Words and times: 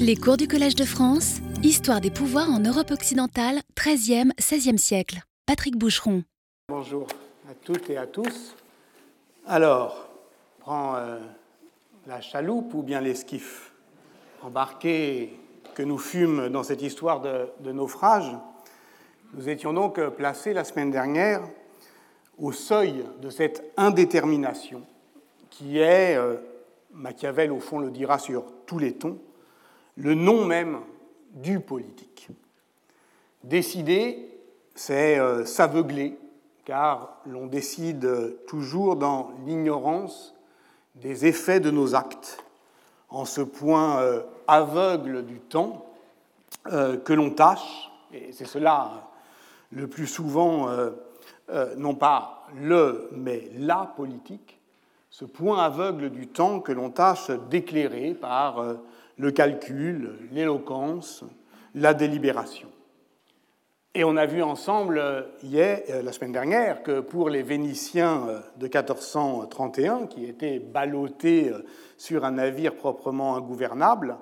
Les 0.00 0.16
cours 0.16 0.36
du 0.36 0.48
Collège 0.48 0.74
de 0.74 0.84
France, 0.84 1.40
Histoire 1.62 2.00
des 2.00 2.10
pouvoirs 2.10 2.50
en 2.50 2.58
Europe 2.58 2.90
occidentale, 2.90 3.60
13e, 3.76 4.32
16e 4.38 4.78
siècle. 4.78 5.20
Patrick 5.46 5.76
Boucheron. 5.76 6.24
Bonjour 6.68 7.06
à 7.50 7.54
toutes 7.54 7.90
et 7.90 7.96
à 7.96 8.06
tous. 8.06 8.56
Alors, 9.46 10.08
on 10.58 10.62
prend 10.62 10.96
euh, 10.96 11.18
la 12.06 12.20
chaloupe 12.20 12.72
ou 12.74 12.82
bien 12.82 13.00
l'esquif 13.00 13.72
embarqué 14.42 15.38
que 15.74 15.82
nous 15.82 15.98
fûmes 15.98 16.48
dans 16.48 16.62
cette 16.62 16.82
histoire 16.82 17.20
de, 17.20 17.48
de 17.60 17.72
naufrage. 17.72 18.36
Nous 19.34 19.48
étions 19.48 19.72
donc 19.72 20.00
placés 20.10 20.52
la 20.52 20.64
semaine 20.64 20.90
dernière 20.90 21.42
au 22.38 22.52
seuil 22.52 23.04
de 23.20 23.30
cette 23.30 23.72
indétermination 23.76 24.82
qui 25.50 25.78
est, 25.78 26.16
euh, 26.16 26.36
Machiavel 26.92 27.52
au 27.52 27.60
fond 27.60 27.78
le 27.78 27.90
dira 27.90 28.18
sur 28.18 28.44
tous 28.66 28.78
les 28.78 28.94
tons, 28.94 29.18
le 30.00 30.14
nom 30.14 30.44
même 30.44 30.80
du 31.32 31.60
politique. 31.60 32.28
Décider, 33.44 34.28
c'est 34.74 35.18
euh, 35.18 35.44
s'aveugler, 35.44 36.18
car 36.64 37.20
l'on 37.26 37.46
décide 37.46 38.36
toujours 38.46 38.96
dans 38.96 39.32
l'ignorance 39.46 40.34
des 40.96 41.26
effets 41.26 41.60
de 41.60 41.70
nos 41.70 41.94
actes, 41.94 42.42
en 43.08 43.24
ce 43.24 43.40
point 43.40 44.00
euh, 44.00 44.22
aveugle 44.46 45.24
du 45.24 45.40
temps 45.40 45.86
que 46.64 47.12
l'on 47.14 47.30
tâche, 47.30 47.90
et 48.12 48.32
c'est 48.32 48.44
cela 48.44 49.08
le 49.72 49.86
plus 49.86 50.06
souvent 50.06 50.68
euh, 51.52 51.74
non 51.76 51.96
pas 51.96 52.46
le, 52.54 53.08
mais 53.12 53.50
la 53.56 53.92
politique, 53.96 54.60
ce 55.10 55.24
point 55.24 55.58
aveugle 55.64 56.10
du 56.10 56.28
temps 56.28 56.60
que 56.60 56.70
l'on 56.70 56.90
tâche 56.90 57.30
d'éclairer 57.50 58.14
par 58.14 58.60
euh, 58.60 58.74
le 59.20 59.30
calcul, 59.30 60.12
l'éloquence, 60.32 61.24
la 61.74 61.94
délibération. 61.94 62.68
Et 63.94 64.04
on 64.04 64.16
a 64.16 64.26
vu 64.26 64.42
ensemble 64.42 64.98
euh, 64.98 65.22
hier, 65.42 65.82
la 66.02 66.12
semaine 66.12 66.32
dernière, 66.32 66.82
que 66.82 67.00
pour 67.00 67.28
les 67.28 67.42
Vénitiens 67.42 68.42
de 68.56 68.64
1431, 68.64 70.06
qui 70.06 70.26
étaient 70.26 70.58
ballottés 70.58 71.52
sur 71.98 72.24
un 72.24 72.32
navire 72.32 72.74
proprement 72.74 73.36
ingouvernable, 73.36 74.16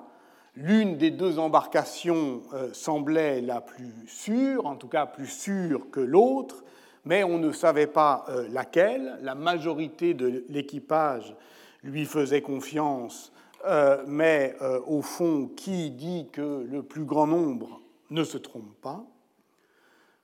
l'une 0.55 0.97
des 0.97 1.11
deux 1.11 1.39
embarcations 1.39 2.41
semblait 2.73 3.41
la 3.41 3.61
plus 3.61 3.93
sûre, 4.07 4.65
en 4.65 4.75
tout 4.75 4.87
cas 4.87 5.05
plus 5.05 5.27
sûre 5.27 5.89
que 5.91 5.99
l'autre, 5.99 6.63
mais 7.05 7.23
on 7.23 7.37
ne 7.37 7.51
savait 7.51 7.87
pas 7.87 8.25
euh, 8.29 8.47
laquelle. 8.51 9.17
La 9.21 9.35
majorité 9.35 10.13
de 10.13 10.43
l'équipage 10.49 11.35
lui 11.83 12.05
faisait 12.05 12.41
confiance, 12.41 13.31
euh, 13.65 14.03
mais 14.07 14.55
euh, 14.61 14.81
au 14.87 15.01
fond, 15.01 15.47
qui 15.47 15.91
dit 15.91 16.29
que 16.31 16.65
le 16.69 16.83
plus 16.83 17.05
grand 17.05 17.27
nombre 17.27 17.81
ne 18.09 18.23
se 18.23 18.37
trompe 18.37 18.73
pas 18.81 19.03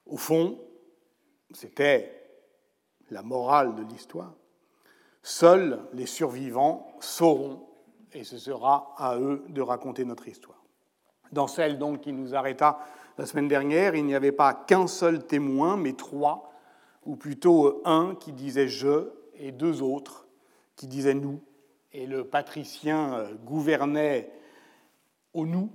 Au 0.05 0.17
fond, 0.17 0.59
c'était 1.53 2.11
la 3.09 3.22
morale 3.22 3.75
de 3.75 3.83
l'histoire. 3.83 4.33
Seuls 5.22 5.80
les 5.94 6.06
survivants 6.06 6.88
sauront, 7.00 7.67
et 8.13 8.23
ce 8.23 8.38
sera 8.38 8.94
à 8.97 9.17
eux 9.17 9.44
de 9.50 9.61
raconter 9.61 10.06
notre 10.06 10.28
histoire. 10.28 10.63
Dans 11.31 11.47
celle 11.47 11.78
donc 11.78 12.02
qui 12.02 12.13
nous 12.13 12.36
arrêta 12.36 12.80
la 13.17 13.25
semaine 13.25 13.47
dernière, 13.47 13.95
il 13.95 14.06
n'y 14.06 14.16
avait 14.16 14.31
pas 14.31 14.53
qu'un 14.53 14.88
seul 14.88 15.25
témoin, 15.25 15.78
mais 15.78 15.94
trois 15.94 16.52
ou 17.06 17.16
plutôt 17.16 17.81
un 17.86 18.16
qui 18.16 18.31
disait 18.33 18.67
je 18.67 19.09
et 19.36 19.52
deux 19.52 19.81
autres 19.81 20.28
qui 20.75 20.88
disaient 20.88 21.13
nous. 21.13 21.41
Et 21.98 22.08
le 22.08 22.26
patricien 22.26 23.14
euh, 23.14 23.34
gouvernait 23.46 24.30
au 25.34 25.46
nous 25.46 25.72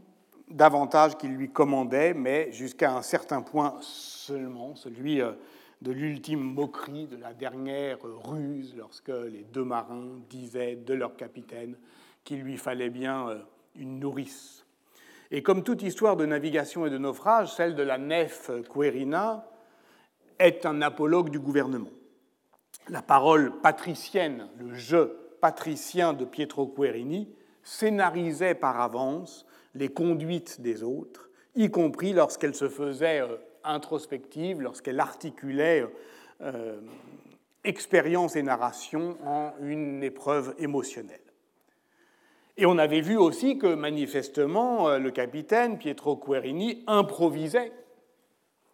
davantage 0.51 1.17
qu'il 1.17 1.31
lui 1.31 1.49
commandait, 1.49 2.12
mais 2.12 2.53
jusqu'à 2.53 2.95
un 2.95 3.01
certain 3.01 3.41
point 3.41 3.79
seulement, 3.81 4.75
celui 4.75 5.23
euh, 5.23 5.33
de 5.81 5.93
l'ultime 5.93 6.43
moquerie, 6.43 7.06
de 7.06 7.17
la 7.17 7.33
dernière 7.33 7.97
ruse, 8.03 8.75
lorsque 8.77 9.09
les 9.09 9.47
deux 9.50 9.65
marins 9.65 10.21
disaient 10.28 10.77
de 10.77 10.93
leur 10.93 11.17
capitaine 11.17 11.75
qu'il 12.23 12.43
lui 12.43 12.59
fallait 12.59 12.91
bien 12.91 13.31
euh, 13.31 13.39
une 13.75 13.99
nourrice. 13.99 14.67
Et 15.31 15.43
comme 15.43 15.62
toute 15.62 15.81
histoire 15.81 16.19
de 16.19 16.27
navigation 16.27 16.84
et 16.84 16.91
de 16.91 16.99
naufrage, 16.99 17.55
celle 17.55 17.75
de 17.75 17.83
la 17.83 17.97
nef 17.97 18.50
Querina 18.71 19.49
est 20.39 20.67
un 20.67 20.83
apologue 20.83 21.31
du 21.31 21.41
gouvernement. 21.41 21.89
La 22.91 23.00
parole 23.00 23.59
patricienne, 23.62 24.50
le 24.59 24.75
je 24.75 25.19
patricien 25.41 26.12
de 26.12 26.25
Pietro 26.25 26.67
Querini, 26.67 27.28
scénarisait 27.62 28.55
par 28.55 28.81
avance 28.81 29.47
les 29.75 29.89
conduites 29.89 30.61
des 30.61 30.83
autres, 30.83 31.31
y 31.55 31.71
compris 31.71 32.12
lorsqu'elle 32.12 32.55
se 32.55 32.69
faisait 32.69 33.21
euh, 33.21 33.37
introspective, 33.65 34.61
lorsqu'elle 34.61 35.00
articulait 35.00 35.87
euh, 36.41 36.81
expérience 37.65 38.37
et 38.37 38.43
narration 38.43 39.17
en 39.25 39.53
une 39.61 40.03
épreuve 40.03 40.55
émotionnelle. 40.59 41.21
Et 42.56 42.67
on 42.67 42.79
avait 42.79 43.00
vu 43.00 43.17
aussi 43.17 43.59
que 43.59 43.75
manifestement 43.75 44.89
euh, 44.89 44.99
le 44.99 45.11
capitaine 45.11 45.79
Pietro 45.79 46.17
Querini 46.17 46.84
improvisait, 46.87 47.73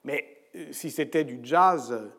mais 0.05 0.25
si 0.71 0.91
c'était 0.91 1.25
du 1.25 1.41
jazz, 1.43 2.11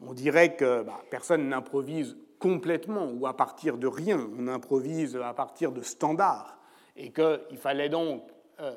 on 0.00 0.14
dirait 0.14 0.56
que 0.56 0.82
bah, 0.82 1.02
personne 1.10 1.48
n'improvise 1.48 2.16
complètement 2.38 3.10
ou 3.12 3.26
à 3.26 3.36
partir 3.36 3.76
de 3.78 3.86
rien, 3.86 4.28
on 4.38 4.48
improvise 4.48 5.16
à 5.16 5.34
partir 5.34 5.72
de 5.72 5.82
standards, 5.82 6.58
et 6.96 7.12
qu'il 7.12 7.58
fallait 7.58 7.88
donc 7.88 8.22
euh, 8.60 8.74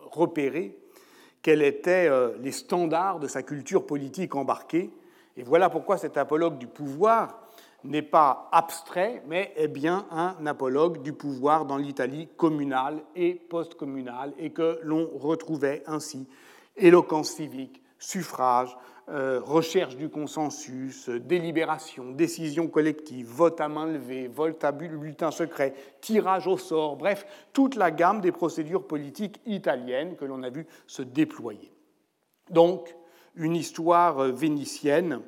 repérer 0.00 0.78
quels 1.42 1.62
étaient 1.62 2.08
euh, 2.08 2.36
les 2.40 2.52
standards 2.52 3.20
de 3.20 3.28
sa 3.28 3.42
culture 3.42 3.86
politique 3.86 4.34
embarquée. 4.34 4.90
Et 5.36 5.42
voilà 5.42 5.70
pourquoi 5.70 5.96
cet 5.98 6.16
apologue 6.16 6.58
du 6.58 6.66
pouvoir 6.66 7.42
n'est 7.84 8.02
pas 8.02 8.48
abstrait, 8.50 9.22
mais 9.28 9.52
est 9.56 9.68
bien 9.68 10.06
un 10.10 10.46
apologue 10.46 11.00
du 11.02 11.12
pouvoir 11.12 11.64
dans 11.64 11.76
l'Italie 11.76 12.28
communale 12.36 13.02
et 13.14 13.34
post-communale, 13.34 14.32
et 14.38 14.50
que 14.50 14.80
l'on 14.82 15.08
retrouvait 15.14 15.84
ainsi 15.86 16.26
éloquence 16.76 17.30
civique, 17.30 17.82
suffrage, 17.98 18.76
euh, 19.10 19.40
recherche 19.42 19.96
du 19.96 20.08
consensus, 20.08 21.08
délibération, 21.08 22.12
décision 22.12 22.68
collective, 22.68 23.26
vote 23.26 23.60
à 23.60 23.68
main 23.68 23.86
levée, 23.86 24.28
vote 24.28 24.62
à 24.64 24.72
bulletin 24.72 25.30
secret, 25.30 25.74
tirage 26.00 26.46
au 26.46 26.58
sort, 26.58 26.96
bref, 26.96 27.26
toute 27.52 27.76
la 27.76 27.90
gamme 27.90 28.20
des 28.20 28.32
procédures 28.32 28.86
politiques 28.86 29.40
italiennes 29.46 30.16
que 30.16 30.24
l'on 30.24 30.42
a 30.42 30.50
vu 30.50 30.66
se 30.86 31.02
déployer. 31.02 31.72
Donc, 32.50 32.94
une 33.34 33.56
histoire 33.56 34.24
vénitienne 34.24 35.20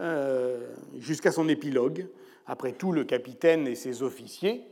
euh, 0.00 0.66
jusqu'à 0.98 1.30
son 1.30 1.46
épilogue. 1.48 2.08
Après 2.46 2.72
tout, 2.72 2.90
le 2.90 3.04
capitaine 3.04 3.66
et 3.66 3.74
ses 3.74 4.02
officiers 4.02 4.64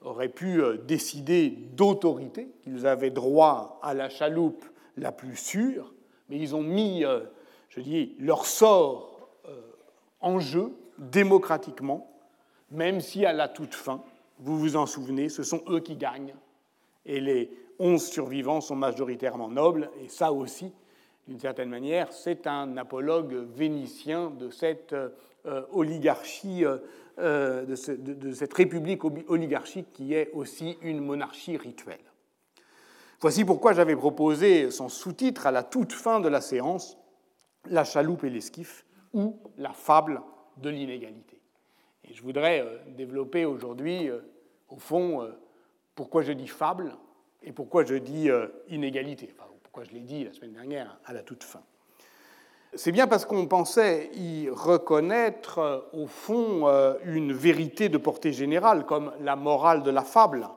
auraient 0.00 0.28
pu 0.28 0.62
euh, 0.62 0.76
décider 0.76 1.50
d'autorité, 1.50 2.48
qu'ils 2.62 2.86
avaient 2.86 3.10
droit 3.10 3.80
à 3.82 3.94
la 3.94 4.08
chaloupe 4.08 4.64
la 4.96 5.10
plus 5.10 5.34
sûre, 5.34 5.92
mais 6.28 6.38
ils 6.38 6.54
ont 6.54 6.62
mis, 6.62 7.04
euh, 7.04 7.20
je 7.68 7.80
dis, 7.80 8.14
leur 8.18 8.46
sort 8.46 9.28
euh, 9.48 9.60
en 10.20 10.38
jeu 10.38 10.72
démocratiquement, 10.98 12.10
même 12.70 13.00
si 13.00 13.24
à 13.26 13.32
la 13.32 13.48
toute 13.48 13.74
fin, 13.74 14.02
vous 14.38 14.58
vous 14.58 14.76
en 14.76 14.86
souvenez, 14.86 15.28
ce 15.28 15.42
sont 15.42 15.62
eux 15.68 15.80
qui 15.80 15.96
gagnent, 15.96 16.34
et 17.04 17.20
les 17.20 17.50
onze 17.78 18.06
survivants 18.06 18.60
sont 18.60 18.76
majoritairement 18.76 19.48
nobles, 19.48 19.90
et 20.02 20.08
ça 20.08 20.32
aussi, 20.32 20.72
d'une 21.28 21.38
certaine 21.38 21.68
manière, 21.68 22.12
c'est 22.12 22.46
un 22.46 22.76
apologue 22.76 23.34
vénitien 23.54 24.30
de 24.30 24.50
cette 24.50 24.92
euh, 24.92 25.62
oligarchie, 25.72 26.64
de, 27.18 28.32
cette 28.34 28.52
république 28.54 29.02
oligarchique 29.04 29.92
qui 29.92 30.14
est 30.14 30.30
aussi 30.32 30.76
une 30.82 31.00
monarchie 31.00 31.56
rituelle. 31.56 31.98
Voici 33.20 33.44
pourquoi 33.44 33.72
j'avais 33.72 33.96
proposé 33.96 34.70
son 34.70 34.88
sous-titre 34.88 35.46
à 35.46 35.50
la 35.50 35.62
toute 35.62 35.92
fin 35.92 36.20
de 36.20 36.28
la 36.28 36.40
séance, 36.40 36.98
La 37.70 37.84
chaloupe 37.84 38.24
et 38.24 38.30
l'esquif, 38.30 38.84
ou 39.12 39.38
la 39.58 39.72
fable 39.72 40.20
de 40.58 40.70
l'inégalité. 40.70 41.40
Et 42.04 42.14
je 42.14 42.22
voudrais 42.22 42.60
euh, 42.60 42.78
développer 42.96 43.44
aujourd'hui, 43.44 44.08
euh, 44.08 44.20
au 44.68 44.76
fond, 44.76 45.22
euh, 45.22 45.30
pourquoi 45.94 46.22
je 46.22 46.32
dis 46.32 46.46
fable 46.46 46.96
et 47.42 47.52
pourquoi 47.52 47.84
je 47.84 47.94
dis 47.94 48.28
inégalité, 48.68 49.32
enfin, 49.38 49.48
pourquoi 49.62 49.84
je 49.84 49.92
l'ai 49.92 50.00
dit 50.00 50.24
la 50.24 50.32
semaine 50.32 50.52
dernière 50.52 50.98
à 51.04 51.12
la 51.12 51.22
toute 51.22 51.44
fin. 51.44 51.62
C'est 52.74 52.90
bien 52.90 53.06
parce 53.06 53.24
qu'on 53.24 53.46
pensait 53.46 54.10
y 54.14 54.48
reconnaître, 54.50 55.88
au 55.92 56.06
fond, 56.06 56.66
une 57.04 57.32
vérité 57.32 57.88
de 57.88 57.98
portée 57.98 58.32
générale, 58.32 58.84
comme 58.84 59.12
la 59.20 59.36
morale 59.36 59.84
de 59.84 59.90
la 59.90 60.02
fable, 60.02 60.48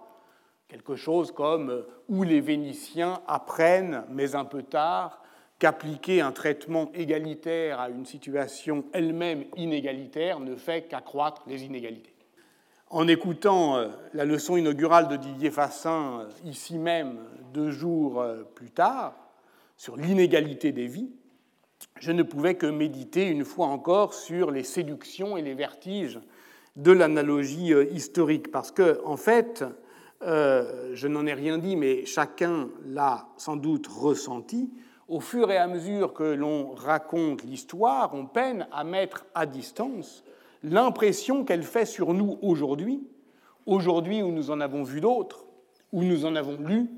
Quelque 0.70 0.96
chose 0.96 1.32
comme 1.32 1.84
où 2.08 2.22
les 2.22 2.42
Vénitiens 2.42 3.22
apprennent, 3.26 4.04
mais 4.10 4.36
un 4.36 4.46
peu 4.46 4.62
tard, 4.62 5.20
qu'appliquer 5.60 6.22
un 6.22 6.32
traitement 6.32 6.90
égalitaire 6.94 7.82
à 7.82 7.90
une 7.90 8.06
situation 8.06 8.86
elle-même 8.94 9.44
inégalitaire 9.58 10.40
ne 10.40 10.56
fait 10.56 10.88
qu'accroître 10.88 11.44
les 11.48 11.66
inégalités. 11.66 12.14
en 12.92 13.08
écoutant 13.08 13.78
euh, 13.78 13.90
la 14.16 14.26
leçon 14.26 14.58
inaugurale 14.58 15.10
de 15.10 15.16
Didier 15.16 15.52
Fassin, 15.52 16.22
euh, 16.22 16.50
ici 16.50 16.80
même, 16.80 17.20
deux 17.54 17.70
jours 17.70 18.20
euh, 18.20 18.42
plus 18.56 18.72
tard, 18.72 19.14
sur 19.78 19.96
l'inégalité 19.96 20.72
des 20.72 20.88
vies, 20.88 21.12
je 22.00 22.12
ne 22.12 22.24
pouvais 22.24 22.56
que 22.56 22.66
méditer 22.66 23.28
une 23.28 23.46
fois 23.46 23.68
encore 23.68 24.14
sur 24.14 24.50
les 24.50 24.64
séductions 24.64 25.38
et 25.38 25.42
les 25.42 25.54
vertiges 25.54 26.20
de 26.76 26.92
l'analogie 26.92 27.74
historique, 27.92 28.52
parce 28.52 28.72
que, 28.72 29.02
en 29.06 29.18
fait, 29.18 29.64
je 30.22 31.08
n'en 31.08 31.26
ai 31.26 31.34
rien 31.34 31.58
dit, 31.58 31.78
mais 31.78 32.06
chacun 32.06 32.70
l'a 32.86 33.28
sans 33.38 33.56
doute 33.56 33.88
ressenti, 33.88 34.70
au 35.10 35.20
fur 35.20 35.52
et 35.52 35.58
à 35.58 35.68
mesure 35.68 36.14
que 36.14 36.24
l'on 36.24 36.72
raconte 36.76 37.44
l'histoire, 37.44 38.14
on 38.14 38.28
peine 38.28 38.68
à 38.72 38.84
mettre 38.84 39.26
à 39.34 39.46
distance 39.48 40.24
l'impression 40.64 41.44
qu'elle 41.44 41.64
fait 41.64 41.86
sur 41.86 42.14
nous 42.14 42.38
aujourd'hui, 42.42 43.02
aujourd'hui 43.66 44.22
où 44.22 44.32
nous 44.32 44.52
en 44.52 44.62
avons 44.62 44.84
vu 44.84 45.02
d'autres, 45.02 45.46
où 45.92 46.04
nous 46.04 46.26
en 46.26 46.36
avons 46.36 46.58
lu 46.58 46.90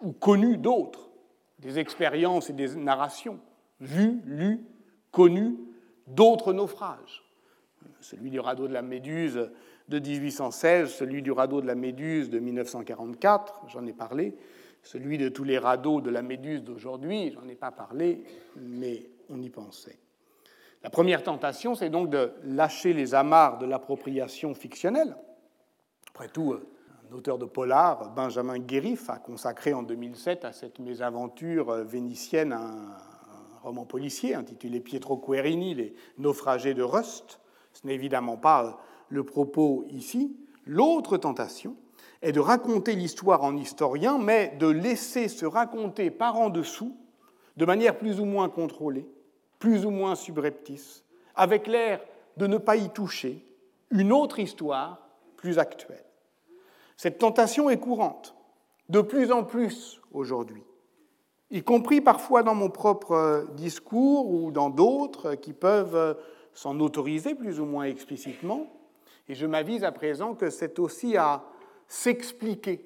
ou 0.00 0.12
connu 0.12 0.58
d'autres, 0.58 1.10
des 1.58 1.78
expériences 1.78 2.50
et 2.50 2.52
des 2.52 2.76
narrations, 2.76 3.40
vues, 3.80 4.20
lues, 4.26 4.60
connues, 5.10 5.56
d'autres 6.06 6.52
naufrages. 6.52 7.24
Celui 8.00 8.30
du 8.30 8.40
radeau 8.40 8.68
de 8.68 8.74
la 8.74 8.82
Méduse 8.82 9.50
de 9.88 9.98
1816, 9.98 10.90
celui 10.90 11.22
du 11.22 11.32
radeau 11.32 11.62
de 11.62 11.66
la 11.66 11.74
Méduse 11.74 12.28
de 12.28 12.38
1944, 12.38 13.62
j'en 13.68 13.86
ai 13.86 13.92
parlé, 13.92 14.36
celui 14.82 15.18
de 15.18 15.28
tous 15.28 15.44
les 15.44 15.58
radeaux 15.58 16.00
de 16.00 16.10
la 16.10 16.22
Méduse 16.22 16.62
d'aujourd'hui, 16.62 17.32
j'en 17.32 17.48
ai 17.48 17.54
pas 17.54 17.70
parlé, 17.70 18.24
mais 18.56 19.10
on 19.28 19.40
y 19.40 19.50
pensait. 19.50 19.98
La 20.82 20.90
première 20.90 21.22
tentation, 21.22 21.74
c'est 21.74 21.90
donc 21.90 22.08
de 22.08 22.32
lâcher 22.44 22.92
les 22.92 23.14
amarres 23.14 23.58
de 23.58 23.66
l'appropriation 23.66 24.54
fictionnelle. 24.54 25.16
Après 26.10 26.28
tout, 26.28 26.54
un 26.54 27.14
auteur 27.14 27.38
de 27.38 27.44
polar, 27.44 28.14
Benjamin 28.14 28.58
Guérif, 28.58 29.10
a 29.10 29.18
consacré 29.18 29.72
en 29.72 29.82
2007 29.82 30.44
à 30.44 30.52
cette 30.52 30.78
mésaventure 30.78 31.72
vénitienne 31.84 32.52
un, 32.52 32.96
roman 33.62 33.84
policier 33.84 34.34
intitulé 34.34 34.80
Pietro 34.80 35.16
Querini, 35.16 35.74
Les 35.74 35.94
naufragés 36.16 36.74
de 36.74 36.82
Rust. 36.82 37.40
Ce 37.72 37.86
n'est 37.86 37.94
évidemment 37.94 38.36
pas 38.36 38.80
le 39.08 39.24
propos 39.24 39.84
ici. 39.90 40.36
L'autre 40.64 41.16
tentation 41.16 41.76
est 42.22 42.32
de 42.32 42.40
raconter 42.40 42.94
l'histoire 42.94 43.44
en 43.44 43.56
historien, 43.56 44.18
mais 44.18 44.56
de 44.58 44.66
laisser 44.66 45.28
se 45.28 45.46
raconter 45.46 46.10
par 46.10 46.36
en 46.36 46.50
dessous, 46.50 46.96
de 47.56 47.64
manière 47.64 47.98
plus 47.98 48.20
ou 48.20 48.24
moins 48.24 48.48
contrôlée, 48.48 49.08
plus 49.58 49.84
ou 49.84 49.90
moins 49.90 50.14
subreptice, 50.14 51.04
avec 51.34 51.66
l'air 51.66 52.00
de 52.36 52.46
ne 52.46 52.58
pas 52.58 52.76
y 52.76 52.90
toucher, 52.90 53.44
une 53.90 54.12
autre 54.12 54.38
histoire 54.38 55.08
plus 55.36 55.58
actuelle. 55.58 56.04
Cette 56.96 57.18
tentation 57.18 57.70
est 57.70 57.78
courante, 57.78 58.34
de 58.88 59.00
plus 59.00 59.30
en 59.30 59.44
plus 59.44 60.00
aujourd'hui, 60.12 60.64
y 61.50 61.62
compris 61.62 62.00
parfois 62.00 62.42
dans 62.42 62.54
mon 62.54 62.70
propre 62.70 63.46
discours 63.54 64.28
ou 64.30 64.50
dans 64.50 64.70
d'autres 64.70 65.34
qui 65.34 65.52
peuvent 65.52 66.16
s'en 66.52 66.78
autoriser 66.80 67.34
plus 67.34 67.60
ou 67.60 67.64
moins 67.64 67.84
explicitement. 67.84 68.66
Et 69.28 69.34
je 69.34 69.46
m'avise 69.46 69.84
à 69.84 69.92
présent 69.92 70.34
que 70.34 70.50
c'est 70.50 70.78
aussi 70.78 71.16
à 71.16 71.44
s'expliquer 71.88 72.84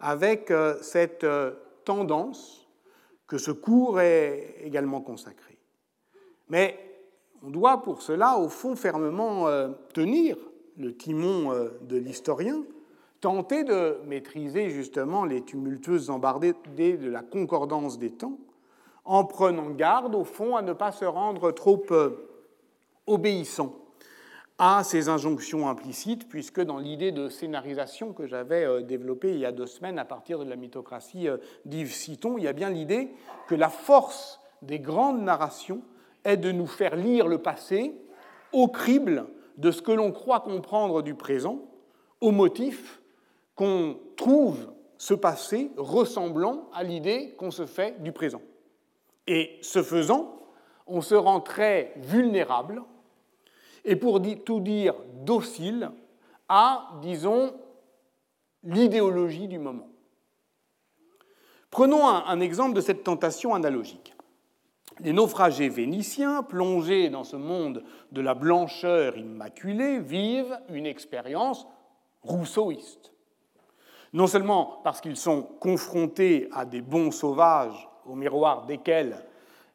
avec 0.00 0.50
euh, 0.50 0.76
cette 0.82 1.24
euh, 1.24 1.52
tendance 1.84 2.68
que 3.26 3.38
ce 3.38 3.52
cours 3.52 4.00
est 4.00 4.56
également 4.62 5.00
consacré. 5.00 5.56
Mais 6.48 6.78
on 7.42 7.50
doit 7.50 7.82
pour 7.82 8.02
cela, 8.02 8.36
au 8.36 8.48
fond, 8.48 8.76
fermement 8.76 9.48
euh, 9.48 9.68
tenir 9.94 10.36
le 10.76 10.96
timon 10.96 11.52
de 11.82 11.96
l'historien, 11.96 12.64
tenter 13.20 13.62
de 13.62 13.98
maîtriser 14.06 14.70
justement 14.70 15.26
les 15.26 15.42
tumultueuses 15.42 16.08
embardées 16.08 16.54
de 16.74 17.10
la 17.10 17.20
concordance 17.20 17.98
des 17.98 18.10
temps, 18.10 18.38
en 19.04 19.24
prenant 19.24 19.68
garde, 19.68 20.14
au 20.14 20.24
fond, 20.24 20.56
à 20.56 20.62
ne 20.62 20.72
pas 20.72 20.92
se 20.92 21.04
rendre 21.04 21.52
trop 21.52 21.84
obéissant 23.06 23.81
à 24.58 24.84
ces 24.84 25.08
injonctions 25.08 25.68
implicites, 25.68 26.28
puisque 26.28 26.60
dans 26.60 26.78
l'idée 26.78 27.10
de 27.10 27.28
scénarisation 27.28 28.12
que 28.12 28.26
j'avais 28.26 28.82
développée 28.82 29.32
il 29.32 29.38
y 29.38 29.46
a 29.46 29.52
deux 29.52 29.66
semaines 29.66 29.98
à 29.98 30.04
partir 30.04 30.38
de 30.38 30.44
la 30.44 30.56
mythocratie 30.56 31.26
d'Yves 31.64 31.92
Citon, 31.92 32.38
il 32.38 32.44
y 32.44 32.48
a 32.48 32.52
bien 32.52 32.70
l'idée 32.70 33.10
que 33.48 33.54
la 33.54 33.68
force 33.68 34.40
des 34.62 34.78
grandes 34.78 35.22
narrations 35.22 35.82
est 36.24 36.36
de 36.36 36.52
nous 36.52 36.66
faire 36.66 36.96
lire 36.96 37.26
le 37.26 37.38
passé 37.38 37.94
au 38.52 38.68
crible 38.68 39.26
de 39.58 39.70
ce 39.70 39.82
que 39.82 39.92
l'on 39.92 40.12
croit 40.12 40.40
comprendre 40.40 41.02
du 41.02 41.14
présent, 41.14 41.60
au 42.20 42.30
motif 42.30 43.02
qu'on 43.54 43.98
trouve 44.16 44.72
ce 44.96 45.14
passé 45.14 45.72
ressemblant 45.76 46.68
à 46.72 46.84
l'idée 46.84 47.34
qu'on 47.36 47.50
se 47.50 47.66
fait 47.66 48.00
du 48.02 48.12
présent. 48.12 48.40
Et 49.26 49.58
ce 49.62 49.82
faisant, 49.82 50.38
on 50.86 51.00
se 51.00 51.14
rend 51.14 51.40
très 51.40 51.92
vulnérable 51.96 52.82
et 53.84 53.96
pour 53.96 54.20
tout 54.44 54.60
dire 54.60 54.94
docile 55.24 55.90
à, 56.48 56.90
disons, 57.00 57.54
l'idéologie 58.64 59.48
du 59.48 59.58
moment. 59.58 59.88
Prenons 61.70 62.06
un, 62.06 62.40
exemple 62.40 62.74
de 62.74 62.80
cette 62.82 63.02
tentation 63.02 63.54
analogique. 63.54 64.14
Les 65.00 65.14
naufragés 65.14 65.70
vénitiens, 65.70 66.42
plongés 66.42 67.08
dans 67.08 67.24
ce 67.24 67.36
monde 67.36 67.82
de 68.12 68.20
la 68.20 68.34
blancheur 68.34 69.16
immaculée, 69.16 69.98
vivent 69.98 70.58
une 70.68 70.84
expérience 70.84 71.66
rousseauiste. 72.22 73.12
Non 74.12 74.26
seulement 74.26 74.80
parce 74.84 75.00
qu'ils 75.00 75.16
sont 75.16 75.42
confrontés 75.42 76.48
à 76.52 76.66
des 76.66 76.82
bons 76.82 77.10
sauvages 77.10 77.88
au 78.04 78.14
miroir 78.14 78.66
desquels 78.66 79.24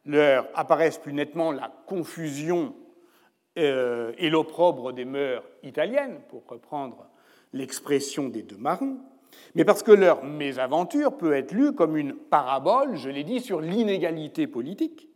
leur 0.06 0.46
apparaissent 0.54 0.98
plus 0.98 1.12
nettement 1.12 1.50
la 1.50 1.72
confusion 1.86 2.74
euh, 3.58 4.12
et 4.18 4.30
l'opprobre 4.30 4.92
des 4.92 5.04
mœurs 5.04 5.44
italiennes, 5.62 6.20
pour 6.28 6.46
reprendre 6.46 7.06
l'expression 7.52 8.28
des 8.28 8.42
deux 8.42 8.56
marins, 8.56 8.96
mais 9.54 9.64
parce 9.64 9.82
que 9.82 9.92
leur 9.92 10.24
mésaventure 10.24 11.16
peut 11.16 11.34
être 11.34 11.52
lue 11.52 11.72
comme 11.72 11.96
une 11.96 12.14
parabole, 12.14 12.96
je 12.96 13.08
l'ai 13.08 13.24
dit, 13.24 13.40
sur 13.40 13.60
l'inégalité 13.60 14.46
politique, 14.46 15.08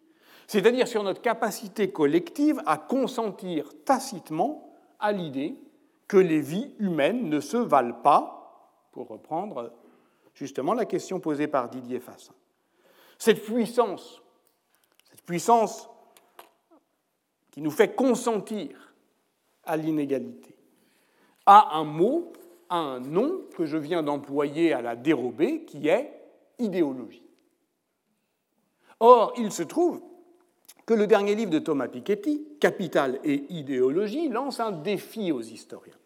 c'est-à-dire 0.46 0.88
sur 0.88 1.02
notre 1.02 1.22
capacité 1.22 1.90
collective 1.90 2.60
à 2.66 2.78
consentir 2.78 3.72
tacitement 3.84 4.74
à 4.98 5.12
l'idée 5.12 5.54
que 6.08 6.16
les 6.16 6.40
vies 6.40 6.74
humaines 6.78 7.28
ne 7.28 7.40
se 7.40 7.56
valent 7.56 8.02
pas, 8.02 8.38
pour 8.92 9.08
reprendre 9.08 9.72
justement 10.34 10.74
la 10.74 10.84
question 10.84 11.20
posée 11.20 11.46
par 11.46 11.68
Didier 11.68 12.00
Fassin. 12.00 12.34
Cette 13.18 13.42
puissance, 13.42 14.20
cette 15.10 15.22
puissance 15.22 15.88
qui 17.52 17.62
nous 17.62 17.70
fait 17.70 17.94
consentir 17.94 18.94
à 19.64 19.76
l'inégalité, 19.76 20.56
a 21.46 21.76
un 21.76 21.84
mot 21.84 22.32
un 22.72 23.00
nom 23.00 23.42
que 23.54 23.66
je 23.66 23.76
viens 23.76 24.02
d'employer 24.02 24.72
à 24.72 24.80
la 24.80 24.96
dérobée, 24.96 25.64
qui 25.64 25.88
est 25.88 26.10
idéologie. 26.58 27.22
Or, 28.98 29.34
il 29.36 29.52
se 29.52 29.62
trouve 29.62 30.00
que 30.86 30.94
le 30.94 31.06
dernier 31.06 31.34
livre 31.34 31.50
de 31.50 31.58
Thomas 31.58 31.88
Piketty, 31.88 32.56
Capital 32.58 33.20
et 33.24 33.44
idéologie, 33.52 34.28
lance 34.28 34.58
un 34.58 34.72
défi 34.72 35.32
aux 35.32 35.42
historiens, 35.42 35.98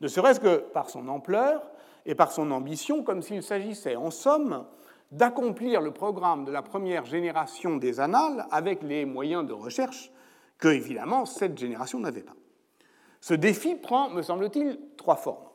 ne 0.00 0.08
serait-ce 0.08 0.38
que 0.38 0.58
par 0.58 0.90
son 0.90 1.08
ampleur 1.08 1.62
et 2.04 2.14
par 2.14 2.30
son 2.30 2.52
ambition, 2.52 3.02
comme 3.02 3.22
s'il 3.22 3.42
s'agissait 3.42 3.96
en 3.96 4.12
somme 4.12 4.64
d'accomplir 5.10 5.80
le 5.80 5.90
programme 5.90 6.44
de 6.44 6.52
la 6.52 6.62
première 6.62 7.04
génération 7.04 7.76
des 7.76 7.98
annales 7.98 8.46
avec 8.50 8.82
les 8.82 9.04
moyens 9.04 9.44
de 9.44 9.52
recherche 9.52 10.12
que, 10.58 10.68
évidemment, 10.68 11.26
cette 11.26 11.58
génération 11.58 11.98
n'avait 11.98 12.22
pas. 12.22 12.36
Ce 13.20 13.34
défi 13.34 13.74
prend, 13.74 14.10
me 14.10 14.22
semble-t-il, 14.22 14.78
trois 14.96 15.16
formes 15.16 15.46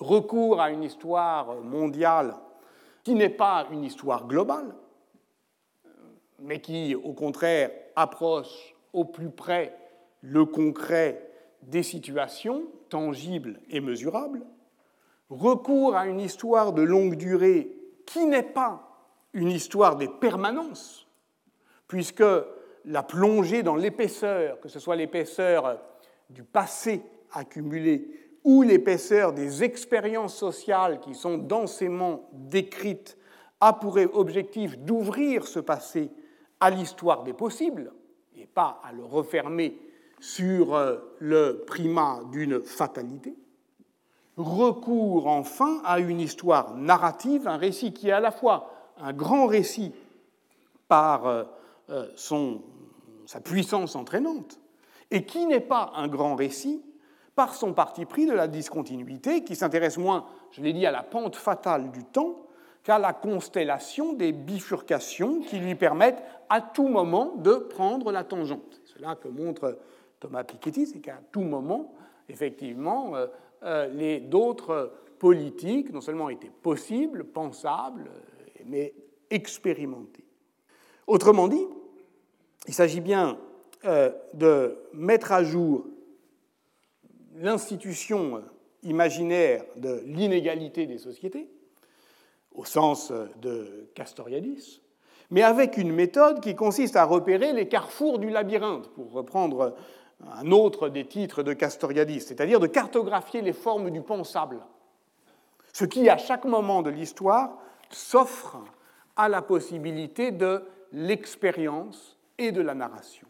recours 0.00 0.60
à 0.60 0.70
une 0.70 0.82
histoire 0.82 1.56
mondiale 1.62 2.34
qui 3.04 3.14
n'est 3.14 3.28
pas 3.28 3.66
une 3.70 3.84
histoire 3.84 4.26
globale, 4.26 4.74
mais 6.40 6.60
qui, 6.60 6.94
au 6.94 7.12
contraire, 7.12 7.70
approche 7.96 8.74
au 8.92 9.04
plus 9.04 9.30
près 9.30 9.76
le 10.22 10.44
concret 10.44 11.30
des 11.62 11.82
situations 11.82 12.64
tangibles 12.88 13.60
et 13.68 13.80
mesurables, 13.80 14.42
recours 15.28 15.94
à 15.94 16.06
une 16.06 16.20
histoire 16.20 16.72
de 16.72 16.82
longue 16.82 17.16
durée 17.16 17.70
qui 18.06 18.24
n'est 18.24 18.42
pas 18.42 18.86
une 19.32 19.50
histoire 19.50 19.96
des 19.96 20.08
permanences, 20.08 21.06
puisque 21.86 22.24
la 22.84 23.02
plongée 23.02 23.62
dans 23.62 23.76
l'épaisseur, 23.76 24.60
que 24.60 24.68
ce 24.68 24.78
soit 24.78 24.96
l'épaisseur 24.96 25.78
du 26.28 26.42
passé 26.42 27.02
accumulé 27.32 28.08
ou 28.44 28.62
l'épaisseur 28.62 29.32
des 29.32 29.62
expériences 29.62 30.36
sociales 30.36 31.00
qui 31.00 31.14
sont 31.14 31.38
densément 31.38 32.28
décrites 32.32 33.16
a 33.60 33.74
pour 33.74 33.98
objectif 34.14 34.78
d'ouvrir 34.78 35.46
ce 35.46 35.60
passé 35.60 36.10
à 36.60 36.70
l'histoire 36.70 37.22
des 37.22 37.34
possibles, 37.34 37.92
et 38.36 38.46
pas 38.46 38.80
à 38.82 38.92
le 38.92 39.04
refermer 39.04 39.78
sur 40.18 40.74
euh, 40.74 40.96
le 41.18 41.64
primat 41.66 42.20
d'une 42.30 42.60
fatalité. 42.60 43.34
recourt 44.36 45.26
enfin 45.26 45.80
à 45.84 45.98
une 45.98 46.20
histoire 46.20 46.74
narrative, 46.76 47.48
un 47.48 47.56
récit 47.56 47.92
qui 47.92 48.08
est 48.08 48.12
à 48.12 48.20
la 48.20 48.30
fois 48.30 48.72
un 48.98 49.12
grand 49.12 49.46
récit 49.46 49.94
par 50.88 51.26
euh, 51.26 51.44
son, 52.14 52.62
sa 53.26 53.40
puissance 53.40 53.96
entraînante, 53.96 54.60
et 55.10 55.24
qui 55.24 55.46
n'est 55.46 55.60
pas 55.60 55.92
un 55.96 56.08
grand 56.08 56.34
récit 56.34 56.82
par 57.34 57.54
son 57.54 57.72
parti 57.72 58.04
pris 58.04 58.26
de 58.26 58.32
la 58.32 58.48
discontinuité, 58.48 59.44
qui 59.44 59.56
s'intéresse 59.56 59.98
moins, 59.98 60.26
je 60.50 60.60
l'ai 60.62 60.72
dit, 60.72 60.86
à 60.86 60.90
la 60.90 61.02
pente 61.02 61.36
fatale 61.36 61.90
du 61.90 62.04
temps 62.04 62.46
qu'à 62.82 62.98
la 62.98 63.12
constellation 63.12 64.12
des 64.12 64.32
bifurcations 64.32 65.40
qui 65.40 65.58
lui 65.58 65.74
permettent 65.74 66.22
à 66.48 66.60
tout 66.60 66.88
moment 66.88 67.34
de 67.36 67.54
prendre 67.54 68.10
la 68.10 68.24
tangente. 68.24 68.80
C'est 68.84 68.98
cela 68.98 69.16
que 69.16 69.28
montre 69.28 69.78
Thomas 70.18 70.44
Piketty, 70.44 70.86
c'est 70.86 71.00
qu'à 71.00 71.20
tout 71.30 71.42
moment, 71.42 71.94
effectivement, 72.28 73.16
euh, 73.16 73.26
euh, 73.62 73.88
les 73.88 74.20
d'autres 74.20 74.92
politiques 75.18 75.92
non 75.92 76.00
seulement 76.00 76.30
étaient 76.30 76.50
possibles, 76.50 77.24
pensables, 77.24 78.10
mais 78.66 78.94
expérimentées. 79.30 80.24
Autrement 81.06 81.48
dit, 81.48 81.66
il 82.70 82.74
s'agit 82.74 83.00
bien 83.00 83.36
euh, 83.84 84.12
de 84.32 84.78
mettre 84.92 85.32
à 85.32 85.42
jour 85.42 85.86
l'institution 87.34 88.44
imaginaire 88.84 89.64
de 89.74 90.04
l'inégalité 90.06 90.86
des 90.86 90.98
sociétés, 90.98 91.50
au 92.54 92.64
sens 92.64 93.12
de 93.42 93.90
Castoriadis, 93.96 94.82
mais 95.32 95.42
avec 95.42 95.78
une 95.78 95.90
méthode 95.90 96.40
qui 96.40 96.54
consiste 96.54 96.94
à 96.94 97.02
repérer 97.02 97.52
les 97.52 97.66
carrefours 97.66 98.20
du 98.20 98.30
labyrinthe, 98.30 98.88
pour 98.90 99.10
reprendre 99.10 99.74
un 100.32 100.52
autre 100.52 100.88
des 100.88 101.06
titres 101.06 101.42
de 101.42 101.52
Castoriadis, 101.52 102.20
c'est-à-dire 102.20 102.60
de 102.60 102.68
cartographier 102.68 103.42
les 103.42 103.52
formes 103.52 103.90
du 103.90 104.00
pensable, 104.00 104.60
ce 105.72 105.86
qui, 105.86 106.08
à 106.08 106.18
chaque 106.18 106.44
moment 106.44 106.82
de 106.82 106.90
l'histoire, 106.90 107.58
s'offre 107.90 108.58
à 109.16 109.28
la 109.28 109.42
possibilité 109.42 110.30
de 110.30 110.62
l'expérience 110.92 112.16
et 112.40 112.52
de 112.52 112.62
la 112.62 112.74
narration. 112.74 113.28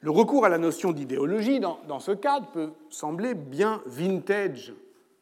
Le 0.00 0.10
recours 0.10 0.44
à 0.44 0.50
la 0.50 0.58
notion 0.58 0.92
d'idéologie, 0.92 1.60
dans, 1.60 1.98
ce 1.98 2.12
cadre, 2.12 2.46
peut 2.52 2.72
sembler 2.90 3.32
bien 3.32 3.82
vintage 3.86 4.74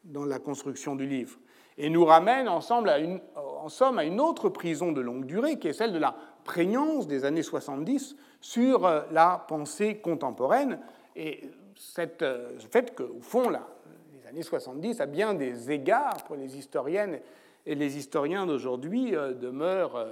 dans 0.03 0.25
la 0.25 0.41
construction 0.41 0.97
du 0.97 1.07
livre 1.07 1.39
et 1.79 1.89
nous 1.89 2.05
ramène 2.05 2.49
ensemble 2.49 2.89
à 2.89 2.99
une, 2.99 3.21
en 3.37 3.69
somme 3.69 4.01
à 4.01 4.05
une 4.05 4.21
autre 4.21 4.49
prison 4.49 4.91
de 4.91 5.01
longue 5.01 5.25
durée, 5.25 5.61
qui 5.61 5.69
est 5.69 5.73
celle 5.73 5.93
de 5.93 6.01
la 6.01 6.17
prégnance 6.45 7.07
des 7.07 7.25
années 7.25 7.45
70 7.45 8.17
sur 8.41 8.85
euh, 8.85 9.03
la 9.13 9.45
pensée 9.47 9.99
contemporaine. 9.99 10.81
Et 11.15 11.49
cette, 11.77 12.23
euh, 12.23 12.51
ce 12.59 12.67
fait 12.67 12.95
qu'au 12.95 13.21
fond, 13.21 13.49
là, 13.51 13.69
les 14.13 14.29
années 14.29 14.43
70, 14.43 15.01
à 15.01 15.07
bien 15.07 15.35
des 15.35 15.71
égards 15.71 16.25
pour 16.27 16.35
les 16.35 16.59
historiennes 16.59 17.21
et 17.65 17.77
les 17.77 17.97
historiens 17.97 18.47
d'aujourd'hui, 18.47 19.15
euh, 19.15 19.33
demeurent, 19.33 20.05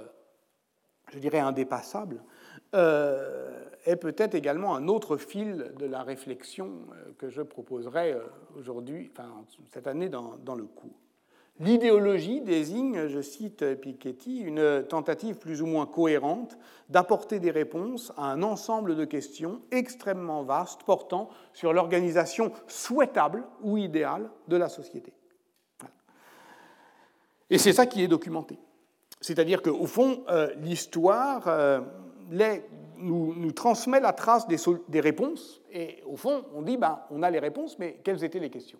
je 1.11 1.19
dirais, 1.19 1.39
indépassables, 1.39 2.23
est 2.73 3.95
peut-être 3.97 4.33
également 4.33 4.75
un 4.75 4.87
autre 4.87 5.17
fil 5.17 5.73
de 5.77 5.85
la 5.85 6.03
réflexion 6.03 6.71
que 7.17 7.29
je 7.29 7.41
proposerai 7.41 8.15
aujourd'hui, 8.57 9.11
enfin, 9.11 9.29
cette 9.73 9.87
année 9.87 10.09
dans, 10.09 10.35
dans 10.43 10.55
le 10.55 10.63
cours. 10.63 11.01
L'idéologie 11.59 12.41
désigne, 12.41 13.07
je 13.07 13.21
cite 13.21 13.75
Piketty, 13.75 14.39
une 14.39 14.83
tentative 14.87 15.37
plus 15.37 15.61
ou 15.61 15.67
moins 15.67 15.85
cohérente 15.85 16.57
d'apporter 16.89 17.39
des 17.39 17.51
réponses 17.51 18.11
à 18.17 18.31
un 18.31 18.41
ensemble 18.41 18.95
de 18.95 19.05
questions 19.05 19.61
extrêmement 19.69 20.41
vastes 20.41 20.81
portant 20.83 21.29
sur 21.53 21.71
l'organisation 21.71 22.51
souhaitable 22.67 23.43
ou 23.61 23.77
idéale 23.77 24.31
de 24.47 24.57
la 24.57 24.69
société. 24.69 25.13
Et 27.51 27.59
c'est 27.59 27.73
ça 27.73 27.85
qui 27.85 28.01
est 28.01 28.07
documenté. 28.07 28.57
C'est-à-dire 29.21 29.61
qu'au 29.61 29.85
fond, 29.85 30.23
euh, 30.29 30.49
l'histoire 30.61 31.47
euh, 31.47 31.79
nous, 32.97 33.51
transmet 33.51 33.99
la 33.99 34.13
trace 34.13 34.47
des, 34.47 34.99
réponses, 34.99 35.61
et 35.71 36.01
au 36.07 36.17
fond, 36.17 36.43
on 36.55 36.63
dit, 36.63 36.77
ben, 36.77 36.99
on 37.11 37.21
a 37.21 37.29
les 37.29 37.39
réponses, 37.39 37.77
mais 37.77 37.99
quelles 38.03 38.23
étaient 38.23 38.39
les 38.39 38.49
questions? 38.49 38.79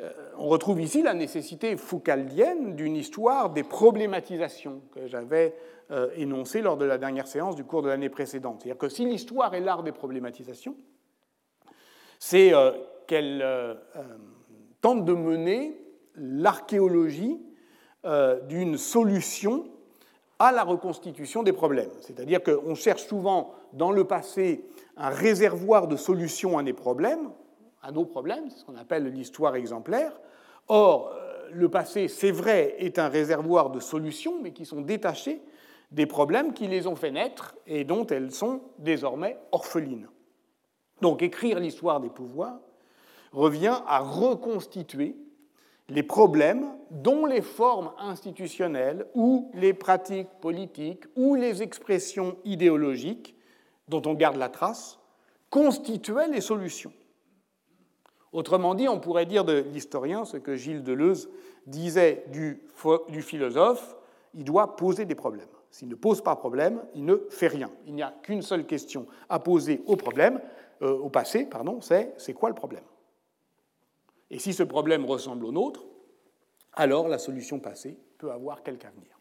Euh, 0.00 0.10
on 0.38 0.48
retrouve 0.48 0.80
ici 0.80 1.02
la 1.02 1.12
nécessité 1.12 1.76
foucaldienne 1.76 2.74
d'une 2.74 2.96
histoire 2.96 3.50
des 3.50 3.64
problématisations 3.64 4.80
que 4.92 5.06
j'avais 5.06 5.54
énoncées 6.14 6.62
lors 6.62 6.76
de 6.76 6.84
la 6.84 6.98
dernière 6.98 7.26
séance 7.26 7.56
du 7.56 7.64
cours 7.64 7.82
de 7.82 7.88
l'année 7.88 8.08
précédente. 8.08 8.60
C'est-à-dire 8.60 8.78
que 8.78 8.88
si 8.88 9.04
l'histoire 9.04 9.52
est 9.54 9.60
l'art 9.60 9.82
des 9.82 9.90
problématisations, 9.90 10.76
c'est 12.20 12.52
qu'elle 13.08 13.44
tente 14.80 15.04
de 15.04 15.12
mener 15.12 15.76
l'archéologie 16.14 17.40
d'une 18.48 18.78
solution 18.78 19.66
à 20.38 20.52
la 20.52 20.64
reconstitution 20.64 21.42
des 21.42 21.52
problèmes. 21.52 21.90
C'est-à-dire 22.00 22.42
qu'on 22.42 22.74
cherche 22.74 23.06
souvent 23.06 23.54
dans 23.74 23.90
le 23.92 24.04
passé 24.04 24.64
un 24.96 25.10
réservoir 25.10 25.86
de 25.86 25.96
solutions 25.96 26.56
à 26.56 26.62
des 26.62 26.72
problèmes, 26.72 27.30
à 27.82 27.92
nos 27.92 28.04
problèmes, 28.04 28.48
c'est 28.50 28.60
ce 28.60 28.64
qu'on 28.64 28.76
appelle 28.76 29.04
l'histoire 29.06 29.54
exemplaire. 29.56 30.18
Or, 30.68 31.12
euh, 31.12 31.48
le 31.52 31.68
passé, 31.68 32.08
c'est 32.08 32.30
vrai, 32.30 32.74
est 32.78 32.98
un 32.98 33.08
réservoir 33.08 33.70
de 33.70 33.80
solutions, 33.80 34.40
mais 34.42 34.52
qui 34.52 34.64
sont 34.64 34.80
détachées 34.80 35.40
des 35.90 36.06
problèmes 36.06 36.52
qui 36.52 36.68
les 36.68 36.86
ont 36.86 36.96
fait 36.96 37.10
naître 37.10 37.56
et 37.66 37.84
dont 37.84 38.06
elles 38.06 38.30
sont 38.30 38.60
désormais 38.78 39.38
orphelines. 39.52 40.08
Donc 41.00 41.22
écrire 41.22 41.58
l'histoire 41.58 42.00
des 42.00 42.10
pouvoirs 42.10 42.60
revient 43.32 43.78
à 43.86 44.00
reconstituer 44.00 45.16
les 45.90 46.02
problèmes 46.02 46.66
dont 46.90 47.26
les 47.26 47.42
formes 47.42 47.92
institutionnelles 47.98 49.06
ou 49.14 49.50
les 49.54 49.74
pratiques 49.74 50.30
politiques 50.40 51.04
ou 51.16 51.34
les 51.34 51.62
expressions 51.62 52.36
idéologiques 52.44 53.36
dont 53.88 54.02
on 54.06 54.14
garde 54.14 54.36
la 54.36 54.48
trace 54.48 54.98
constituaient 55.50 56.28
les 56.28 56.40
solutions. 56.40 56.92
Autrement 58.32 58.76
dit, 58.76 58.88
on 58.88 59.00
pourrait 59.00 59.26
dire 59.26 59.44
de 59.44 59.64
l'historien 59.72 60.24
ce 60.24 60.36
que 60.36 60.54
Gilles 60.54 60.84
Deleuze 60.84 61.28
disait 61.66 62.24
du, 62.28 62.62
philosophe, 63.20 63.96
il 64.34 64.44
doit 64.44 64.76
poser 64.76 65.04
des 65.04 65.16
problèmes. 65.16 65.48
S'il 65.72 65.88
ne 65.88 65.96
pose 65.96 66.22
pas 66.22 66.36
problème, 66.36 66.80
il 66.94 67.04
ne 67.04 67.16
fait 67.30 67.48
rien. 67.48 67.70
Il 67.86 67.94
n'y 67.94 68.02
a 68.02 68.14
qu'une 68.22 68.42
seule 68.42 68.66
question 68.66 69.06
à 69.28 69.40
poser 69.40 69.82
au 69.86 69.96
problème, 69.96 70.40
euh, 70.82 70.96
au 70.98 71.08
passé, 71.08 71.46
pardon, 71.46 71.80
c'est 71.80 72.14
c'est 72.18 72.32
quoi 72.32 72.48
le 72.48 72.54
problème? 72.54 72.82
Et 74.30 74.38
si 74.38 74.52
ce 74.52 74.62
problème 74.62 75.04
ressemble 75.04 75.44
au 75.44 75.52
nôtre, 75.52 75.84
alors 76.74 77.08
la 77.08 77.18
solution 77.18 77.58
passée 77.58 77.98
peut 78.18 78.30
avoir 78.30 78.62
quelque 78.62 78.86
avenir. 78.86 79.18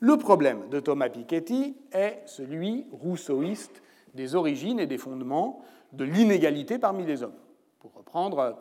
Le 0.00 0.16
problème 0.16 0.68
de 0.70 0.80
Thomas 0.80 1.08
Piketty 1.08 1.76
est 1.92 2.22
celui 2.26 2.86
rousseauiste 2.90 3.82
des 4.14 4.34
origines 4.34 4.80
et 4.80 4.86
des 4.86 4.98
fondements 4.98 5.62
de 5.92 6.04
l'inégalité 6.04 6.78
parmi 6.78 7.04
les 7.04 7.22
hommes 7.22 7.38
pour 7.78 7.92
reprendre 7.94 8.56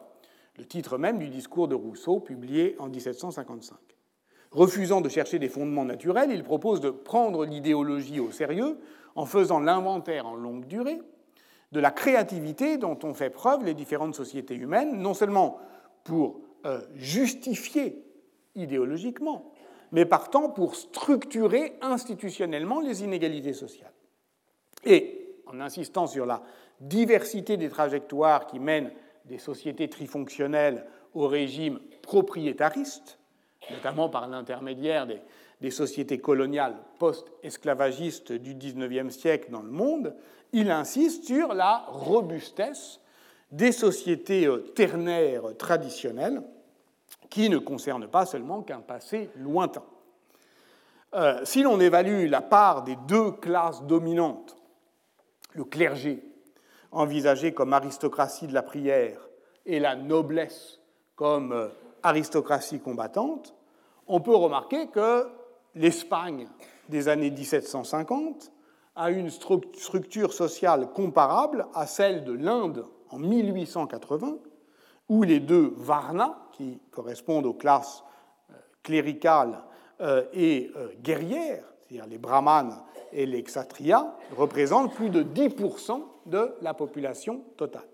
le 0.57 0.65
titre 0.65 0.97
même 0.97 1.19
du 1.19 1.29
discours 1.29 1.67
de 1.67 1.75
Rousseau 1.75 2.19
publié 2.19 2.75
en 2.79 2.87
1755. 2.87 3.77
Refusant 4.51 5.01
de 5.01 5.09
chercher 5.09 5.39
des 5.39 5.49
fondements 5.49 5.85
naturels, 5.85 6.31
il 6.31 6.43
propose 6.43 6.79
de 6.79 6.91
prendre 6.91 7.45
l'idéologie 7.45 8.19
au 8.19 8.31
sérieux 8.31 8.77
en 9.15 9.25
faisant 9.25 9.59
l'inventaire 9.59 10.27
en 10.27 10.35
longue 10.35 10.67
durée 10.67 11.01
de 11.73 11.79
la 11.79 11.89
créativité 11.89 12.77
dont 12.77 12.97
ont 13.03 13.15
fait 13.15 13.31
preuve 13.31 13.65
les 13.65 13.73
différentes 13.73 14.13
sociétés 14.13 14.53
humaines, 14.53 15.01
non 15.01 15.15
seulement 15.15 15.57
pour 16.03 16.39
euh, 16.65 16.81
justifier 16.95 18.05
idéologiquement, 18.53 19.51
mais 19.91 20.05
partant 20.05 20.49
pour 20.49 20.75
structurer 20.75 21.73
institutionnellement 21.81 22.79
les 22.79 23.03
inégalités 23.03 23.53
sociales. 23.53 23.91
Et 24.85 25.35
en 25.47 25.59
insistant 25.59 26.05
sur 26.05 26.27
la 26.27 26.43
diversité 26.79 27.57
des 27.57 27.69
trajectoires 27.69 28.45
qui 28.45 28.59
mènent 28.59 28.91
des 29.25 29.39
sociétés 29.39 29.89
trifonctionnelles 29.89 30.85
au 31.15 31.27
régime 31.27 31.79
propriétariste, 32.03 33.17
notamment 33.71 34.09
par 34.09 34.27
l'intermédiaire 34.27 35.07
des, 35.07 35.21
des, 35.61 35.71
sociétés 35.71 36.19
coloniales 36.19 36.75
post-esclavagistes 36.99 38.31
du 38.31 38.53
XIXe 38.53 39.15
siècle 39.15 39.49
dans 39.49 39.63
le 39.63 39.71
monde, 39.71 40.13
il 40.53 40.71
insiste 40.71 41.25
sur 41.25 41.53
la 41.53 41.83
robustesse 41.87 42.99
des 43.51 43.71
sociétés 43.71 44.45
euh, 44.45 44.59
ternaires 44.75 45.57
traditionnelles 45.57 46.41
qui 47.29 47.49
ne 47.49 47.57
concernent 47.57 48.07
pas 48.07 48.25
seulement 48.25 48.61
qu'un 48.61 48.79
passé 48.79 49.29
lointain. 49.35 49.83
Euh, 51.15 51.41
si 51.43 51.61
l'on 51.63 51.79
évalue 51.79 52.27
la 52.29 52.41
part 52.41 52.83
des 52.83 52.95
deux 53.07 53.31
classes 53.31 53.83
dominantes, 53.83 54.55
le 55.53 55.63
clergé 55.63 56.23
envisagée 56.91 57.53
comme 57.53 57.73
aristocratie 57.73 58.47
de 58.47 58.53
la 58.53 58.63
prière 58.63 59.19
et 59.65 59.79
la 59.79 59.95
noblesse 59.95 60.79
comme 61.15 61.51
euh, 61.51 61.69
aristocratie 62.03 62.79
combattante, 62.79 63.55
on 64.07 64.21
peut 64.21 64.35
remarquer 64.35 64.87
que 64.87 65.27
l'Espagne 65.75 66.47
des 66.89 67.07
années 67.07 67.31
1750 67.31 68.52
a 68.95 69.09
une 69.09 69.29
structure 69.29 70.33
sociale 70.33 70.91
comparable 70.91 71.67
à 71.73 71.87
celle 71.87 72.23
de 72.23 72.33
l'Inde 72.33 72.85
en 73.09 73.19
1880, 73.19 74.37
où 75.09 75.23
les 75.23 75.39
deux 75.39 75.73
Varna, 75.77 76.47
qui 76.51 76.79
correspondent 76.91 77.45
aux 77.45 77.53
classes 77.53 78.03
euh, 78.51 78.53
cléricales 78.83 79.63
euh, 80.01 80.25
et 80.33 80.71
euh, 80.75 80.89
guerrières, 81.01 81.65
c'est-à-dire 81.79 82.07
les 82.07 82.17
brahmanes 82.17 82.81
et 83.11 83.25
les 83.25 83.43
kshatriyas, 83.43 84.15
représentent 84.35 84.93
plus 84.93 85.09
de 85.09 85.23
10% 85.23 86.03
de 86.25 86.55
la 86.61 86.73
population 86.73 87.43
totale. 87.57 87.87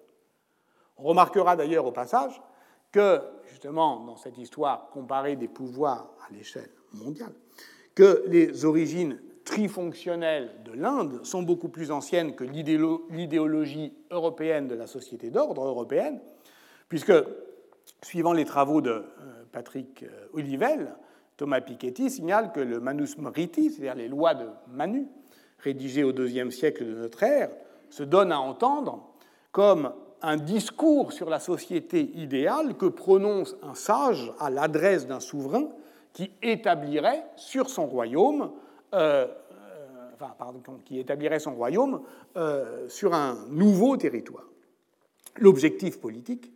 On 0.98 1.04
remarquera 1.04 1.56
d'ailleurs 1.56 1.86
au 1.86 1.92
passage 1.92 2.42
que, 2.92 3.22
justement, 3.50 4.02
dans 4.02 4.18
cette 4.18 4.38
histoire 4.38 4.90
comparée 4.90 5.36
des 5.36 5.48
pouvoirs 5.48 6.12
à 6.28 6.34
l'échelle 6.34 6.72
mondiale, 6.94 7.34
que 7.96 8.24
les 8.28 8.66
origines 8.66 9.20
trifonctionnelles 9.44 10.52
de 10.66 10.72
l'Inde 10.74 11.24
sont 11.24 11.44
beaucoup 11.44 11.70
plus 11.70 11.92
anciennes 11.92 12.36
que 12.36 12.44
l'idéologie 12.44 13.94
européenne 14.12 14.68
de 14.68 14.76
la 14.76 14.88
société 14.88 15.30
d'ordre 15.30 15.66
européenne, 15.66 16.20
puisque, 16.88 17.14
suivant 18.02 18.34
les 18.34 18.46
travaux 18.46 18.82
de 18.82 18.92
euh, 18.92 19.04
Patrick 19.52 20.04
euh, 20.04 20.28
Olivelle, 20.34 20.96
Thomas 21.38 21.62
Piketty 21.62 22.10
signale 22.10 22.52
que 22.52 22.60
le 22.60 22.80
Manus 22.80 23.18
Mariti, 23.18 23.70
c'est-à-dire 23.70 23.96
les 23.96 24.10
lois 24.10 24.34
de 24.34 24.48
Manu, 24.68 25.08
rédigées 25.60 26.04
au 26.04 26.12
IIe 26.12 26.52
siècle 26.52 26.86
de 26.86 26.96
notre 26.96 27.24
ère, 27.24 27.50
se 27.90 28.04
donnent 28.04 28.32
à 28.32 28.40
entendre 28.40 29.10
comme 29.52 29.94
un 30.22 30.38
discours 30.38 31.14
sur 31.14 31.30
la 31.30 31.40
société 31.40 32.12
idéale 32.16 32.76
que 32.76 32.88
prononce 32.88 33.56
un 33.64 33.74
sage 33.74 34.32
à 34.40 34.50
l'adresse 34.50 35.08
d'un 35.08 35.20
souverain 35.20 35.70
qui 36.14 36.32
établirait 36.42 37.24
sur 37.36 37.70
son 37.70 37.88
royaume, 37.88 38.52
euh, 38.94 39.28
euh, 39.28 40.78
qui 40.86 41.00
établirait 41.00 41.40
son 41.40 41.56
royaume 41.56 42.02
euh, 42.36 42.90
sur 42.90 43.14
un 43.14 43.38
nouveau 43.50 43.96
territoire. 43.96 44.46
L'objectif 45.38 46.02
politique 46.02 46.52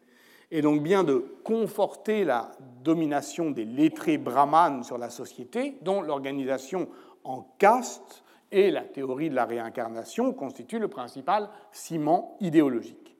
est 0.51 0.61
donc 0.61 0.83
bien 0.83 1.03
de 1.03 1.25
conforter 1.43 2.25
la 2.25 2.51
domination 2.83 3.51
des 3.51 3.65
lettrés 3.65 4.17
brahmanes 4.17 4.83
sur 4.83 4.97
la 4.97 5.09
société, 5.09 5.77
dont 5.81 6.01
l'organisation 6.01 6.89
en 7.23 7.41
caste 7.57 8.23
et 8.51 8.69
la 8.69 8.81
théorie 8.81 9.29
de 9.29 9.35
la 9.35 9.45
réincarnation 9.45 10.33
constituent 10.33 10.79
le 10.79 10.89
principal 10.89 11.49
ciment 11.71 12.37
idéologique. 12.39 13.15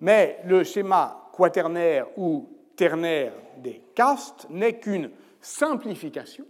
Mais 0.00 0.40
le 0.46 0.64
schéma 0.64 1.30
quaternaire 1.32 2.06
ou 2.16 2.48
ternaire 2.76 3.34
des 3.58 3.82
castes 3.94 4.46
n'est 4.50 4.78
qu'une 4.78 5.10
simplification 5.40 6.44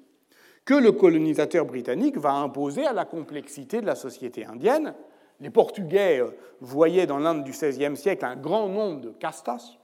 que 0.64 0.74
le 0.74 0.92
colonisateur 0.92 1.66
britannique 1.66 2.16
va 2.16 2.32
imposer 2.32 2.86
à 2.86 2.92
la 2.92 3.04
complexité 3.04 3.80
de 3.80 3.86
la 3.86 3.94
société 3.94 4.46
indienne. 4.46 4.94
Les 5.40 5.50
Portugais 5.50 6.20
euh, 6.20 6.30
voyaient 6.60 7.06
dans 7.06 7.18
l'Inde 7.18 7.44
du 7.44 7.50
XVIe 7.50 7.96
siècle 7.96 8.24
un 8.24 8.36
grand 8.36 8.68
nombre 8.68 9.00
de 9.00 9.10
castas, 9.10 9.78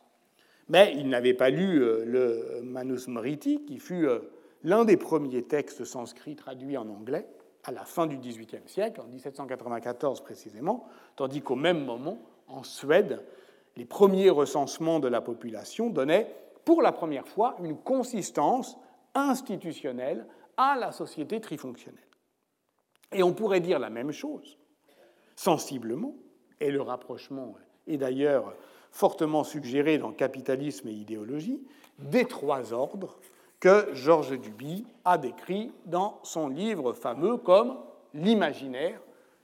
mais 0.68 0.94
ils 0.96 1.08
n'avaient 1.08 1.34
pas 1.34 1.50
lu 1.50 1.82
euh, 1.82 2.04
le 2.06 2.62
Manusmriti, 2.62 3.64
qui 3.66 3.78
fut 3.78 4.06
euh, 4.06 4.20
l'un 4.62 4.84
des 4.84 4.96
premiers 4.96 5.42
textes 5.42 5.84
sanscrits 5.84 6.37
traduits 6.37 6.76
en 6.76 6.88
anglais 6.88 7.26
à 7.64 7.72
la 7.72 7.84
fin 7.84 8.06
du 8.06 8.16
XVIIIe 8.16 8.66
siècle, 8.66 9.02
en 9.02 9.08
1794 9.08 10.22
précisément, 10.22 10.87
tandis 11.16 11.42
qu'au 11.42 11.56
même 11.56 11.84
moment, 11.84 12.18
en 12.49 12.62
Suède, 12.62 13.22
les 13.76 13.84
premiers 13.84 14.30
recensements 14.30 14.99
de 14.99 15.08
la 15.08 15.20
population 15.20 15.90
donnaient 15.90 16.34
pour 16.64 16.80
la 16.80 16.92
première 16.92 17.28
fois 17.28 17.56
une 17.62 17.76
consistance 17.76 18.78
institutionnelle 19.14 20.26
à 20.60 20.76
la 20.76 20.92
société 20.92 21.40
trifonctionnelle. 21.40 22.04
Et 23.12 23.22
on 23.22 23.32
pourrait 23.32 23.60
dire 23.60 23.78
la 23.78 23.88
même 23.88 24.12
chose, 24.12 24.58
sensiblement, 25.34 26.14
et 26.60 26.70
le 26.70 26.82
rapprochement 26.82 27.54
est 27.86 27.96
d'ailleurs 27.96 28.54
fortement 28.90 29.42
suggéré 29.42 29.96
dans 29.96 30.12
Capitalisme 30.12 30.88
et 30.88 30.92
idéologie, 30.92 31.62
des 31.98 32.26
trois 32.26 32.74
ordres 32.74 33.18
que 33.58 33.88
Georges 33.94 34.38
Duby 34.38 34.84
a 35.06 35.16
décrit 35.16 35.72
dans 35.86 36.20
son 36.22 36.48
livre 36.48 36.92
fameux 36.92 37.38
comme 37.38 37.78
L'imaginaire 38.12 39.00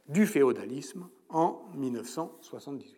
du 0.08 0.26
féodalisme 0.26 1.08
en 1.30 1.62
1978. 1.76 2.94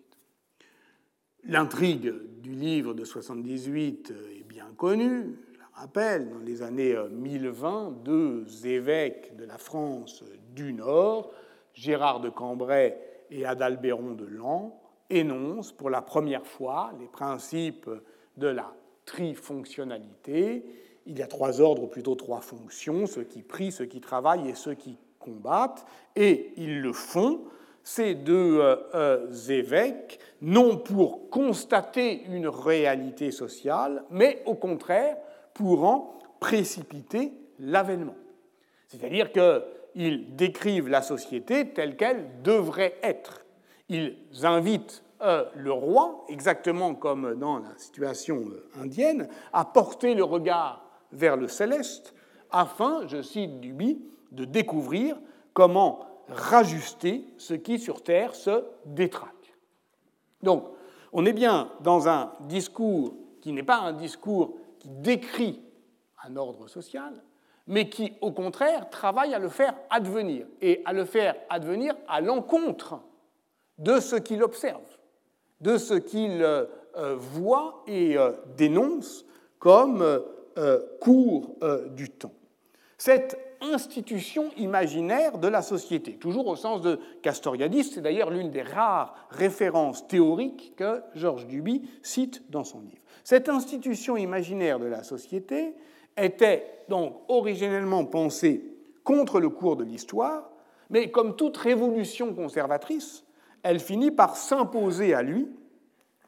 L'intrigue 1.45 2.13
du 2.41 2.53
livre 2.53 2.95
de 2.95 3.05
78 3.05 4.13
est 4.41 4.45
bien 4.45 4.73
connue 4.77 5.37
rappelle, 5.79 6.29
dans 6.29 6.39
les 6.41 6.63
années 6.63 6.97
1020, 7.11 7.87
euh, 7.87 7.91
deux 8.05 8.67
évêques 8.67 9.37
de 9.37 9.45
la 9.45 9.59
France 9.59 10.25
du 10.55 10.73
Nord, 10.73 11.31
Gérard 11.73 12.21
de 12.21 12.31
Cambrai 12.31 12.99
et 13.31 13.47
Adalbéron 13.47 14.13
de 14.13 14.27
Lan, 14.27 14.81
énoncent 15.09 15.73
pour 15.73 15.91
la 15.91 16.03
première 16.03 16.47
fois 16.47 16.93
les 16.99 17.07
principes 17.07 17.89
de 18.37 18.49
la 18.49 18.73
trifonctionnalité. 19.05 20.65
Il 21.07 21.19
y 21.19 21.23
a 21.23 21.27
trois 21.27 21.61
ordres, 21.61 21.85
ou 21.85 21.87
plutôt 21.87 22.17
trois 22.17 22.41
fonctions, 22.41 23.07
ceux 23.07 23.25
qui 23.25 23.43
prient, 23.43 23.73
ceux 23.73 23.87
qui 23.87 24.01
travaillent 24.01 24.49
et 24.49 24.55
ceux 24.55 24.75
qui 24.75 24.99
combattent, 25.21 25.87
et 26.17 26.53
ils 26.57 26.81
le 26.81 26.93
font, 26.93 27.43
ces 27.85 28.15
deux 28.15 28.59
euh, 28.59 28.77
euh, 28.95 29.33
évêques, 29.49 30.19
non 30.43 30.77
pour 30.77 31.31
constater 31.31 32.25
une 32.25 32.49
réalité 32.49 33.31
sociale, 33.31 34.05
mais 34.11 34.43
au 34.45 34.55
contraire 34.55 35.17
pour 35.59 36.21
précipiter 36.39 37.33
l'avènement. 37.59 38.15
C'est-à-dire 38.87 39.33
qu'ils 39.33 40.37
décrivent 40.37 40.89
la 40.89 41.03
société 41.03 41.71
telle 41.73 41.97
qu'elle 41.97 42.43
devrait 42.43 42.97
être. 43.03 43.45
Ils 43.89 44.17
invitent 44.45 45.03
euh, 45.21 45.45
le 45.57 45.73
roi, 45.73 46.25
exactement 46.29 46.95
comme 46.95 47.35
dans 47.35 47.59
la 47.59 47.77
situation 47.77 48.45
euh, 48.49 48.81
indienne, 48.81 49.29
à 49.53 49.65
porter 49.65 50.15
le 50.15 50.23
regard 50.23 50.89
vers 51.11 51.37
le 51.37 51.49
céleste 51.49 52.15
afin, 52.53 53.09
je 53.09 53.21
cite 53.21 53.59
Duby, 53.59 54.01
de 54.31 54.45
découvrir 54.45 55.17
comment 55.55 56.07
rajuster 56.29 57.25
ce 57.37 57.55
qui 57.55 57.81
sur 57.81 58.05
Terre 58.05 58.37
se 58.37 58.65
détraque. 58.87 59.57
Donc, 60.43 60.67
on 61.13 61.27
est 61.27 61.33
bien 61.33 61.73
dans 61.81 62.09
un 62.09 62.33
discours 62.43 63.15
qui 63.41 63.53
n'est 63.53 63.65
pas 63.65 63.79
un 63.79 63.93
discours 63.93 64.55
qui 64.79 64.89
décrit 64.89 65.63
un 66.25 66.37
ordre 66.37 66.69
social, 66.69 67.23
mais 67.67 67.89
qui, 67.89 68.15
au 68.21 68.33
contraire, 68.33 68.89
travaille 68.91 69.35
à 69.35 69.39
le 69.39 69.49
faire 69.49 69.75
advenir, 69.91 70.47
et 70.61 70.83
à 70.85 70.93
le 70.93 71.05
faire 71.05 71.37
advenir 71.51 71.95
à 72.09 72.21
l'encontre 72.21 73.01
de 73.79 74.01
ce 74.01 74.17
qu'il 74.17 74.43
observe, 74.43 74.99
de 75.61 75.77
ce 75.77 75.95
qu'il 75.95 76.43
euh, 76.43 76.67
voit 77.17 77.85
et 77.87 78.17
euh, 78.17 78.33
dénonce 78.57 79.25
comme 79.59 80.03
euh, 80.03 80.81
cours 81.01 81.57
du 81.91 82.11
temps. 82.11 82.33
Cette 82.97 83.39
institution 83.61 84.51
imaginaire 84.57 85.39
de 85.39 85.49
la 85.49 85.63
société, 85.63 86.15
toujours 86.17 86.47
au 86.47 86.57
sens 86.57 86.81
de 86.81 86.99
Castoriadis, 87.23 87.85
c'est 87.85 88.01
d'ailleurs 88.01 88.31
l'une 88.31 88.51
des 88.51 88.63
rares 88.63 89.15
références 89.31 90.07
théoriques 90.07 90.75
que 90.77 91.03
Georges 91.15 91.47
Duby 91.47 91.89
cite 92.03 92.51
dans 92.51 92.65
son 92.65 92.81
livre. 92.81 93.03
Cette 93.29 93.51
institution 93.51 94.17
imaginaire 94.17 94.79
de 94.79 94.87
la 94.87 95.03
société 95.03 95.75
était 96.17 96.65
donc 96.89 97.15
originellement 97.29 98.07
pensée 98.07 98.65
contre 99.05 99.39
le 99.39 99.51
cours 99.51 99.77
de 99.77 99.85
l'histoire, 99.85 100.51
mais 100.89 101.11
comme 101.11 101.37
toute 101.37 101.59
révolution 101.59 102.33
conservatrice, 102.33 103.27
elle 103.63 103.81
finit 103.81 104.11
par 104.11 104.35
s'imposer 104.35 105.13
à 105.13 105.21
lui, 105.21 105.47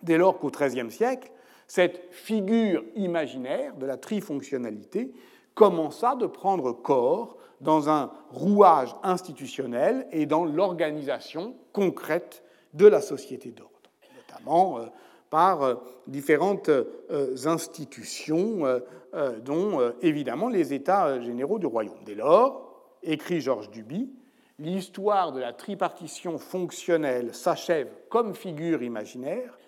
dès 0.03 0.19
lors 0.19 0.39
qu'au 0.39 0.51
XIIIe 0.51 0.91
siècle, 0.91 1.33
cette 1.67 2.03
figure 2.11 2.85
imaginaire 2.97 3.75
de 3.77 3.87
la 3.87 3.97
trifonctionnalité 3.97 5.11
commença 5.55 6.17
de 6.17 6.27
prendre 6.27 6.73
corps 6.73 7.39
dans 7.63 7.89
un 7.89 8.13
rouage 8.29 8.95
institutionnel 9.03 10.07
et 10.13 10.27
dans 10.27 10.45
l'organisation 10.45 11.55
concrète 11.73 12.45
de 12.75 12.87
la 12.87 13.01
société 13.01 13.53
d'ordre, 13.53 13.91
notamment 14.19 14.81
euh, 14.81 14.87
par 15.31 15.63
euh, 15.63 15.75
différentes 16.07 16.69
euh, 16.69 17.37
institutions, 17.47 18.65
euh, 18.67 19.39
dont 19.41 19.93
évidemment 20.03 20.49
les 20.49 20.73
États 20.75 21.21
généraux 21.21 21.59
du 21.59 21.67
royaume. 21.67 21.99
Dès 22.05 22.15
lors, 22.15 22.95
écrit 23.03 23.41
Georges 23.41 23.71
Duby, 23.71 24.13
l'histoire 24.59 25.33
de 25.33 25.41
la 25.41 25.53
tripartition 25.53 26.39
fonctionnelle 26.39 27.35
s'achève 27.35 27.89
comme 28.09 28.35
figure 28.35 28.83
imaginaire, 28.83 29.59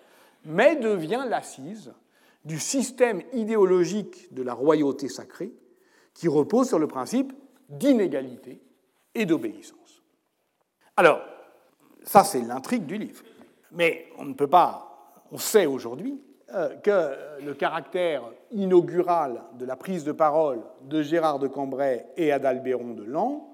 mais 0.45 0.75
devient 0.75 1.25
l'assise 1.27 1.93
du 2.45 2.59
système 2.59 3.21
idéologique 3.33 4.33
de 4.33 4.43
la 4.43 4.53
royauté 4.53 5.07
sacrée, 5.07 5.53
qui 6.13 6.27
repose 6.27 6.67
sur 6.67 6.79
le 6.79 6.87
principe 6.87 7.33
d'inégalité 7.69 8.61
et 9.15 9.25
d'obéissance. 9.25 10.03
Alors, 10.95 11.21
ça 12.03 12.23
c'est 12.23 12.41
l'intrigue 12.41 12.85
du 12.85 12.97
livre. 12.97 13.23
Mais 13.71 14.07
on 14.17 14.25
ne 14.25 14.33
peut 14.33 14.47
pas 14.47 14.92
on 15.33 15.37
sait 15.37 15.65
aujourd'hui 15.65 16.21
euh, 16.53 16.75
que 16.77 17.43
le 17.43 17.55
caractère 17.55 18.21
inaugural 18.51 19.41
de 19.57 19.65
la 19.65 19.75
prise 19.75 20.03
de 20.03 20.11
parole 20.11 20.61
de 20.83 21.01
Gérard 21.01 21.39
de 21.39 21.47
Cambrai 21.47 22.05
et 22.15 22.31
Adalbéron 22.31 22.93
de 22.93 23.03
Lan 23.03 23.49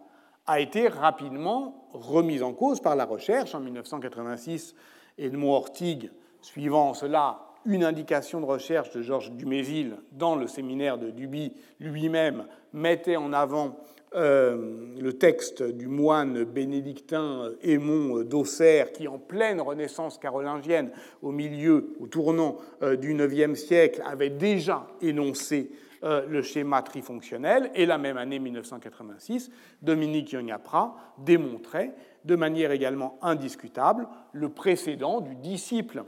a 0.46 0.60
été 0.60 0.90
rapidement 0.90 1.88
remis 1.94 2.44
en 2.44 2.54
cause 2.54 2.82
par 2.82 2.98
la 2.98 3.06
recherche. 3.06 3.56
En 3.56 3.62
1986, 3.62 4.76
Edmond 5.18 5.54
Ortigue, 5.54 6.12
suivant 6.42 6.94
cela, 6.94 7.40
une 7.66 7.84
indication 7.86 8.42
de 8.42 8.46
recherche 8.46 8.92
de 8.92 9.02
Georges 9.02 9.32
Dumézil 9.32 9.96
dans 10.12 10.36
le 10.36 10.48
séminaire 10.48 10.98
de 10.98 11.12
Duby 11.12 11.54
lui-même 11.80 12.46
mettait 12.74 13.16
en 13.16 13.32
avant 13.32 13.78
euh, 14.16 14.96
le 15.00 15.14
texte 15.14 15.62
du 15.62 15.88
moine 15.88 16.44
bénédictin 16.44 17.52
Aymon 17.62 18.24
d'Auxerre, 18.24 18.92
qui, 18.92 19.08
en 19.08 19.20
pleine 19.20 19.62
Renaissance 19.62 20.18
carolingienne, 20.18 20.92
au 21.22 21.32
milieu, 21.32 21.96
au 22.00 22.08
tournant 22.08 22.58
euh, 22.82 22.96
du 22.96 23.14
IXe 23.14 23.60
siècle, 23.60 24.02
avait 24.06 24.32
déjà 24.32 24.88
énoncé 25.02 25.72
euh, 26.04 26.26
le 26.28 26.42
schéma 26.42 26.82
trifonctionnel. 26.82 27.70
Et 27.76 27.86
la 27.86 27.98
même 27.98 28.18
année 28.18 28.40
1986, 28.40 29.52
Dominique 29.82 30.32
Yognapra 30.32 30.96
démontrait 31.20 31.94
de 32.26 32.36
manière 32.36 32.72
également 32.72 33.20
indiscutable 33.22 34.08
le 34.34 34.50
précédent 34.50 35.22
du 35.22 35.36
disciple 35.36 36.04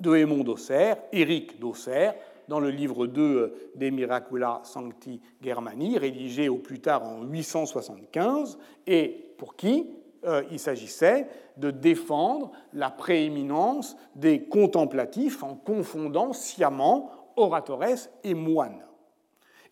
de 0.00 0.14
Aymon 0.14 0.44
d'Auxerre, 0.44 0.98
Éric 1.12 1.58
d'Auxerre, 1.58 2.14
dans 2.48 2.60
le 2.60 2.70
livre 2.70 3.06
2 3.06 3.22
euh, 3.22 3.54
des 3.76 3.90
Miracula 3.90 4.60
Sancti 4.64 5.20
Germani, 5.40 5.98
rédigé 5.98 6.48
au 6.48 6.56
plus 6.56 6.80
tard 6.80 7.04
en 7.04 7.22
875, 7.22 8.58
et 8.86 9.32
pour 9.36 9.54
qui 9.54 9.90
euh, 10.24 10.42
il 10.50 10.58
s'agissait 10.58 11.28
de 11.56 11.70
défendre 11.70 12.50
la 12.72 12.90
prééminence 12.90 13.96
des 14.16 14.44
contemplatifs 14.44 15.42
en 15.42 15.54
confondant 15.54 16.32
sciemment 16.32 17.10
oratores 17.36 18.08
et 18.24 18.34
moines. 18.34 18.84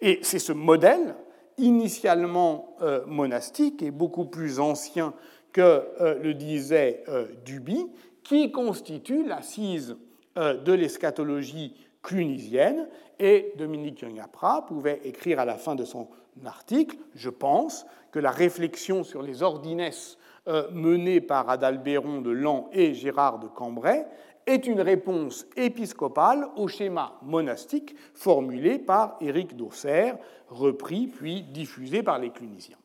Et 0.01 0.21
c'est 0.23 0.39
ce 0.39 0.53
modèle, 0.53 1.17
initialement 1.59 2.77
euh, 2.83 3.05
monastique 3.07 3.83
et 3.83 3.91
beaucoup 3.91 4.27
plus 4.27 4.61
ancien 4.61 5.15
que 5.53 5.83
le 6.23 6.35
disait 6.35 7.03
Duby, 7.47 7.87
qui 8.23 8.53
constitue 8.53 9.25
l'assise 9.25 9.97
de 10.37 10.73
l'eschatologie 10.73 11.73
clunisienne, 12.07 12.88
et 13.19 13.53
Dominique 13.59 14.03
Yognapra 14.03 14.64
pouvait 14.64 15.01
écrire 15.03 15.40
à 15.40 15.45
la 15.45 15.57
fin 15.57 15.75
de 15.75 15.85
son 15.85 16.07
article 16.45 16.97
Je 17.16 17.31
pense 17.31 17.85
que 18.12 18.21
la 18.21 18.31
réflexion 18.31 19.03
sur 19.03 19.23
les 19.23 19.42
ordinesses 19.42 20.16
euh, 20.47 20.71
menée 20.71 21.21
par 21.21 21.51
Adalbéron 21.51 22.21
de 22.21 22.31
Lan 22.31 22.71
et 22.73 22.95
Gérard 22.95 23.40
de 23.40 23.49
Cambrai 23.49 24.05
est 24.47 24.69
une 24.69 24.81
réponse 24.81 25.47
épiscopale 25.57 26.47
au 26.55 26.69
schéma 26.69 27.19
monastique 27.23 27.97
formulé 28.14 28.79
par 28.79 29.16
Éric 29.21 29.57
d'Auxerre, 29.57 30.16
repris 30.49 31.09
puis 31.09 31.42
diffusé 31.42 32.05
par 32.05 32.21
les 32.21 32.31
clunisiens. 32.31 32.79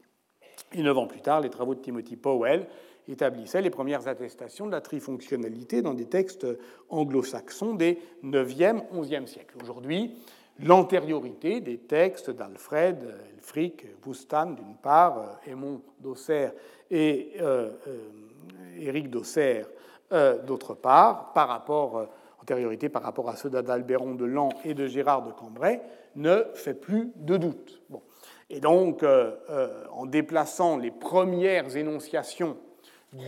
Et 0.74 0.82
neuf 0.82 0.98
ans 0.98 1.06
plus 1.06 1.22
tard, 1.22 1.42
les 1.42 1.52
travaux 1.52 1.76
de 1.76 1.82
Timothy 1.82 2.16
Powell 2.16 2.66
établissait 3.08 3.62
les 3.62 3.70
premières 3.70 4.08
attestations 4.08 4.68
de 4.68 4.72
la 4.72 4.82
trifonctionnalité 4.82 5.82
dans 5.82 5.94
des 5.94 6.06
textes 6.06 6.48
anglo-saxons 6.90 7.74
des 7.74 8.00
9e, 8.24 8.84
11e 8.94 9.28
siècles. 9.28 9.56
Aujourd'hui, 9.62 10.16
l'antériorité 10.60 11.60
des 11.62 11.78
textes 11.78 12.30
d'Alfred, 12.30 12.98
Elfric, 13.36 13.86
Bustan 14.04 14.52
d'une 14.52 14.76
part, 14.76 15.40
Aymon 15.48 15.82
d'Auxerre 16.00 16.54
et 16.90 17.34
euh, 17.40 17.72
euh, 17.88 18.00
Éric 18.80 19.10
d'Auxerre 19.10 19.68
euh, 20.12 20.42
d'autre 20.44 20.74
part, 20.74 21.34
par 21.34 21.48
rapport, 21.48 22.08
antériorité 22.42 22.90
par 22.90 23.04
rapport 23.04 23.30
à 23.30 23.36
ceux 23.36 23.50
d'Adalbéron 23.50 24.16
de 24.16 24.26
Lan 24.26 24.50
et 24.66 24.74
de 24.74 24.88
Gérard 24.88 25.24
de 25.24 25.32
Cambrai, 25.32 25.82
ne 26.16 26.44
fait 26.54 26.74
plus 26.74 27.12
de 27.16 27.38
doute. 27.38 27.82
Bon. 27.90 28.02
Et 28.50 28.60
donc, 28.60 29.06
en 29.94 30.06
déplaçant 30.06 30.76
les 30.76 30.92
premières 30.92 31.78
énonciations 31.78 32.58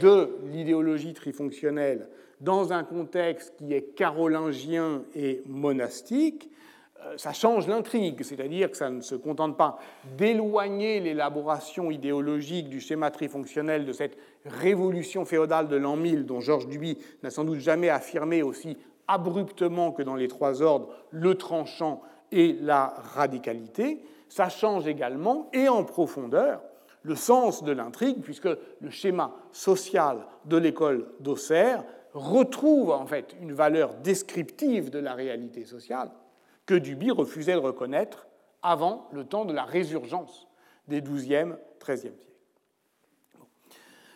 de 0.01 0.37
l'idéologie 0.51 1.13
trifonctionnelle 1.13 2.09
dans 2.41 2.73
un 2.73 2.83
contexte 2.83 3.55
qui 3.57 3.73
est 3.73 3.95
carolingien 3.95 5.03
et 5.15 5.41
monastique, 5.47 6.49
euh, 7.05 7.13
ça 7.17 7.33
change 7.33 7.67
l'intrigue, 7.67 8.21
c'est-à-dire 8.23 8.69
que 8.69 8.77
ça 8.77 8.89
ne 8.89 9.01
se 9.01 9.15
contente 9.15 9.57
pas 9.57 9.77
d'éloigner 10.17 10.99
l'élaboration 10.99 11.89
idéologique 11.91 12.69
du 12.69 12.81
schéma 12.81 13.11
trifonctionnel 13.11 13.85
de 13.85 13.93
cette 13.93 14.17
révolution 14.45 15.25
féodale 15.25 15.67
de 15.67 15.75
l'an 15.75 15.95
1000 15.95 16.25
dont 16.25 16.41
Georges 16.41 16.67
Duby 16.67 16.97
n'a 17.23 17.29
sans 17.29 17.43
doute 17.43 17.59
jamais 17.59 17.89
affirmé 17.89 18.43
aussi 18.43 18.77
abruptement 19.07 19.91
que 19.91 20.01
dans 20.01 20.15
les 20.15 20.27
trois 20.27 20.61
ordres 20.61 20.89
le 21.11 21.35
tranchant 21.35 22.01
et 22.31 22.57
la 22.61 22.93
radicalité, 23.15 23.99
ça 24.27 24.49
change 24.49 24.87
également 24.87 25.49
et 25.53 25.69
en 25.69 25.83
profondeur 25.83 26.61
le 27.03 27.15
sens 27.15 27.63
de 27.63 27.71
l'intrigue, 27.71 28.21
puisque 28.21 28.49
le 28.81 28.89
schéma 28.89 29.35
social 29.51 30.25
de 30.45 30.57
l'école 30.57 31.07
d'Auxerre 31.19 31.83
retrouve 32.13 32.91
en 32.91 33.05
fait 33.05 33.35
une 33.41 33.53
valeur 33.53 33.95
descriptive 33.95 34.89
de 34.89 34.99
la 34.99 35.13
réalité 35.13 35.65
sociale 35.65 36.11
que 36.65 36.75
Duby 36.75 37.11
refusait 37.11 37.53
de 37.53 37.59
reconnaître 37.59 38.27
avant 38.61 39.09
le 39.11 39.25
temps 39.25 39.45
de 39.45 39.53
la 39.53 39.65
résurgence 39.65 40.47
des 40.87 41.01
XIIe, 41.01 41.53
XIIIe 41.81 41.99
siècles. 41.99 42.17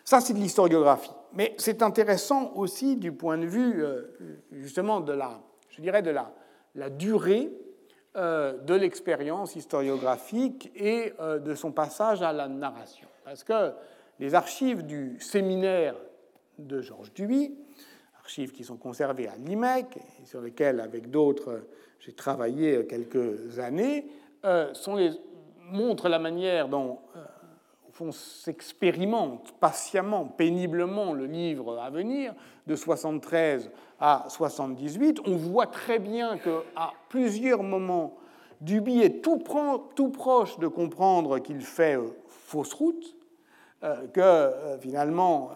Ça, 0.04 0.20
c'est 0.20 0.32
de 0.32 0.38
l'historiographie. 0.38 1.12
Mais 1.34 1.54
c'est 1.58 1.82
intéressant 1.82 2.52
aussi 2.54 2.96
du 2.96 3.12
point 3.12 3.36
de 3.36 3.44
vue, 3.44 3.84
euh, 3.84 4.40
justement, 4.52 5.00
de 5.00 5.12
la, 5.12 5.42
je 5.68 5.82
dirais, 5.82 6.00
de 6.00 6.10
la, 6.10 6.90
durée 6.90 7.52
de 8.14 8.74
l'expérience 8.74 9.54
historiographique 9.56 10.72
et 10.74 11.12
euh, 11.20 11.38
de 11.38 11.54
son 11.54 11.72
passage 11.72 12.22
à 12.22 12.32
la 12.32 12.48
narration. 12.48 13.08
Parce 13.24 13.44
que 13.44 13.72
les 14.18 14.34
archives 14.34 14.84
du 14.84 15.18
séminaire 15.20 15.94
de 16.58 16.80
Georges 16.80 17.12
Duby, 17.12 17.54
archives 18.18 18.52
qui 18.52 18.64
sont 18.64 18.76
conservées 18.76 19.28
à 19.28 19.36
l'IMEC 19.36 19.98
et 20.20 20.26
sur 20.26 20.40
lesquelles, 20.40 20.80
avec 20.80 21.10
d'autres, 21.10 21.66
j'ai 22.00 22.12
travaillé 22.12 22.86
quelques 22.86 23.58
années, 23.58 24.06
euh, 24.44 24.72
montrent 25.70 26.08
la 26.08 26.18
manière 26.18 26.68
dont 26.68 26.98
on 28.00 28.12
s'expérimente 28.12 29.52
patiemment, 29.60 30.24
péniblement 30.24 31.12
le 31.12 31.26
livre 31.26 31.78
à 31.78 31.90
venir, 31.90 32.34
de 32.66 32.76
73 32.76 33.70
à 34.00 34.26
78, 34.28 35.20
on 35.26 35.36
voit 35.36 35.66
très 35.66 35.98
bien 35.98 36.38
qu'à 36.38 36.92
plusieurs 37.08 37.62
moments, 37.62 38.18
Duby 38.60 39.00
est 39.00 39.22
tout, 39.22 39.38
proche 39.38 40.58
de 40.58 40.66
comprendre 40.66 41.38
qu'il 41.38 41.60
fait 41.60 41.96
euh, 41.96 42.08
fausse 42.26 42.72
route, 42.74 43.16
euh, 43.84 44.06
que 44.08 44.20
euh, 44.20 44.78
finalement 44.78 45.50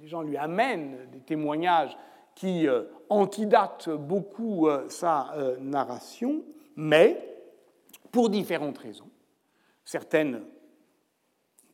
les 0.00 0.08
gens 0.08 0.22
lui 0.22 0.36
amènent 0.36 1.08
des 1.12 1.20
témoignages 1.20 1.96
qui 2.34 2.66
antidatent 3.10 3.90
beaucoup 3.90 4.68
sa 4.88 5.34
narration, 5.60 6.44
mais 6.76 7.36
pour 8.12 8.30
différentes 8.30 8.78
raisons. 8.78 9.10
Certaines 9.84 10.42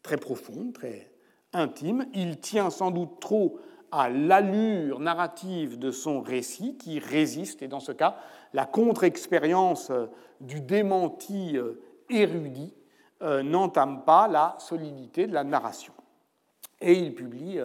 très 0.04 0.18
profonde, 0.18 0.72
très 0.72 1.10
intime. 1.52 2.06
Il 2.14 2.38
tient 2.38 2.70
sans 2.70 2.92
doute 2.92 3.18
trop 3.20 3.58
à 3.90 4.08
l'allure 4.08 5.00
narrative 5.00 5.78
de 5.78 5.90
son 5.90 6.20
récit 6.20 6.76
qui 6.76 7.00
résiste, 7.00 7.62
et 7.62 7.68
dans 7.68 7.80
ce 7.80 7.90
cas, 7.90 8.16
la 8.52 8.66
contre-expérience 8.66 9.90
euh, 9.90 10.06
du 10.40 10.60
démenti 10.60 11.56
euh, 11.56 11.80
érudit 12.10 12.74
euh, 13.22 13.42
n'entame 13.42 14.04
pas 14.04 14.28
la 14.28 14.56
solidité 14.58 15.26
de 15.26 15.32
la 15.32 15.44
narration. 15.44 15.94
Et 16.80 16.94
il 16.94 17.14
publie 17.14 17.60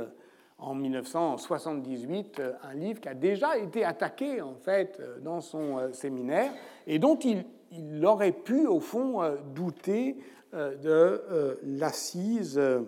en 0.60 0.76
1978 0.76 2.42
un 2.64 2.74
livre 2.74 3.02
qui 3.02 3.10
a 3.10 3.14
déjà 3.14 3.58
été 3.58 3.84
attaqué 3.84 4.42
en 4.42 4.56
fait 4.56 5.02
dans 5.22 5.42
son 5.42 5.92
séminaire 5.92 6.54
et 6.88 7.00
dont 7.00 7.18
il, 7.18 7.44
il 7.72 8.06
aurait 8.06 8.32
pu 8.32 8.66
au 8.68 8.80
fond 8.80 9.20
douter 9.54 10.16
de 10.54 10.90
euh, 10.90 11.56
l'assise 11.64 12.58
euh, 12.58 12.82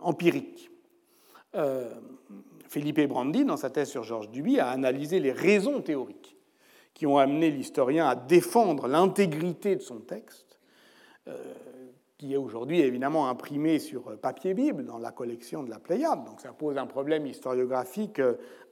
empirique. 0.00 0.70
Philippe 2.68 3.00
Brandi, 3.06 3.44
dans 3.44 3.56
sa 3.56 3.70
thèse 3.70 3.90
sur 3.90 4.02
Georges 4.02 4.28
Duby, 4.30 4.58
a 4.58 4.70
analysé 4.70 5.20
les 5.20 5.30
raisons 5.30 5.80
théoriques 5.82 6.36
qui 6.94 7.06
ont 7.06 7.18
amené 7.18 7.50
l'historien 7.50 8.08
à 8.08 8.16
défendre 8.16 8.88
l'intégrité 8.88 9.76
de 9.76 9.80
son 9.80 10.00
texte, 10.00 10.58
qui 12.18 12.32
est 12.34 12.36
aujourd'hui 12.36 12.80
évidemment 12.80 13.28
imprimé 13.28 13.78
sur 13.78 14.18
papier 14.18 14.54
Bible 14.54 14.84
dans 14.84 14.98
la 14.98 15.12
collection 15.12 15.62
de 15.62 15.70
la 15.70 15.78
Pléiade. 15.78 16.24
Donc 16.24 16.40
ça 16.40 16.52
pose 16.52 16.76
un 16.76 16.86
problème 16.86 17.24
historiographique 17.26 18.20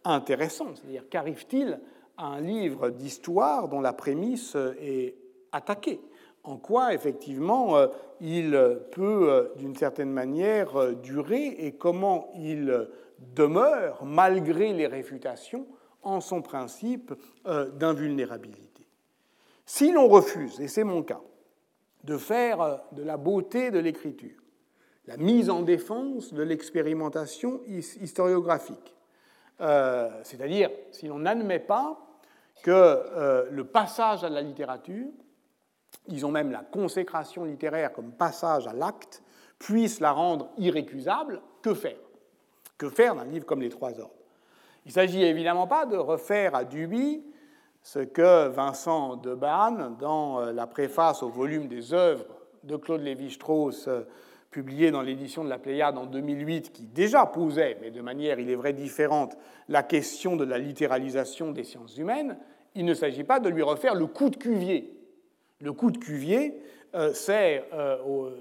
intéressant. 0.02 0.74
C'est-à-dire 0.74 1.08
qu'arrive-t-il 1.08 1.78
à 2.16 2.26
un 2.26 2.40
livre 2.40 2.90
d'histoire 2.90 3.68
dont 3.68 3.80
la 3.80 3.92
prémisse 3.92 4.56
est 4.80 5.14
attaquée? 5.52 6.00
En 6.44 6.56
quoi 6.56 6.92
effectivement 6.94 7.76
euh, 7.76 7.86
il 8.20 8.52
peut 8.92 9.30
euh, 9.30 9.48
d'une 9.56 9.76
certaine 9.76 10.10
manière 10.10 10.76
euh, 10.76 10.92
durer 10.94 11.46
et 11.58 11.72
comment 11.72 12.30
il 12.36 12.88
demeure 13.34 14.04
malgré 14.04 14.72
les 14.72 14.86
réfutations 14.86 15.66
en 16.02 16.20
son 16.20 16.42
principe 16.42 17.14
d'invulnérabilité. 17.44 18.88
Si 19.64 19.92
l'on 19.92 20.08
refuse, 20.08 20.60
et 20.60 20.66
c'est 20.66 20.82
mon 20.82 21.04
cas, 21.04 21.20
de 22.02 22.16
faire 22.16 22.82
de 22.90 23.04
la 23.04 23.16
beauté 23.16 23.70
de 23.70 23.78
l'écriture 23.78 24.42
la 25.06 25.16
mise 25.16 25.50
en 25.50 25.62
défense 25.62 26.34
de 26.34 26.42
l'expérimentation 26.42 27.60
historiographique, 27.66 28.96
c'est-à-dire 29.58 30.70
si 30.90 31.06
l'on 31.06 31.20
n'admet 31.20 31.60
pas 31.60 32.00
que 32.64 33.48
le 33.50 33.64
passage 33.64 34.24
à 34.24 34.28
la 34.28 34.42
littérature, 34.42 35.10
disons 36.08 36.30
même 36.30 36.50
la 36.50 36.60
consécration 36.60 37.44
littéraire 37.44 37.92
comme 37.92 38.12
passage 38.12 38.66
à 38.66 38.72
l'acte, 38.72 39.22
puisse 39.58 40.00
la 40.00 40.12
rendre 40.12 40.50
irrécusable, 40.58 41.40
que 41.62 41.74
faire? 41.74 41.98
Que 42.78 42.90
faire 42.90 43.14
d'un 43.14 43.24
livre 43.24 43.46
comme 43.46 43.62
Les 43.62 43.68
Trois 43.68 44.00
Ordres? 44.00 44.14
Il 44.84 44.88
ne 44.88 44.94
s'agit 44.94 45.22
évidemment 45.22 45.68
pas 45.68 45.86
de 45.86 45.96
refaire 45.96 46.54
à 46.54 46.64
Duby 46.64 47.22
ce 47.82 48.00
que 48.00 48.48
Vincent 48.48 49.16
de 49.16 49.30
Debanne, 49.30 49.96
dans 49.98 50.40
euh, 50.40 50.52
la 50.52 50.66
préface 50.66 51.22
au 51.22 51.28
volume 51.28 51.66
des 51.66 51.92
œuvres 51.92 52.26
de 52.64 52.76
Claude 52.76 53.00
Lévi-Strauss, 53.00 53.88
euh, 53.88 54.02
publié 54.50 54.90
dans 54.90 55.02
l'édition 55.02 55.42
de 55.42 55.48
la 55.48 55.58
Pléiade 55.58 55.98
en 55.98 56.06
2008, 56.06 56.72
qui 56.72 56.84
déjà 56.84 57.26
posait, 57.26 57.78
mais 57.80 57.90
de 57.90 58.00
manière, 58.00 58.38
il 58.38 58.50
est 58.50 58.54
vrai, 58.54 58.72
différente, 58.72 59.36
la 59.68 59.82
question 59.82 60.36
de 60.36 60.44
la 60.44 60.58
littéralisation 60.58 61.50
des 61.50 61.64
sciences 61.64 61.96
humaines, 61.96 62.36
il 62.74 62.84
ne 62.84 62.94
s'agit 62.94 63.24
pas 63.24 63.40
de 63.40 63.48
lui 63.48 63.62
refaire 63.62 63.94
le 63.94 64.06
coup 64.06 64.30
de 64.30 64.36
Cuvier. 64.36 65.01
Le 65.62 65.72
coup 65.72 65.90
de 65.90 65.96
Cuvier, 65.96 66.60
euh, 66.94 67.14
c'est 67.14 67.64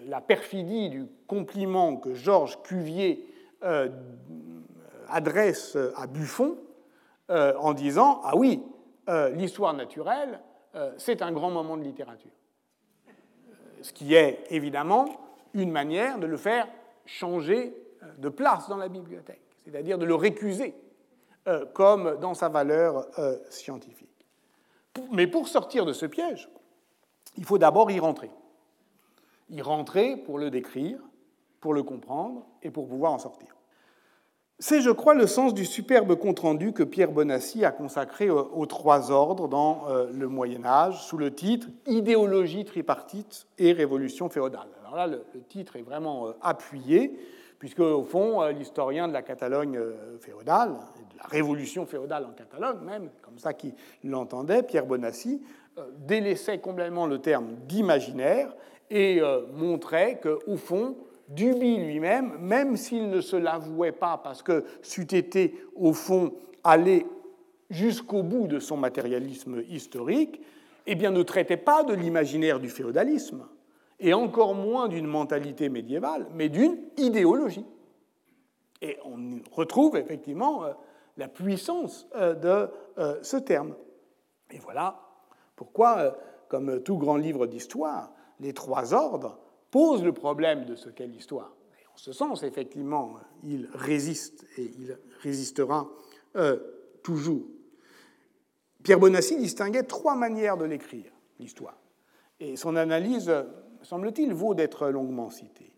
la 0.07 0.19
perfidie 0.19 0.89
du 0.89 1.05
compliment 1.27 1.95
que 1.95 2.13
Georges 2.13 2.61
Cuvier 2.63 3.25
adresse 5.07 5.77
à 5.95 6.07
Buffon 6.07 6.57
en 7.29 7.73
disant 7.73 8.19
Ah 8.25 8.35
oui, 8.35 8.61
euh, 9.09 9.29
l'histoire 9.29 9.73
naturelle, 9.73 10.39
euh, 10.75 10.93
c'est 10.97 11.21
un 11.21 11.31
grand 11.31 11.49
moment 11.49 11.75
de 11.75 11.83
littérature. 11.83 12.31
Euh, 13.09 13.51
ce 13.81 13.91
qui 13.91 14.13
est 14.13 14.43
évidemment 14.49 15.05
une 15.53 15.71
manière 15.71 16.19
de 16.19 16.27
le 16.27 16.37
faire 16.37 16.67
changer 17.05 17.75
de 18.19 18.29
place 18.29 18.69
dans 18.69 18.77
la 18.77 18.87
bibliothèque, 18.87 19.41
c'est-à-dire 19.63 19.97
de 19.97 20.05
le 20.05 20.15
récuser 20.15 20.73
comme 21.73 22.19
dans 22.19 22.33
sa 22.33 22.49
valeur 22.49 23.07
scientifique. 23.49 24.27
Mais 25.11 25.27
pour 25.27 25.47
sortir 25.47 25.85
de 25.85 25.93
ce 25.93 26.05
piège, 26.05 26.49
il 27.37 27.45
faut 27.45 27.57
d'abord 27.57 27.91
y 27.91 27.99
rentrer. 27.99 28.31
Y 29.49 29.61
rentrer 29.61 30.17
pour 30.17 30.37
le 30.37 30.49
décrire, 30.49 30.99
pour 31.59 31.73
le 31.73 31.83
comprendre 31.83 32.45
et 32.63 32.71
pour 32.71 32.87
pouvoir 32.87 33.11
en 33.11 33.19
sortir. 33.19 33.55
C'est, 34.63 34.81
je 34.81 34.91
crois, 34.91 35.15
le 35.15 35.25
sens 35.25 35.55
du 35.55 35.65
superbe 35.65 36.13
compte-rendu 36.13 36.71
que 36.71 36.83
Pierre 36.83 37.11
Bonassi 37.11 37.65
a 37.65 37.71
consacré 37.71 38.29
aux 38.29 38.65
trois 38.67 39.09
ordres 39.09 39.47
dans 39.47 39.87
euh, 39.89 40.05
le 40.13 40.27
Moyen 40.27 40.63
Âge, 40.63 41.03
sous 41.03 41.17
le 41.17 41.33
titre 41.33 41.67
Idéologie 41.87 42.63
tripartite 42.63 43.47
et 43.57 43.71
révolution 43.71 44.29
féodale. 44.29 44.67
Alors 44.81 44.95
là, 44.95 45.07
le, 45.07 45.23
titre 45.49 45.77
est 45.77 45.81
vraiment 45.81 46.27
euh, 46.27 46.33
appuyé, 46.43 47.17
puisque, 47.57 47.79
au 47.79 48.03
fond, 48.03 48.43
euh, 48.43 48.51
l'historien 48.51 49.07
de 49.07 49.13
la 49.13 49.23
Catalogne 49.23 49.79
féodale, 50.19 50.73
de 50.73 51.17
la 51.17 51.27
révolution 51.27 51.87
féodale 51.87 52.25
en 52.25 52.33
Catalogne 52.33 52.81
même, 52.85 53.09
comme 53.23 53.39
ça 53.39 53.55
qu'il 53.55 53.73
l'entendait, 54.03 54.61
Pierre 54.61 54.85
Bonassi, 54.85 55.41
délaissait 55.99 56.59
complètement 56.59 57.07
le 57.07 57.19
terme 57.19 57.55
d'imaginaire 57.67 58.55
et 58.89 59.21
montrait 59.53 60.19
qu'au 60.21 60.57
fond, 60.57 60.97
Duby 61.29 61.77
lui-même, 61.77 62.37
même 62.39 62.75
s'il 62.75 63.09
ne 63.09 63.21
se 63.21 63.37
l'avouait 63.37 63.93
pas 63.93 64.17
parce 64.17 64.43
que 64.43 64.65
c'eût 64.81 65.15
été 65.15 65.55
au 65.75 65.93
fond 65.93 66.33
aller 66.63 67.05
jusqu'au 67.69 68.21
bout 68.21 68.47
de 68.47 68.59
son 68.59 68.75
matérialisme 68.75 69.63
historique, 69.69 70.41
eh 70.87 70.95
bien 70.95 71.11
ne 71.11 71.23
traitait 71.23 71.57
pas 71.57 71.83
de 71.83 71.93
l'imaginaire 71.93 72.59
du 72.59 72.69
féodalisme, 72.69 73.45
et 74.01 74.13
encore 74.13 74.55
moins 74.55 74.87
d'une 74.87 75.05
mentalité 75.05 75.69
médiévale, 75.69 76.27
mais 76.33 76.49
d'une 76.49 76.77
idéologie. 76.97 77.65
Et 78.81 78.97
on 79.05 79.39
retrouve 79.51 79.95
effectivement 79.95 80.65
euh, 80.65 80.73
la 81.17 81.27
puissance 81.27 82.07
euh, 82.15 82.33
de 82.33 82.71
euh, 82.97 83.19
ce 83.21 83.37
terme. 83.37 83.75
Et 84.49 84.57
voilà 84.57 84.99
pourquoi, 85.61 86.17
comme 86.47 86.81
tout 86.81 86.97
grand 86.97 87.17
livre 87.17 87.45
d'histoire, 87.45 88.11
les 88.39 88.51
trois 88.51 88.95
ordres 88.95 89.37
pose 89.69 90.03
le 90.03 90.11
problème 90.11 90.65
de 90.65 90.73
ce 90.73 90.89
qu'est 90.89 91.05
l'histoire? 91.05 91.55
En 91.93 91.97
ce 91.97 92.13
sens, 92.13 92.41
effectivement, 92.41 93.17
il 93.43 93.69
résiste 93.71 94.43
et 94.57 94.73
il 94.79 94.97
résistera 95.19 95.87
euh, 96.35 96.57
toujours. 97.03 97.45
Pierre 98.81 98.97
Bonassi 98.97 99.37
distinguait 99.37 99.83
trois 99.83 100.15
manières 100.15 100.57
de 100.57 100.65
l'écrire, 100.65 101.11
l'histoire. 101.37 101.77
Et 102.39 102.55
son 102.55 102.75
analyse, 102.75 103.31
semble-t-il, 103.83 104.33
vaut 104.33 104.55
d'être 104.55 104.87
longuement 104.87 105.29
citée. 105.29 105.75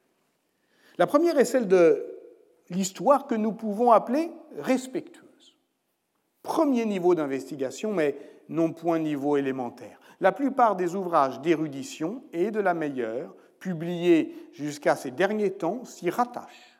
La 0.97 1.07
première 1.07 1.37
est 1.37 1.43
celle 1.43 1.67
de 1.67 2.05
l'histoire 2.69 3.27
que 3.27 3.35
nous 3.35 3.51
pouvons 3.51 3.91
appeler 3.91 4.31
respectueuse. 4.59 5.57
Premier 6.41 6.85
niveau 6.85 7.15
d'investigation, 7.15 7.91
mais 7.91 8.32
non 8.49 8.71
point 8.71 8.99
niveau 8.99 9.37
élémentaire. 9.37 9.99
La 10.19 10.31
plupart 10.31 10.75
des 10.75 10.95
ouvrages 10.95 11.41
d'érudition, 11.41 12.23
et 12.33 12.51
de 12.51 12.59
la 12.59 12.73
meilleure, 12.73 13.35
publiés 13.59 14.35
jusqu'à 14.53 14.95
ces 14.95 15.11
derniers 15.11 15.51
temps, 15.51 15.85
s'y 15.85 16.09
rattachent. 16.09 16.79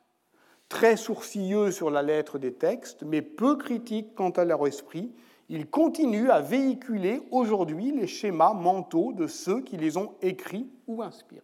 Très 0.70 0.98
sourcilleux 0.98 1.72
sur 1.72 1.90
la 1.90 2.02
lettre 2.02 2.40
des 2.40 2.54
textes, 2.54 3.04
mais 3.04 3.22
peu 3.22 3.56
critiques 3.58 4.16
quant 4.16 4.32
à 4.32 4.46
leur 4.46 4.66
esprit, 4.66 5.14
ils 5.50 5.70
continuent 5.70 6.30
à 6.30 6.42
véhiculer 6.42 7.22
aujourd'hui 7.32 7.92
les 7.92 8.08
schémas 8.08 8.54
mentaux 8.54 9.14
de 9.14 9.28
ceux 9.28 9.62
qui 9.62 9.78
les 9.78 9.98
ont 9.98 10.14
écrits 10.22 10.70
ou 10.88 11.04
inspirés. 11.04 11.44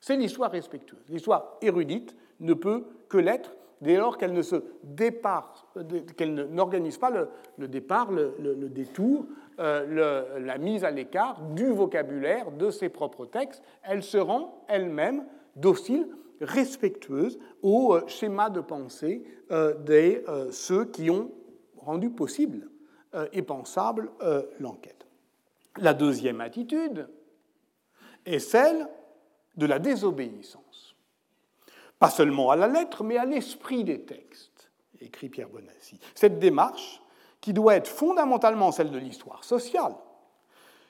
C'est 0.00 0.16
l'histoire 0.16 0.50
respectueuse. 0.50 1.04
L'histoire 1.08 1.56
érudite 1.62 2.16
ne 2.40 2.54
peut 2.54 2.86
que 3.08 3.18
l'être 3.18 3.54
dès 3.82 3.96
lors 3.96 4.16
qu'elle 4.16 4.32
ne 4.32 4.42
se 4.42 4.56
qu'elle 6.16 6.34
n'organise 6.34 6.98
pas 6.98 7.10
le, 7.10 7.68
départ, 7.68 8.10
le, 8.10 8.68
détour, 8.68 9.26
euh, 9.58 10.38
la 10.38 10.58
mise 10.58 10.84
à 10.84 10.90
l'écart 10.90 11.42
du 11.54 11.66
vocabulaire 11.66 12.50
de 12.52 12.70
ses 12.70 12.88
propres 12.88 13.26
textes. 13.26 13.62
Elle 13.82 14.02
se 14.02 14.18
rend 14.18 14.64
elle-même 14.68 15.26
docile, 15.56 16.06
respectueuse 16.40 17.38
au 17.62 17.94
euh, 17.94 18.06
schéma 18.06 18.50
de 18.50 18.60
pensée 18.60 19.24
euh, 19.50 19.74
de 19.74 20.24
ceux 20.50 20.86
qui 20.86 21.10
ont 21.10 21.30
rendu 21.76 22.10
possible 22.10 22.68
et 23.32 23.42
pensable 23.42 24.10
l'enquête. 24.58 25.06
La 25.78 25.92
deuxième 25.92 26.40
attitude 26.40 27.08
est 28.24 28.38
celle 28.38 28.88
de 29.56 29.66
la 29.66 29.78
désobéissance 29.78 30.61
pas 32.02 32.10
seulement 32.10 32.50
à 32.50 32.56
la 32.56 32.66
lettre, 32.66 33.04
mais 33.04 33.16
à 33.16 33.24
l'esprit 33.24 33.84
des 33.84 34.00
textes, 34.00 34.72
écrit 35.00 35.28
Pierre 35.28 35.48
Bonassi. 35.48 36.00
Cette 36.16 36.40
démarche, 36.40 37.00
qui 37.40 37.52
doit 37.52 37.76
être 37.76 37.86
fondamentalement 37.86 38.72
celle 38.72 38.90
de 38.90 38.98
l'histoire 38.98 39.44
sociale, 39.44 39.94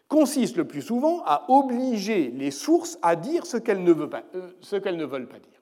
consiste 0.09 0.57
le 0.57 0.67
plus 0.67 0.81
souvent 0.81 1.23
à 1.27 1.45
obliger 1.51 2.31
les 2.31 2.51
sources 2.51 2.99
à 3.03 3.15
dire 3.15 3.45
ce 3.45 3.59
qu'elles 3.59 3.85
ne, 3.85 3.91
euh, 3.93 5.07
veulent 5.07 5.29
pas 5.29 5.39
dire. 5.39 5.61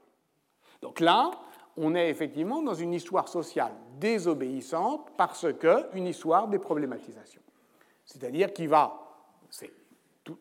Donc 0.82 1.00
là, 1.00 1.32
on 1.76 1.96
est 1.96 2.10
effectivement 2.10 2.62
dans 2.62 2.74
une 2.74 2.94
histoire 2.94 3.26
sociale 3.26 3.72
désobéissante 3.98 5.08
parce 5.16 5.48
qu'une 5.58 6.06
histoire 6.06 6.46
des 6.46 6.60
problématisations. 6.60 7.42
C'est-à-dire 8.04 8.52
qui 8.52 8.68
va, 8.68 9.00
c'est 9.50 9.72
tout, 10.22 10.38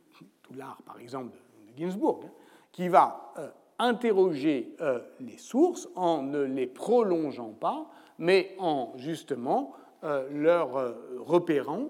l'art 0.55 0.83
par 0.85 0.99
exemple 0.99 1.31
de, 1.31 1.81
Ginsburg, 1.83 2.19
hein, 2.25 2.31
qui 2.71 2.89
va 2.89 3.33
euh, 3.39 3.49
interroger 3.79 4.75
euh, 4.81 4.99
les 5.19 5.37
sources 5.37 5.89
en 5.95 6.21
ne 6.21 6.41
les 6.41 6.67
prolongeant 6.67 7.53
pas, 7.59 7.87
mais 8.17 8.55
en 8.59 8.93
justement 8.97 9.73
euh, 10.03 10.27
leur 10.31 10.77
euh, 10.77 10.93
repérant 11.19 11.89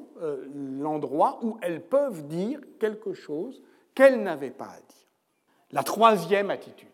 l'endroit 0.56 1.39
où 1.41 1.58
elles 1.62 1.82
peuvent 1.82 2.28
dire 2.28 2.60
quelque 2.80 3.13
chose 3.13 3.62
qu'elles 3.95 4.21
n'avaient 4.21 4.52
pas 4.52 4.65
à 4.65 4.78
dire. 4.78 5.08
La 5.71 5.84
troisième 5.84 6.49
attitude 6.52 6.88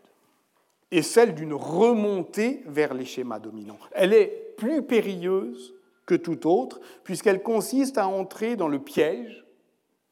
est 0.91 1.01
celle 1.01 1.35
d'une 1.35 1.53
remontée 1.53 2.63
vers 2.65 2.93
les 2.93 3.05
schémas 3.05 3.39
dominants. 3.39 3.77
Elle 3.91 4.13
est 4.13 4.55
plus 4.57 4.81
périlleuse 4.83 5.73
que 6.05 6.15
toute 6.15 6.45
autre, 6.45 6.79
puisqu'elle 7.03 7.41
consiste 7.41 7.97
à 7.97 8.07
entrer 8.07 8.55
dans 8.55 8.67
le 8.67 8.79
piège 8.79 9.44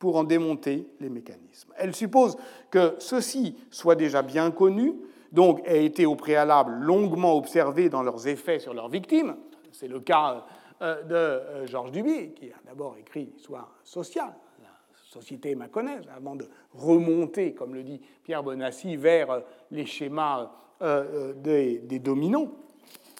pour 0.03 0.17
en 0.17 0.25
démonter 0.25 0.85
les 0.99 1.07
mécanismes. 1.07 1.71
Elle 1.77 1.95
suppose 1.95 2.35
que 2.69 2.95
ceux-ci 2.99 3.55
soient 3.71 3.95
déjà 3.95 4.21
bien 4.21 4.51
connus, 4.51 4.95
donc 5.31 5.61
aient 5.63 5.85
été 5.85 6.05
au 6.05 6.15
préalable 6.15 6.73
longuement 6.73 7.37
observés 7.37 7.87
dans 7.87 8.03
leurs 8.03 8.27
effets 8.27 8.59
sur 8.59 8.73
leurs 8.73 8.89
victimes. 8.89 9.37
C'est 9.71 9.87
le 9.87 10.01
cas 10.01 10.43
euh, 10.81 11.03
de 11.03 11.15
euh, 11.15 11.67
Georges 11.67 11.93
Duby, 11.93 12.33
qui 12.33 12.51
a 12.51 12.55
d'abord 12.65 12.97
écrit 12.99 13.29
l'histoire 13.33 13.73
sociale, 13.85 14.33
la 14.61 14.67
société 14.93 15.55
maconnaise, 15.55 16.03
avant 16.13 16.35
de 16.35 16.49
remonter, 16.73 17.53
comme 17.53 17.73
le 17.73 17.83
dit 17.83 18.01
Pierre 18.25 18.43
Bonassi, 18.43 18.97
vers 18.97 19.31
euh, 19.31 19.39
les 19.71 19.85
schémas 19.85 20.51
des, 21.37 21.77
des 21.77 21.99
dominants. 21.99 22.51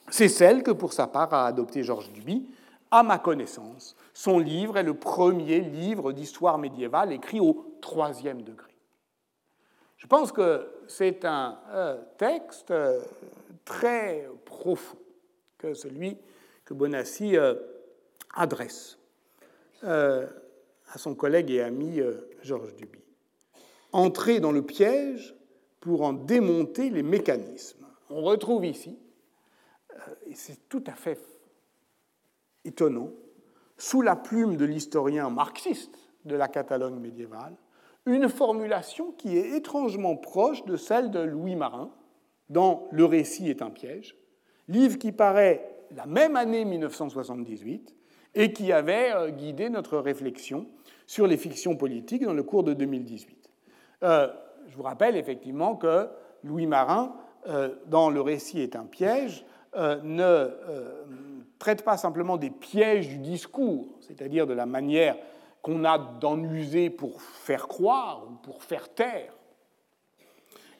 C'est 0.09 0.27
celle 0.27 0.63
que, 0.63 0.71
pour 0.71 0.91
sa 0.91 1.07
part, 1.07 1.33
a 1.33 1.45
adopté 1.45 1.81
Georges 1.81 2.11
Duby, 2.11 2.45
à 2.91 3.03
ma 3.03 3.19
connaissance, 3.19 3.95
son 4.13 4.39
livre 4.39 4.77
est 4.77 4.83
le 4.83 4.93
premier 4.93 5.59
livre 5.59 6.11
d'histoire 6.11 6.57
médiévale 6.57 7.11
écrit 7.11 7.39
au 7.39 7.77
troisième 7.81 8.43
degré. 8.43 8.71
Je 9.97 10.07
pense 10.07 10.31
que 10.31 10.69
c'est 10.87 11.25
un 11.25 11.57
euh, 11.69 11.97
texte 12.17 12.71
euh, 12.71 13.01
très 13.65 14.27
profond 14.45 14.97
que 15.57 15.73
celui 15.73 16.17
que 16.65 16.73
Bonassi 16.73 17.37
euh, 17.37 17.55
adresse 18.35 18.97
à 19.81 20.97
son 20.97 21.13
collègue 21.13 21.51
et 21.51 21.61
ami 21.61 21.99
Georges 22.41 22.73
Duby. 22.75 22.99
Entrer 23.91 24.39
dans 24.39 24.53
le 24.53 24.61
piège 24.61 25.35
pour 25.81 26.03
en 26.03 26.13
démonter 26.13 26.89
les 26.89 27.03
mécanismes. 27.03 27.85
On 28.09 28.21
retrouve 28.21 28.63
ici, 28.63 28.97
et 30.25 30.35
c'est 30.35 30.69
tout 30.69 30.83
à 30.87 30.93
fait 30.93 31.19
étonnant, 32.63 33.11
sous 33.77 34.01
la 34.01 34.15
plume 34.15 34.57
de 34.57 34.65
l'historien 34.65 35.29
marxiste 35.29 35.97
de 36.25 36.35
la 36.35 36.47
Catalogne 36.47 36.99
médiévale, 36.99 37.55
une 38.05 38.29
formulation 38.29 39.11
qui 39.11 39.37
est 39.37 39.55
étrangement 39.55 40.15
proche 40.15 40.65
de 40.65 40.75
celle 40.75 41.11
de 41.11 41.19
Louis 41.19 41.55
Marin 41.55 41.91
dans 42.49 42.87
Le 42.91 43.05
récit 43.05 43.49
est 43.49 43.61
un 43.61 43.69
piège, 43.69 44.15
livre 44.67 44.97
qui 44.97 45.11
paraît 45.11 45.73
la 45.95 46.05
même 46.05 46.35
année 46.35 46.65
1978 46.65 47.95
et 48.35 48.51
qui 48.51 48.71
avait 48.71 49.11
euh, 49.13 49.29
guidé 49.29 49.69
notre 49.69 49.97
réflexion 49.97 50.67
sur 51.05 51.27
les 51.27 51.37
fictions 51.37 51.75
politiques 51.75 52.23
dans 52.23 52.33
le 52.33 52.43
cours 52.43 52.63
de 52.63 52.73
2018. 52.73 53.49
Euh, 54.03 54.27
je 54.67 54.75
vous 54.75 54.83
rappelle 54.83 55.15
effectivement 55.15 55.75
que 55.75 56.07
Louis 56.43 56.65
Marin, 56.65 57.15
euh, 57.47 57.75
dans 57.87 58.09
Le 58.09 58.21
récit 58.21 58.61
est 58.61 58.75
un 58.75 58.85
piège, 58.85 59.45
ne 59.75 60.51
traite 61.63 61.85
pas 61.85 61.95
simplement 61.95 62.35
des 62.35 62.49
pièges 62.49 63.07
du 63.07 63.19
discours, 63.19 63.87
c'est-à-dire 64.01 64.45
de 64.45 64.53
la 64.53 64.65
manière 64.65 65.15
qu'on 65.61 65.85
a 65.85 65.97
d'en 65.97 66.37
user 66.43 66.89
pour 66.89 67.21
faire 67.21 67.69
croire 67.69 68.25
ou 68.29 68.33
pour 68.35 68.63
faire 68.63 68.93
taire. 68.93 69.33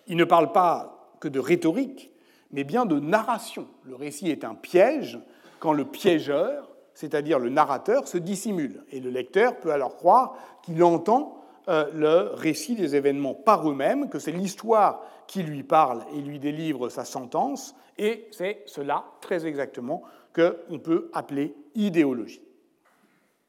Il 0.07 0.17
ne 0.17 0.25
parle 0.25 0.51
pas 0.51 1.15
que 1.21 1.29
de 1.29 1.39
rhétorique, 1.39 2.11
mais 2.51 2.65
bien 2.65 2.85
de 2.85 2.99
narration. 2.99 3.65
Le 3.83 3.95
récit 3.95 4.29
est 4.29 4.43
un 4.43 4.55
piège 4.55 5.17
quand 5.59 5.71
le 5.71 5.85
piégeur, 5.85 6.69
c'est-à-dire 6.93 7.39
le 7.39 7.49
narrateur, 7.49 8.05
se 8.05 8.17
dissimule. 8.17 8.83
Et 8.91 8.99
le 8.99 9.09
lecteur 9.09 9.61
peut 9.61 9.71
alors 9.71 9.95
croire 9.95 10.35
qu'il 10.63 10.83
entend 10.83 11.41
euh, 11.69 11.85
le 11.93 12.33
récit 12.33 12.75
des 12.75 12.97
événements 12.97 13.35
par 13.35 13.69
eux-mêmes, 13.69 14.09
que 14.09 14.19
c'est 14.19 14.33
l'histoire 14.33 15.01
qui 15.27 15.43
lui 15.43 15.63
parle 15.63 16.03
et 16.13 16.19
lui 16.19 16.39
délivre 16.39 16.89
sa 16.89 17.05
sentence, 17.05 17.73
et 17.97 18.27
c'est 18.31 18.63
cela, 18.65 19.05
très 19.21 19.45
exactement, 19.45 20.03
qu'on 20.33 20.79
peut 20.79 21.09
appeler 21.13 21.55
idéologie. 21.75 22.41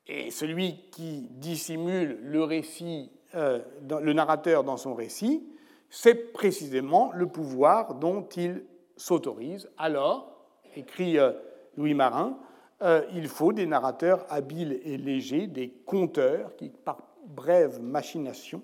Et 0.07 0.31
celui 0.31 0.77
qui 0.91 1.29
dissimule 1.31 2.19
le 2.23 2.45
récit, 2.45 3.11
euh, 3.35 3.61
narrateur 3.81 4.65
dans 4.65 4.77
son 4.77 4.95
récit, 4.95 5.49
c'est 5.89 6.33
précisément 6.33 7.11
le 7.15 7.27
pouvoir 7.27 7.95
dont 7.95 8.27
il 8.37 8.65
s'autorise. 8.97 9.71
Alors, 9.79 10.47
écrit 10.77 11.19
euh, 11.19 11.33
Louis 11.77 11.95
Marin, 11.95 12.39
euh, 12.83 13.03
il 13.15 13.29
faut 13.29 13.53
des 13.53 13.67
narrateurs 13.67 14.27
habiles 14.29 14.81
et 14.85 14.99
légers, 14.99 15.47
des 15.47 15.71
conteurs 15.71 16.55
qui, 16.57 16.69
par 16.69 16.99
brève 17.27 17.81
machination, 17.81 18.63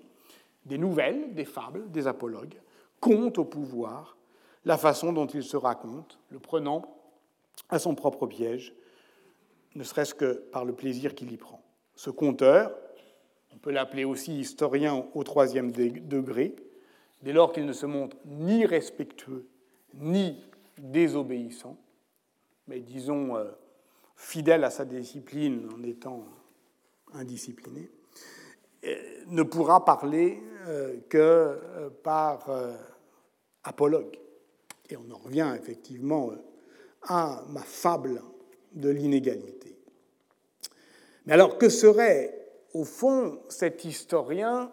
des 0.65 0.77
nouvelles, 0.77 1.33
des 1.33 1.45
fables, 1.45 1.89
des 1.89 2.07
apologues, 2.07 2.61
comptent 2.99 3.39
au 3.39 3.45
pouvoir 3.45 4.17
la 4.65 4.77
façon 4.77 5.11
dont 5.11 5.25
il 5.25 5.43
se 5.43 5.57
raconte, 5.57 6.19
le 6.29 6.37
prenant 6.37 7.00
à 7.71 7.79
son 7.79 7.95
propre 7.95 8.27
piège, 8.27 8.73
ne 9.75 9.83
serait-ce 9.83 10.13
que 10.13 10.33
par 10.51 10.65
le 10.65 10.73
plaisir 10.73 11.15
qu'il 11.15 11.31
y 11.31 11.37
prend. 11.37 11.63
Ce 11.95 12.09
conteur, 12.09 12.71
on 13.53 13.57
peut 13.57 13.71
l'appeler 13.71 14.03
aussi 14.03 14.39
historien 14.39 15.07
au 15.13 15.23
troisième 15.23 15.71
degré, 15.71 16.55
dès 17.21 17.33
lors 17.33 17.53
qu'il 17.53 17.65
ne 17.65 17.73
se 17.73 17.85
montre 17.85 18.17
ni 18.25 18.65
respectueux 18.65 19.47
ni 19.93 20.37
désobéissant, 20.77 21.77
mais 22.67 22.79
disons 22.79 23.35
euh, 23.35 23.51
fidèle 24.15 24.63
à 24.63 24.69
sa 24.69 24.85
discipline 24.85 25.67
en 25.73 25.83
étant 25.83 26.25
indiscipliné, 27.13 27.89
euh, 28.85 28.95
ne 29.27 29.43
pourra 29.43 29.83
parler 29.83 30.41
euh, 30.67 30.97
que 31.09 31.89
par 32.03 32.47
apologue. 33.63 34.17
Et 34.89 34.97
on 34.97 35.11
en 35.11 35.17
revient 35.17 35.55
effectivement 35.57 36.31
à 37.03 37.43
ma 37.49 37.61
fable 37.61 38.21
de 38.73 38.89
l'inégalité. 38.89 39.77
Mais 41.25 41.33
alors, 41.33 41.57
que 41.57 41.69
serait, 41.69 42.49
au 42.73 42.83
fond, 42.83 43.39
cet 43.49 43.85
historien 43.85 44.71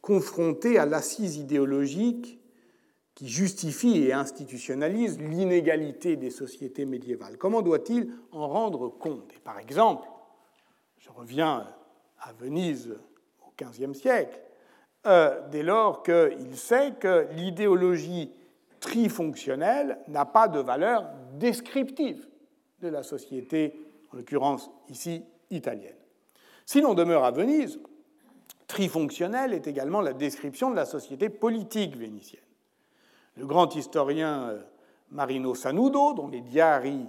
confronté 0.00 0.78
à 0.78 0.86
l'assise 0.86 1.36
idéologique 1.36 2.38
qui 3.14 3.28
justifie 3.28 3.98
et 3.98 4.12
institutionnalise 4.12 5.18
l'inégalité 5.20 6.16
des 6.16 6.30
sociétés 6.30 6.86
médiévales? 6.86 7.36
Comment 7.36 7.62
doit-il 7.62 8.10
en 8.32 8.48
rendre 8.48 8.88
compte? 8.88 9.30
Et 9.34 9.40
Par 9.40 9.58
exemple, 9.58 10.08
je 10.98 11.10
reviens 11.10 11.66
à 12.18 12.32
Venise 12.32 12.96
au 13.46 13.52
XVe 13.62 13.94
siècle, 13.94 14.38
euh, 15.06 15.40
dès 15.50 15.62
lors 15.62 16.02
qu'il 16.02 16.56
sait 16.56 16.92
que 16.98 17.26
l'idéologie 17.32 18.32
trifonctionnelle 18.80 19.98
n'a 20.08 20.24
pas 20.24 20.48
de 20.48 20.58
valeur 20.58 21.06
descriptive 21.34 22.26
de 22.80 22.88
la 22.88 23.02
société, 23.02 23.74
en 24.12 24.16
l'occurrence 24.16 24.70
ici 24.88 25.22
italienne. 25.50 25.94
Si 26.66 26.80
l'on 26.80 26.94
demeure 26.94 27.24
à 27.24 27.30
Venise, 27.30 27.78
trifonctionnelle 28.66 29.52
est 29.52 29.66
également 29.66 30.00
la 30.00 30.12
description 30.12 30.70
de 30.70 30.76
la 30.76 30.84
société 30.84 31.28
politique 31.28 31.96
vénitienne. 31.96 32.42
Le 33.36 33.46
grand 33.46 33.74
historien 33.74 34.48
euh, 34.48 34.62
Marino 35.10 35.54
Sanudo, 35.54 36.12
dont 36.14 36.28
les 36.28 36.40
diaries 36.40 37.06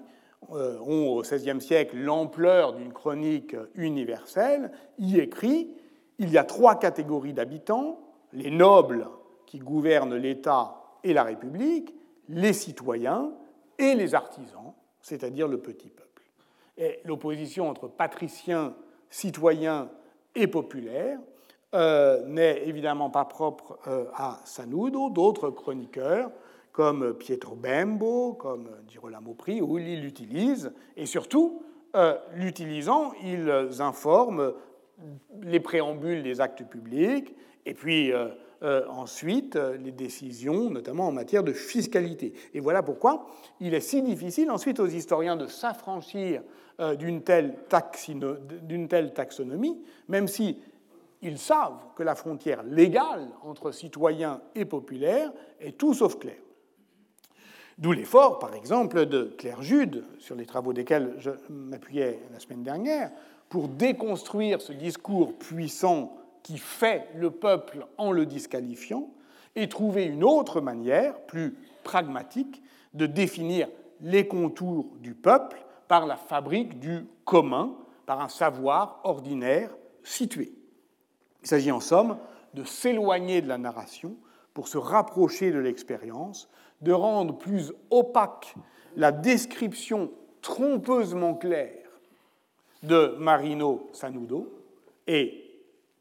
euh, 0.52 0.80
ont 0.80 1.10
au 1.10 1.22
XVIe 1.22 1.62
siècle 1.62 1.98
l'ampleur 1.98 2.74
d'une 2.74 2.94
chronique 2.94 3.56
universelle, 3.76 4.72
y 4.98 5.20
écrit 5.20 5.70
Il 6.18 6.30
y 6.30 6.38
a 6.38 6.44
trois 6.44 6.80
catégories 6.80 7.34
d'habitants, 7.34 8.00
les 8.34 8.50
nobles 8.50 9.08
qui 9.46 9.60
gouvernent 9.60 10.16
l'État 10.16 10.81
et 11.04 11.14
la 11.14 11.24
République, 11.24 11.94
les 12.30 12.54
citoyens 12.54 13.32
et 13.78 13.96
les 13.96 14.16
artisans, 14.16 14.74
c'est-à-dire 15.02 15.48
le 15.48 15.58
petit 15.58 15.90
peuple. 15.90 16.24
Et 16.78 17.00
l'opposition 17.06 17.70
entre 17.70 17.88
patriciens, 17.88 18.74
citoyens 19.10 19.90
et 20.36 20.48
populaires 20.48 21.20
euh, 21.74 22.26
n'est 22.26 22.68
évidemment 22.68 23.10
pas 23.10 23.26
propre 23.26 23.80
euh, 23.88 24.06
à 24.14 24.40
Sanudo. 24.46 25.10
D'autres 25.10 25.50
chroniqueurs, 25.50 26.32
comme 26.72 27.14
Pietro 27.14 27.56
Bembo, 27.56 28.34
comme 28.34 28.70
Girolamo 28.88 29.34
Pri, 29.34 29.62
où 29.62 29.78
ils 29.78 30.02
l'utilisent, 30.02 30.72
et 30.96 31.06
surtout, 31.06 31.64
euh, 31.96 32.18
l'utilisant, 32.36 33.12
ils 33.24 33.52
informent 33.80 34.54
les 35.42 35.60
préambules 35.60 36.24
des 36.24 36.40
actes 36.40 36.64
publics, 36.64 37.36
et 37.66 37.74
puis 37.74 38.12
euh, 38.63 38.86
ensuite 38.89 39.56
euh, 39.56 39.76
les 39.78 39.91
décisions, 39.91 40.69
notamment 40.69 41.08
en 41.08 41.12
matière 41.12 41.43
de 41.43 41.52
fiscalité. 41.52 42.34
Et 42.54 42.60
voilà 42.60 42.84
pourquoi 42.84 43.26
il 43.60 43.74
est 43.74 43.82
si 43.82 44.04
difficile 44.04 44.52
ensuite 44.52 44.80
aux 44.80 44.86
historiens 44.86 45.36
de 45.36 45.47
s'affranchir 45.47 46.43
euh, 46.80 46.93
d'une 46.93 47.24
telle, 47.24 47.56
telle, 48.88 49.13
taxonomie, 49.13 49.82
même 50.08 50.28
si 50.28 50.60
ils 51.24 51.39
savent 51.39 51.80
que 51.95 52.04
la 52.04 52.13
frontière 52.13 52.62
légale 52.62 53.30
entre 53.43 53.71
citoyens 53.71 54.41
et 54.54 54.65
populaires 54.65 55.32
est 55.60 55.76
tout 55.76 55.95
sauf 55.95 56.19
claire. 56.19 56.36
D'où 57.80 57.93
l'effort, 57.93 58.38
par 58.38 58.54
exemple, 58.54 59.08
de 59.08 59.34
Claire 59.39 59.63
Jude, 59.63 60.06
sur 60.19 60.36
les 60.36 60.45
travaux 60.45 60.71
desquels 60.71 61.15
je 61.17 61.32
m'appuyais 61.50 62.19
la 62.32 62.39
semaine 62.39 62.62
dernière, 62.62 63.10
pour 63.50 63.67
déconstruire 63.67 64.62
ce 64.62 64.71
discours 64.71 65.36
puissant 65.38 66.21
qui 66.44 66.58
fait 66.58 67.08
le 67.16 67.32
peuple 67.32 67.86
en 67.98 68.12
le 68.12 68.26
disqualifiant, 68.26 69.10
et 69.56 69.68
trouver 69.68 70.06
une 70.06 70.24
autre 70.24 70.62
manière, 70.62 71.20
plus 71.22 71.56
pragmatique, 71.84 72.62
de 72.94 73.06
définir 73.06 73.68
les 74.02 74.28
contours 74.28 74.88
du 75.00 75.14
peuple 75.14 75.64
par 75.88 76.06
la 76.06 76.16
fabrique 76.16 76.80
du 76.80 77.06
commun, 77.26 77.76
par 78.06 78.22
un 78.22 78.30
savoir 78.30 79.02
ordinaire 79.04 79.70
situé. 80.04 80.54
Il 81.42 81.48
s'agit 81.48 81.72
en 81.72 81.80
somme 81.80 82.18
de 82.54 82.64
s'éloigner 82.64 83.42
de 83.42 83.48
la 83.48 83.58
narration 83.58 84.16
pour 84.54 84.68
se 84.68 84.78
rapprocher 84.78 85.52
de 85.52 85.60
l'expérience, 85.60 86.50
de 86.82 86.92
rendre 86.92 87.38
plus 87.38 87.72
opaque 87.89 88.56
la 88.96 89.12
description 89.12 90.12
trompeusement 90.42 91.36
claire 91.36 91.89
de 92.84 93.16
Marino 93.20 93.89
Sanudo 93.94 94.52
et 95.08 95.51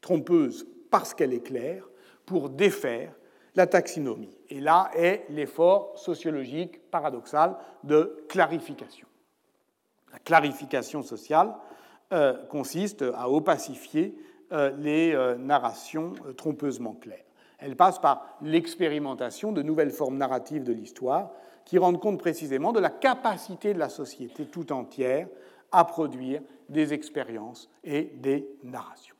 trompeuse 0.01 0.67
parce 0.89 1.13
qu'elle 1.13 1.33
est 1.33 1.45
claire, 1.45 1.87
pour 2.25 2.49
défaire 2.49 3.13
la 3.55 3.67
taxinomie. 3.67 4.37
Et 4.49 4.59
là 4.59 4.91
est 4.95 5.25
l'effort 5.29 5.97
sociologique 5.97 6.89
paradoxal 6.89 7.55
de 7.83 8.23
clarification. 8.29 9.07
La 10.11 10.19
clarification 10.19 11.03
sociale 11.03 11.53
euh, 12.13 12.33
consiste 12.47 13.03
à 13.15 13.29
opacifier 13.29 14.15
euh, 14.51 14.71
les 14.77 15.13
euh, 15.13 15.35
narrations 15.35 16.13
trompeusement 16.35 16.93
claires. 16.93 17.23
Elle 17.59 17.75
passe 17.75 17.99
par 17.99 18.37
l'expérimentation 18.41 19.51
de 19.51 19.61
nouvelles 19.61 19.91
formes 19.91 20.17
narratives 20.17 20.63
de 20.63 20.73
l'histoire 20.73 21.31
qui 21.63 21.77
rendent 21.77 22.01
compte 22.01 22.19
précisément 22.19 22.73
de 22.73 22.79
la 22.79 22.89
capacité 22.89 23.73
de 23.73 23.79
la 23.79 23.89
société 23.89 24.45
tout 24.45 24.73
entière 24.73 25.27
à 25.71 25.85
produire 25.85 26.41
des 26.69 26.93
expériences 26.93 27.69
et 27.83 28.11
des 28.15 28.47
narrations. 28.63 29.15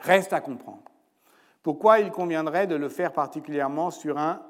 Reste 0.00 0.32
à 0.32 0.40
comprendre 0.40 0.82
pourquoi 1.62 1.98
il 1.98 2.12
conviendrait 2.12 2.68
de 2.68 2.76
le 2.76 2.88
faire 2.88 3.12
particulièrement 3.12 3.90
sur 3.90 4.18
un 4.18 4.40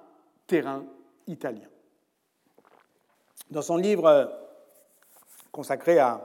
terrain 0.47 0.85
italien? 1.27 1.69
Dans 3.51 3.63
son 3.63 3.79
livre 3.79 4.31
consacré 5.51 5.99
à 5.99 6.21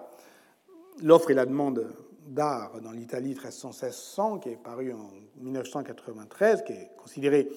l'offre 1.02 1.32
et 1.32 1.34
la 1.34 1.46
demande 1.46 1.88
d'art 2.26 2.82
dans 2.82 2.92
l'Italie 2.92 3.30
1316 3.30 4.20
qui 4.42 4.50
est 4.50 4.62
paru 4.62 4.92
en 4.92 5.10
1993, 5.38 6.64
qui 6.64 6.74
est 6.74 6.92
considéré 6.98 7.48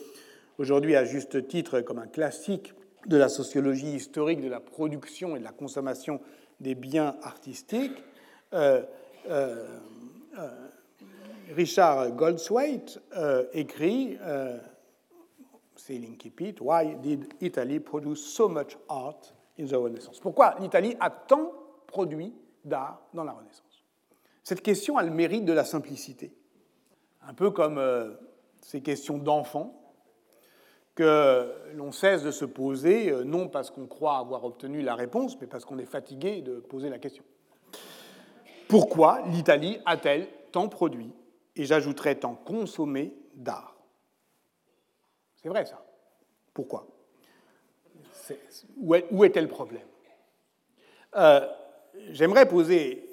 aujourd'hui 0.59 0.95
à 0.95 1.05
juste 1.05 1.49
titre 1.49 1.81
comme 1.81 1.99
un 1.99 2.07
classique 2.07 2.73
de 3.07 3.17
la 3.17 3.29
sociologie 3.29 3.97
historique 3.97 4.41
de 4.41 4.49
la 4.49 4.61
production 4.61 5.35
et 5.35 5.41
de 5.41 5.45
la 5.45 5.51
consommation 5.51 6.21
des 6.61 6.75
biens 6.75 7.17
artistiques, 7.23 8.03
euh, 8.53 8.83
euh, 9.29 9.67
euh, 10.39 10.69
Richard 11.53 12.13
Goldswaite 12.13 13.01
écrit, 13.53 14.19
c'est 15.77 15.99
l'incipit, 15.99 16.55
Why 16.61 16.97
did 16.97 17.27
Italy 17.41 17.81
produce 17.81 18.25
so 18.25 18.49
much 18.49 18.77
art 18.89 19.35
in 19.59 19.67
the 19.67 19.75
Renaissance? 19.75 20.21
Pourquoi 20.21 20.55
l'Italie 20.61 20.97
a 21.01 21.11
tant 21.11 21.53
produit 21.87 22.33
d'art 22.65 23.03
dans 23.13 23.25
la 23.25 23.33
Renaissance? 23.33 23.85
Cette 24.43 24.63
question 24.63 24.97
a 24.97 25.03
le 25.03 25.11
mérite 25.11 25.45
de 25.45 25.53
la 25.53 25.65
simplicité. 25.65 26.35
Un 27.27 27.35
peu 27.35 27.51
comme 27.51 27.81
ces 28.61 28.81
questions 28.81 29.19
d'enfants 29.19 29.85
que 30.95 31.53
l'on 31.75 31.93
cesse 31.93 32.23
de 32.23 32.31
se 32.31 32.45
poser, 32.45 33.11
euh, 33.11 33.25
non 33.25 33.49
parce 33.49 33.71
qu'on 33.71 33.87
croit 33.87 34.19
avoir 34.19 34.45
obtenu 34.45 34.83
la 34.83 34.95
réponse, 34.95 35.39
mais 35.41 35.47
parce 35.47 35.65
qu'on 35.65 35.79
est 35.79 35.87
fatigué 35.87 36.41
de 36.41 36.61
poser 36.61 36.89
la 36.89 36.99
question. 36.99 37.25
Pourquoi 38.69 39.23
l'Italie 39.27 39.79
a-t-elle 39.87 40.29
tant 40.53 40.69
produit, 40.69 41.13
et 41.57 41.65
j'ajouterais 41.65 42.17
tant 42.17 42.35
consommé 42.35 43.15
d'art. 43.35 43.77
C'est 45.43 45.49
vrai 45.49 45.65
ça. 45.67 45.85
Pourquoi? 46.53 46.87
Où 48.77 49.25
était 49.25 49.43
le 49.43 49.49
problème? 49.49 49.87
Euh, 51.17 51.47
J'aimerais 52.11 52.49
poser 52.49 53.09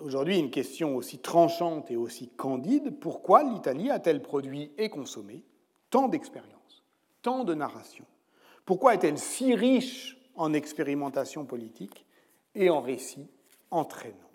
aujourd'hui 0.00 0.38
une 0.38 0.50
question 0.50 0.96
aussi 0.96 1.18
tranchante 1.18 1.90
et 1.90 1.96
aussi 1.96 2.28
candide. 2.28 2.98
Pourquoi 2.98 3.42
l'Italie 3.42 3.90
a-t-elle 3.90 4.22
produit 4.22 4.72
et 4.78 4.88
consommé 4.88 5.44
tant 5.90 6.08
d'expériences 6.08 6.54
tant 7.22 7.44
de 7.44 7.54
narration? 7.54 8.04
Pourquoi 8.64 8.94
est-elle 8.94 9.18
si 9.18 9.54
riche 9.54 10.16
en 10.36 10.52
expérimentation 10.52 11.44
politique 11.44 12.06
et 12.54 12.70
en 12.70 12.80
récits 12.80 13.28
entraînants? 13.70 14.27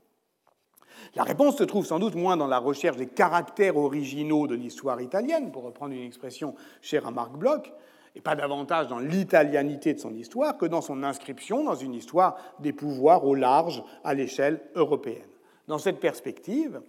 La 1.16 1.24
réponse 1.24 1.58
se 1.58 1.64
trouve 1.64 1.86
sans 1.86 2.00
doute 2.00 2.16
moins 2.16 2.38
dans 2.38 2.48
la 2.48 2.60
recherche 2.60 2.98
des 2.98 3.08
caractères 3.08 3.78
originaux 3.78 4.48
de 4.48 4.56
l'histoire 4.56 5.02
italienne, 5.02 5.52
pour 5.52 5.64
reprendre 5.64 5.94
une 5.94 6.06
expression 6.06 6.56
chère 6.82 7.08
à 7.08 7.12
Marc 7.12 7.34
Bloch, 7.34 7.72
et 8.16 8.22
pas 8.22 8.36
davantage 8.36 8.88
dans 8.88 9.00
l'italianité 9.00 9.94
de 9.94 10.00
son 10.00 10.14
histoire 10.14 10.58
que 10.58 10.66
dans 10.66 10.82
son 10.82 11.04
inscription 11.04 11.64
dans 11.64 11.76
une 11.76 11.96
histoire 11.96 12.38
des 12.60 12.74
pouvoirs 12.74 13.26
au 13.26 13.34
large 13.34 13.84
à 14.04 14.14
l'échelle 14.14 14.62
européenne. 14.76 15.22
Dans 15.68 15.80
cette 15.80 16.00
perspective, 16.00 16.82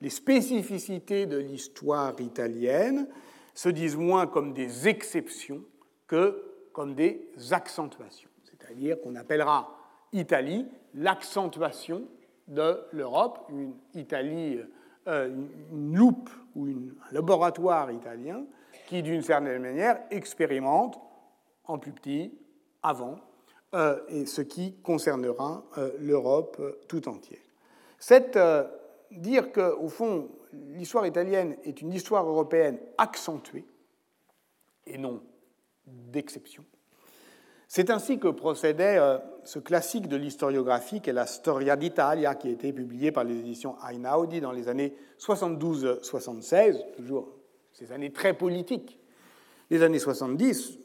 les 0.00 0.10
spécificités 0.10 1.26
de 1.26 1.36
l'histoire 1.36 2.20
italienne 2.20 3.06
se 3.54 3.68
disent 3.68 3.96
moins 3.96 4.26
comme 4.26 4.52
des 4.52 4.88
exceptions 4.88 5.62
que 6.06 6.42
comme 6.72 6.94
des 6.94 7.28
accentuations. 7.50 8.30
C'est-à-dire 8.44 9.00
qu'on 9.00 9.14
appellera 9.14 9.76
Italie 10.12 10.66
l'accentuation 10.94 12.02
de 12.48 12.84
l'Europe, 12.92 13.46
une 13.50 13.74
Italie, 13.94 14.60
euh, 15.08 15.34
une 15.72 15.96
loupe 15.96 16.30
ou 16.54 16.66
un 16.66 17.12
laboratoire 17.12 17.90
italien 17.90 18.44
qui, 18.86 19.02
d'une 19.02 19.22
certaine 19.22 19.62
manière, 19.62 20.00
expérimente 20.10 20.98
en 21.64 21.78
plus 21.78 21.92
petit, 21.92 22.32
avant, 22.82 23.16
euh, 23.74 24.00
et 24.08 24.26
ce 24.26 24.42
qui 24.42 24.74
concernera 24.82 25.64
euh, 25.78 25.92
l'Europe 26.00 26.60
tout 26.88 27.08
entière. 27.08 27.40
Cette, 27.98 28.38
dire 29.10 29.52
qu'au 29.52 29.88
fond, 29.88 30.28
l'histoire 30.52 31.06
italienne 31.06 31.56
est 31.64 31.80
une 31.80 31.92
histoire 31.92 32.26
européenne 32.26 32.78
accentuée 32.98 33.64
et 34.86 34.98
non 34.98 35.22
d'exception. 35.86 36.64
C'est 37.74 37.88
ainsi 37.88 38.18
que 38.18 38.28
procédait 38.28 38.98
euh, 38.98 39.16
ce 39.44 39.58
classique 39.58 40.06
de 40.06 40.18
l'historiographie 40.18 41.00
qu'est 41.00 41.14
la 41.14 41.24
Storia 41.24 41.74
d'Italia, 41.74 42.34
qui 42.34 42.48
a 42.48 42.50
été 42.50 42.70
publié 42.70 43.12
par 43.12 43.24
les 43.24 43.38
éditions 43.38 43.76
Einaudi 43.90 44.42
dans 44.42 44.52
les 44.52 44.68
années 44.68 44.92
72-76, 45.18 46.92
toujours 46.94 47.30
ces 47.72 47.90
années 47.90 48.12
très 48.12 48.34
politiques, 48.34 49.00
les 49.70 49.82
années 49.82 49.98
70, 49.98 50.80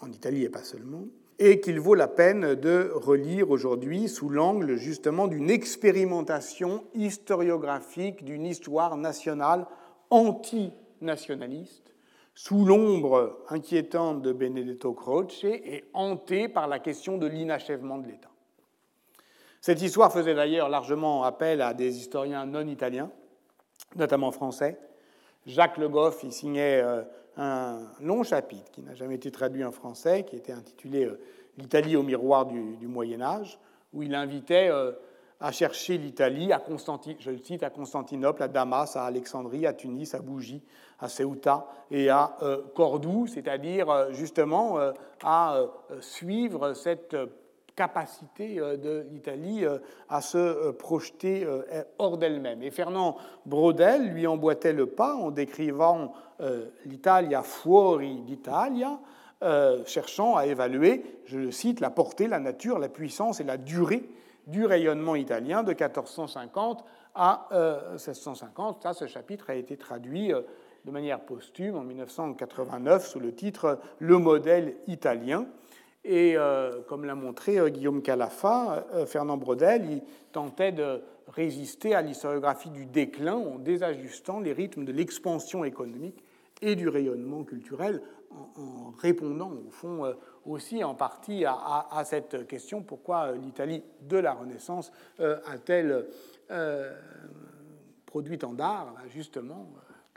en 0.00 0.10
Italie 0.10 0.44
et 0.44 0.48
pas 0.48 0.64
seulement, 0.64 1.04
et 1.38 1.60
qu'il 1.60 1.78
vaut 1.78 1.94
la 1.94 2.08
peine 2.08 2.54
de 2.54 2.90
relire 2.94 3.50
aujourd'hui 3.50 4.08
sous 4.08 4.30
l'angle 4.30 4.76
justement 4.76 5.26
d'une 5.26 5.50
expérimentation 5.50 6.84
historiographique 6.94 8.24
d'une 8.24 8.46
histoire 8.46 8.96
nationale 8.96 9.66
anti-nationaliste, 10.08 11.92
sous 12.38 12.64
l'ombre 12.64 13.40
inquiétante 13.48 14.22
de 14.22 14.32
Benedetto 14.32 14.92
Croce 14.92 15.42
et 15.42 15.86
hantée 15.92 16.48
par 16.48 16.68
la 16.68 16.78
question 16.78 17.18
de 17.18 17.26
l'inachèvement 17.26 17.98
de 17.98 18.06
l'État. 18.06 18.30
Cette 19.60 19.82
histoire 19.82 20.12
faisait 20.12 20.36
d'ailleurs 20.36 20.68
largement 20.68 21.24
appel 21.24 21.60
à 21.60 21.74
des 21.74 21.98
historiens 21.98 22.46
non 22.46 22.64
italiens, 22.68 23.10
notamment 23.96 24.30
français. 24.30 24.78
Jacques 25.46 25.78
Le 25.78 25.88
Goff 25.88 26.22
y 26.22 26.30
signait 26.30 26.80
euh, 26.80 27.02
un 27.36 27.80
long 28.00 28.22
chapitre 28.22 28.70
qui 28.70 28.82
n'a 28.82 28.94
jamais 28.94 29.16
été 29.16 29.32
traduit 29.32 29.64
en 29.64 29.72
français, 29.72 30.22
qui 30.22 30.36
était 30.36 30.52
intitulé 30.52 31.06
euh, 31.06 31.18
L'Italie 31.56 31.96
au 31.96 32.04
miroir 32.04 32.46
du, 32.46 32.86
Moyen 32.86 33.20
Âge, 33.20 33.58
où 33.92 34.04
il 34.04 34.14
invitait 34.14 34.68
euh, 34.70 34.92
à 35.40 35.52
chercher 35.52 35.98
l'Italie, 35.98 36.52
à 36.52 36.62
je 37.18 37.30
le 37.30 37.38
cite, 37.38 37.62
à 37.62 37.70
Constantinople, 37.70 38.42
à 38.42 38.48
Damas, 38.48 38.96
à 38.96 39.04
Alexandrie, 39.04 39.66
à 39.66 39.72
Tunis, 39.72 40.14
à 40.14 40.20
Bougie, 40.20 40.62
à 40.98 41.08
Ceuta 41.08 41.66
et 41.90 42.08
à 42.10 42.36
euh, 42.42 42.62
Cordoue, 42.74 43.26
c'est-à-dire 43.26 44.12
justement 44.12 44.78
à 45.22 45.60
suivre 46.00 46.74
cette 46.74 47.16
capacité 47.76 48.56
de 48.56 49.06
l'Italie 49.12 49.64
à 50.08 50.20
se 50.20 50.72
projeter 50.72 51.46
hors 51.98 52.18
d'elle-même. 52.18 52.62
Et 52.62 52.72
Fernand 52.72 53.16
Braudel 53.46 54.08
lui 54.08 54.26
emboîtait 54.26 54.72
le 54.72 54.86
pas 54.86 55.14
en 55.14 55.30
décrivant 55.30 56.12
l'Italia 56.84 57.42
fuori 57.42 58.22
d'Italia, 58.22 58.98
euh, 59.44 59.84
cherchant 59.86 60.34
à 60.34 60.46
évaluer, 60.46 61.04
je 61.26 61.38
le 61.38 61.52
cite, 61.52 61.78
la 61.78 61.90
portée, 61.90 62.26
la 62.26 62.40
nature, 62.40 62.80
la 62.80 62.88
puissance 62.88 63.40
et 63.40 63.44
la 63.44 63.56
durée 63.56 64.02
du 64.48 64.66
rayonnement 64.66 65.14
italien 65.14 65.62
de 65.62 65.70
1450 65.70 66.84
à 67.14 67.48
1650. 67.92 68.76
Euh, 68.76 68.80
Ça, 68.82 68.94
ce 68.94 69.06
chapitre 69.06 69.50
a 69.50 69.54
été 69.54 69.76
traduit 69.76 70.32
euh, 70.32 70.42
de 70.84 70.90
manière 70.90 71.20
posthume 71.20 71.76
en 71.76 71.84
1989 71.84 73.06
sous 73.06 73.20
le 73.20 73.32
titre 73.32 73.78
Le 73.98 74.18
modèle 74.18 74.76
italien. 74.86 75.46
Et 76.04 76.36
comme 76.86 77.04
l'a 77.04 77.16
montré 77.16 77.58
Guillaume 77.70 78.00
Calafa, 78.00 78.86
Fernand 79.06 79.36
Brodel, 79.36 79.84
il 79.90 80.02
tentait 80.32 80.72
de 80.72 81.02
résister 81.28 81.94
à 81.94 82.02
l'historiographie 82.02 82.70
du 82.70 82.86
déclin 82.86 83.34
en 83.34 83.58
désajustant 83.58 84.40
les 84.40 84.52
rythmes 84.52 84.84
de 84.84 84.92
l'expansion 84.92 85.64
économique 85.64 86.24
et 86.62 86.74
du 86.74 86.88
rayonnement 86.88 87.44
culturel 87.44 88.02
en, 88.30 88.90
répondant 88.98 89.52
au 89.52 89.70
fond 89.70 90.04
euh, 90.04 90.12
aussi 90.48 90.82
en 90.84 90.94
partie 90.94 91.44
à, 91.46 92.02
cette 92.04 92.46
question 92.46 92.82
pourquoi 92.82 93.28
euh, 93.28 93.36
l'Italie 93.36 93.82
de 94.02 94.16
la 94.16 94.32
Renaissance 94.32 94.92
euh, 95.20 95.38
a-t-elle 95.46 96.06
produit 98.06 98.38
tant 98.38 98.54
d'art 98.54 98.94
ben, 98.96 99.08
Justement, 99.10 99.68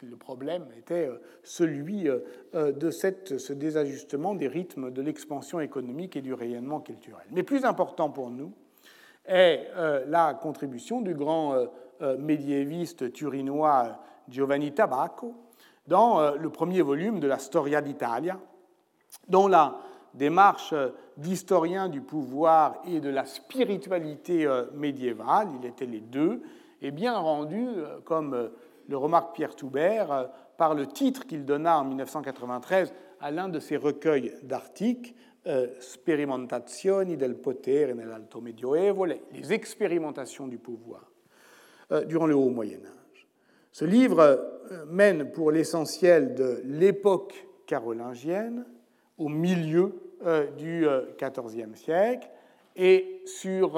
le 0.01 0.15
problème 0.15 0.65
était 0.77 1.09
celui 1.43 2.07
de 2.53 2.89
cette, 2.89 3.37
ce 3.37 3.53
désajustement 3.53 4.33
des 4.33 4.47
rythmes 4.47 4.91
de 4.91 5.01
l'expansion 5.01 5.59
économique 5.59 6.15
et 6.15 6.21
du 6.21 6.33
rayonnement 6.33 6.79
culturel. 6.79 7.25
Mais 7.31 7.43
plus 7.43 7.65
important 7.65 8.09
pour 8.09 8.31
nous 8.31 8.53
est 9.25 9.67
la 10.07 10.33
contribution 10.33 11.01
du 11.01 11.13
grand 11.13 11.67
médiéviste 12.17 13.11
turinois 13.11 13.99
Giovanni 14.29 14.71
Tabacco, 14.73 15.35
dans 15.87 16.19
euh, 16.19 16.35
le 16.37 16.49
premier 16.49 16.81
volume 16.81 17.19
de 17.19 17.27
la 17.27 17.39
Storia 17.39 17.81
d'Italia, 17.81 18.39
dont 19.27 19.47
la 19.47 19.77
démarche 20.13 20.73
d'historien 21.17 21.89
du 21.89 22.01
pouvoir 22.01 22.81
et 22.87 22.99
de 22.99 23.09
la 23.09 23.25
spiritualité 23.25 24.45
euh, 24.45 24.65
médiévale, 24.73 25.49
il 25.59 25.67
était 25.67 25.85
les 25.85 26.01
deux, 26.01 26.41
est 26.81 26.91
bien 26.91 27.17
rendue, 27.17 27.69
euh, 27.77 27.99
comme 28.03 28.51
le 28.87 28.97
remarque 28.97 29.35
Pierre 29.35 29.55
Toubert, 29.55 30.29
par 30.57 30.75
le 30.75 30.87
titre 30.87 31.25
qu'il 31.25 31.45
donna 31.45 31.79
en 31.79 31.85
1993 31.85 32.93
à 33.19 33.31
l'un 33.31 33.49
de 33.49 33.59
ses 33.59 33.77
recueils 33.77 34.33
d'articles, 34.43 35.13
Sperimentazioni 35.79 37.17
del 37.17 37.33
potere 37.33 37.95
nell'Alto 37.95 38.41
Medioevo, 38.41 39.05
les 39.05 39.53
expérimentations 39.53 40.47
du 40.47 40.59
pouvoir 40.59 41.11
durant 42.05 42.27
le 42.27 42.35
Haut 42.35 42.51
Moyen 42.51 42.77
Âge. 42.77 43.27
Ce 43.71 43.83
livre 43.83 44.61
mène 44.85 45.31
pour 45.31 45.51
l'essentiel 45.51 46.35
de 46.35 46.61
l'époque 46.63 47.47
carolingienne 47.65 48.65
au 49.17 49.29
milieu 49.29 49.93
du 50.57 50.85
XIVe 51.19 51.75
siècle 51.75 52.29
et 52.75 53.21
sur 53.25 53.73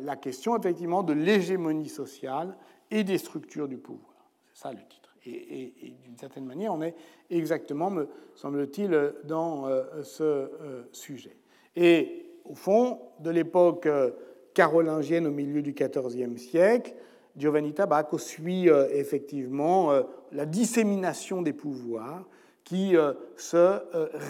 la 0.00 0.16
question 0.16 0.56
effectivement 0.56 1.02
de 1.02 1.12
l'hégémonie 1.12 1.88
sociale 1.88 2.56
et 2.90 3.04
des 3.04 3.18
structures 3.18 3.68
du 3.68 3.78
pouvoir. 3.78 4.14
C'est 4.52 4.62
ça 4.62 4.72
le 4.72 4.78
titre 4.88 5.08
et, 5.26 5.94
d'une 6.04 6.16
certaine 6.16 6.44
manière, 6.44 6.72
on 6.72 6.82
est 6.82 6.94
exactement, 7.30 7.90
me 7.90 8.08
semble-t-il, 8.34 9.14
dans 9.24 9.66
euh, 9.66 9.84
ce 10.02 10.22
euh, 10.22 10.82
sujet. 10.92 11.36
Et 11.76 12.26
au 12.44 12.54
fond, 12.54 13.00
de 13.20 13.30
l'époque 13.30 13.86
euh, 13.86 14.10
carolingienne 14.54 15.26
au 15.26 15.30
milieu 15.30 15.62
du 15.62 15.72
XIVe 15.72 16.36
siècle, 16.36 16.94
Giovanni 17.36 17.72
Tabacco 17.72 18.18
suit 18.18 18.66
effectivement 18.90 19.92
la 20.32 20.44
dissémination 20.44 21.40
des 21.40 21.52
pouvoirs 21.52 22.26
qui 22.68 22.94
se 23.38 23.80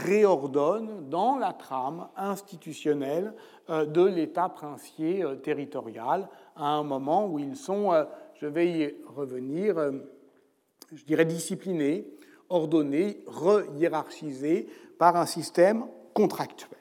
réordonnent 0.06 1.08
dans 1.10 1.38
la 1.38 1.52
trame 1.52 2.06
institutionnelle 2.16 3.34
de 3.68 4.04
l'État 4.04 4.48
princier 4.48 5.24
territorial 5.42 6.28
à 6.54 6.68
un 6.68 6.84
moment 6.84 7.26
où 7.26 7.40
ils 7.40 7.56
sont, 7.56 7.90
je 8.34 8.46
vais 8.46 8.70
y 8.70 8.94
revenir, 9.08 9.74
je 10.92 11.04
dirais, 11.04 11.24
discipliné, 11.24 12.06
ordonné, 12.48 13.24
re-hiérarchisé 13.26 14.68
par 15.00 15.16
un 15.16 15.26
système 15.26 15.86
contractuel. 16.14 16.78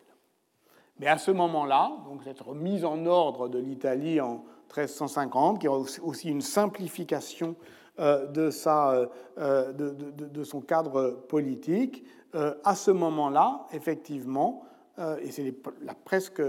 Mais 1.00 1.08
à 1.08 1.18
ce 1.18 1.32
moment-là, 1.32 1.92
donc 2.06 2.24
cette 2.24 2.42
remise 2.42 2.86
en 2.86 3.04
ordre 3.08 3.48
de 3.48 3.58
l'Italie 3.58 4.22
en 4.22 4.46
1350, 4.76 5.60
qui 5.60 5.68
est 5.68 6.00
aussi 6.02 6.30
une 6.30 6.42
simplification 6.42 7.56
euh, 7.60 7.77
de, 7.98 8.50
sa, 8.50 8.92
euh, 8.92 9.08
euh, 9.38 10.44
son 10.44 10.62
cadre 10.62 11.26
politique, 11.28 12.06
à 12.64 12.76
ce 12.76 12.92
moment-là, 12.92 13.66
effectivement, 13.74 14.64
et 15.22 15.32
c'est 15.32 15.56
la 15.82 15.96
presque 15.96 16.42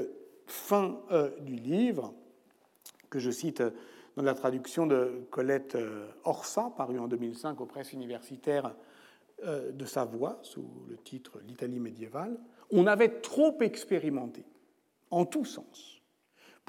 fin 0.46 0.98
du 1.40 1.54
livre 1.54 2.12
que 3.08 3.18
je 3.18 3.30
cite 3.30 3.62
dans 4.18 4.24
la 4.24 4.34
traduction 4.34 4.86
de 4.86 5.26
Colette 5.30 5.76
euh, 5.76 6.08
Orsa, 6.24 6.72
parue 6.76 6.98
en 6.98 7.06
2005 7.06 7.60
aux 7.60 7.66
presses 7.66 7.92
universitaires 7.92 8.74
euh, 9.44 9.70
de 9.70 9.84
Savoie, 9.84 10.40
sous 10.42 10.68
le 10.88 10.96
titre 10.96 11.38
L'Italie 11.46 11.78
médiévale, 11.78 12.36
on 12.72 12.88
avait 12.88 13.20
trop 13.20 13.56
expérimenté, 13.60 14.44
en 15.12 15.24
tous 15.24 15.44
sens, 15.44 15.97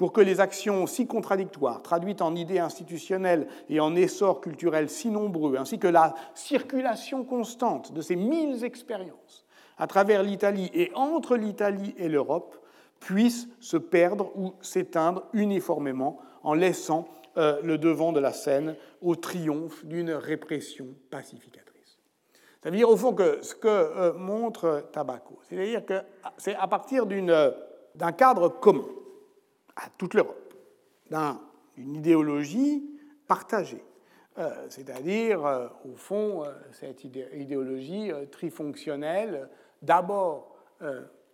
pour 0.00 0.14
que 0.14 0.22
les 0.22 0.40
actions 0.40 0.86
si 0.86 1.06
contradictoires, 1.06 1.82
traduites 1.82 2.22
en 2.22 2.34
idées 2.34 2.58
institutionnelles 2.58 3.46
et 3.68 3.80
en 3.80 3.94
essors 3.94 4.40
culturels 4.40 4.88
si 4.88 5.10
nombreux, 5.10 5.58
ainsi 5.58 5.78
que 5.78 5.88
la 5.88 6.14
circulation 6.32 7.22
constante 7.22 7.92
de 7.92 8.00
ces 8.00 8.16
mille 8.16 8.64
expériences 8.64 9.44
à 9.76 9.86
travers 9.86 10.22
l'Italie 10.22 10.70
et 10.72 10.90
entre 10.94 11.36
l'Italie 11.36 11.94
et 11.98 12.08
l'Europe, 12.08 12.56
puissent 12.98 13.46
se 13.60 13.76
perdre 13.76 14.32
ou 14.36 14.54
s'éteindre 14.62 15.24
uniformément 15.34 16.18
en 16.44 16.54
laissant 16.54 17.06
euh, 17.36 17.60
le 17.62 17.76
devant 17.76 18.12
de 18.12 18.20
la 18.20 18.32
scène 18.32 18.76
au 19.02 19.16
triomphe 19.16 19.84
d'une 19.84 20.12
répression 20.12 20.86
pacificatrice. 21.10 21.98
Ça 22.62 22.70
veut 22.70 22.76
dire 22.78 22.88
au 22.88 22.96
fond 22.96 23.12
que 23.12 23.40
ce 23.42 23.54
que 23.54 23.68
euh, 23.68 24.14
montre 24.14 24.88
Tabaco, 24.92 25.40
c'est-à-dire 25.46 25.84
que 25.84 26.00
c'est 26.38 26.56
à 26.56 26.66
partir 26.68 27.04
d'un 27.04 28.12
cadre 28.12 28.48
commun 28.48 28.88
à 29.84 29.88
toute 29.96 30.14
l'Europe, 30.14 30.54
d'une 31.76 31.96
idéologie 31.96 32.84
partagée, 33.26 33.82
euh, 34.38 34.66
c'est-à-dire 34.68 35.70
au 35.84 35.96
fond 35.96 36.44
cette 36.72 37.04
idéologie 37.04 38.10
trifonctionnelle, 38.30 39.48
d'abord 39.82 40.56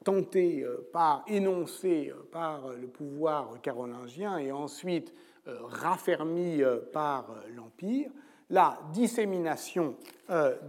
tentée 0.05 0.64
par, 0.92 1.24
énoncée 1.26 2.12
par 2.32 2.68
le 2.68 2.86
pouvoir 2.86 3.61
carolingien 3.61 4.38
et 4.38 4.53
ensuite 4.53 5.12
euh, 5.49 5.59
raffermi 5.62 6.61
euh, 6.61 6.78
par 6.92 7.30
euh, 7.30 7.55
l'Empire, 7.55 8.11
la 8.51 8.80
dissémination 8.92 9.97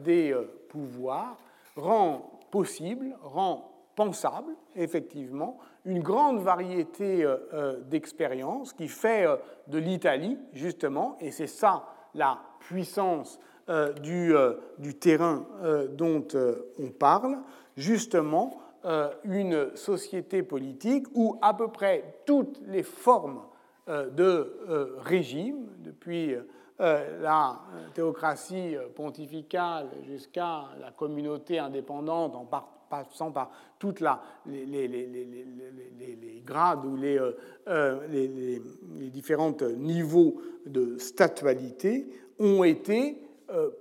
des 0.03 0.35
pouvoirs 0.67 1.37
rend 1.75 2.39
possible, 2.49 3.15
rend 3.21 3.76
pensable, 3.97 4.53
effectivement, 4.75 5.57
une 5.83 6.01
grande 6.01 6.39
variété 6.39 7.27
d'expériences 7.89 8.71
qui 8.71 8.87
fait 8.87 9.25
de 9.67 9.77
l'Italie, 9.77 10.37
justement, 10.53 11.17
et 11.19 11.31
c'est 11.31 11.47
ça 11.47 11.83
la 12.13 12.39
puissance 12.59 13.39
du, 14.03 14.33
du 14.77 14.93
terrain 14.93 15.45
dont 15.91 16.27
on 16.79 16.89
parle, 16.91 17.39
justement, 17.75 18.59
une 19.23 19.75
société 19.75 20.43
politique 20.43 21.07
où 21.15 21.37
à 21.41 21.53
peu 21.53 21.69
près 21.69 22.21
toutes 22.25 22.61
les 22.67 22.83
formes 22.83 23.41
euh, 23.89 24.09
de 24.09 24.57
euh, 24.67 24.97
régime, 24.99 25.69
depuis 25.79 26.35
euh, 26.35 27.21
la 27.21 27.57
théocratie 27.93 28.75
pontificale 28.95 29.87
jusqu'à 30.03 30.65
la 30.81 30.91
communauté 30.91 31.57
indépendante, 31.57 32.35
en 32.35 32.43
passant 32.89 33.31
par 33.31 33.51
tous 33.79 33.95
les, 34.45 34.65
les, 34.65 36.41
grades 36.45 36.85
ou 36.85 36.95
les, 36.95 38.61
différents 39.11 39.55
niveaux 39.77 40.41
de 40.65 40.97
statualité, 40.97 42.07
ont 42.39 42.63
été 42.63 43.21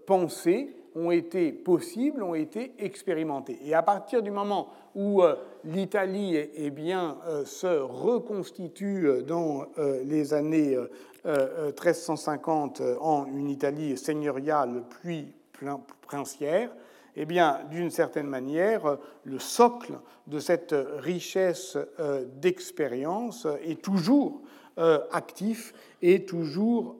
pensés 0.06 0.76
ont 0.96 1.10
été 1.10 1.52
possibles, 1.52 2.22
ont 2.22 2.34
été 2.34 2.72
expérimentés. 2.78 3.58
Et 3.62 3.74
à 3.74 3.82
partir 3.82 4.22
du 4.22 4.30
moment 4.30 4.68
où 4.94 5.22
euh, 5.22 5.36
l'Italie 5.64 6.38
bien, 6.70 7.18
euh, 7.28 7.44
se 7.44 7.66
reconstitue 7.66 9.06
euh, 9.06 9.22
dans 9.22 9.66
les 10.04 10.32
années 10.32 10.76
1350 11.24 12.80
en 13.00 13.26
une 13.26 13.50
Italie 13.50 13.96
seigneuriale 13.96 14.84
puis 14.88 15.32
princière, 16.00 16.70
eh 17.16 17.26
d'une 17.70 17.90
certaine 17.90 18.26
manière, 18.26 18.98
le 19.24 19.38
socle 19.38 19.94
de 20.26 20.38
cette 20.38 20.74
richesse 20.98 21.78
d'expérience 22.34 23.46
est 23.62 23.80
toujours 23.80 24.42
actif 24.76 25.72
et 26.02 26.26
toujours 26.26 26.96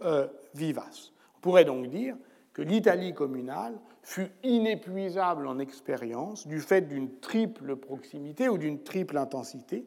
vivace. 0.55 1.13
On 1.37 1.41
pourrait 1.41 1.67
donc 1.67 1.89
dire 1.89 2.17
que 2.55 2.63
l'Italie 2.63 3.13
communale 3.13 3.75
fut 4.03 4.31
inépuisable 4.45 5.47
en 5.47 5.59
expérience 5.59 6.47
du 6.47 6.61
fait 6.61 6.83
d'une 6.83 7.19
triple 7.19 7.77
proximité 7.77 8.49
ou 8.49 8.57
d'une 8.57 8.83
triple 8.83 9.19
intensité 9.19 9.85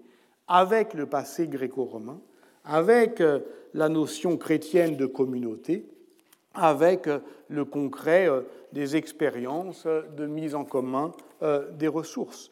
avec 0.49 0.93
le 0.93 1.05
passé 1.05 1.47
gréco-romain, 1.47 2.19
avec 2.65 3.21
euh, 3.21 3.39
la 3.73 3.87
notion 3.87 4.35
chrétienne 4.35 4.97
de 4.97 5.05
communauté, 5.05 5.87
avec 6.59 7.07
euh, 7.07 7.19
le 7.47 7.65
concret 7.65 8.29
euh, 8.29 8.41
des 8.73 8.95
expériences 8.95 9.87
de 9.87 10.25
mise 10.27 10.53
en 10.53 10.63
commun 10.63 11.11
des 11.71 11.87
ressources. 11.87 12.51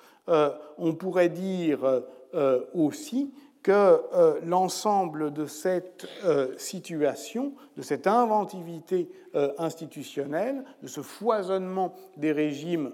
On 0.80 0.96
pourrait 0.96 1.30
dire 1.30 2.02
aussi 2.74 3.32
que 3.68 4.02
euh, 4.14 4.40
l'ensemble 4.46 5.34
de 5.34 5.46
cette 5.46 6.08
euh, 6.24 6.54
situation, 6.58 7.52
de 7.76 7.82
cette 7.82 8.08
inventivité 8.08 9.10
euh, 9.36 9.52
institutionnelle, 9.58 10.64
de 10.82 10.88
ce 10.88 11.02
foisonnement 11.02 11.94
des 12.16 12.32
régimes 12.32 12.94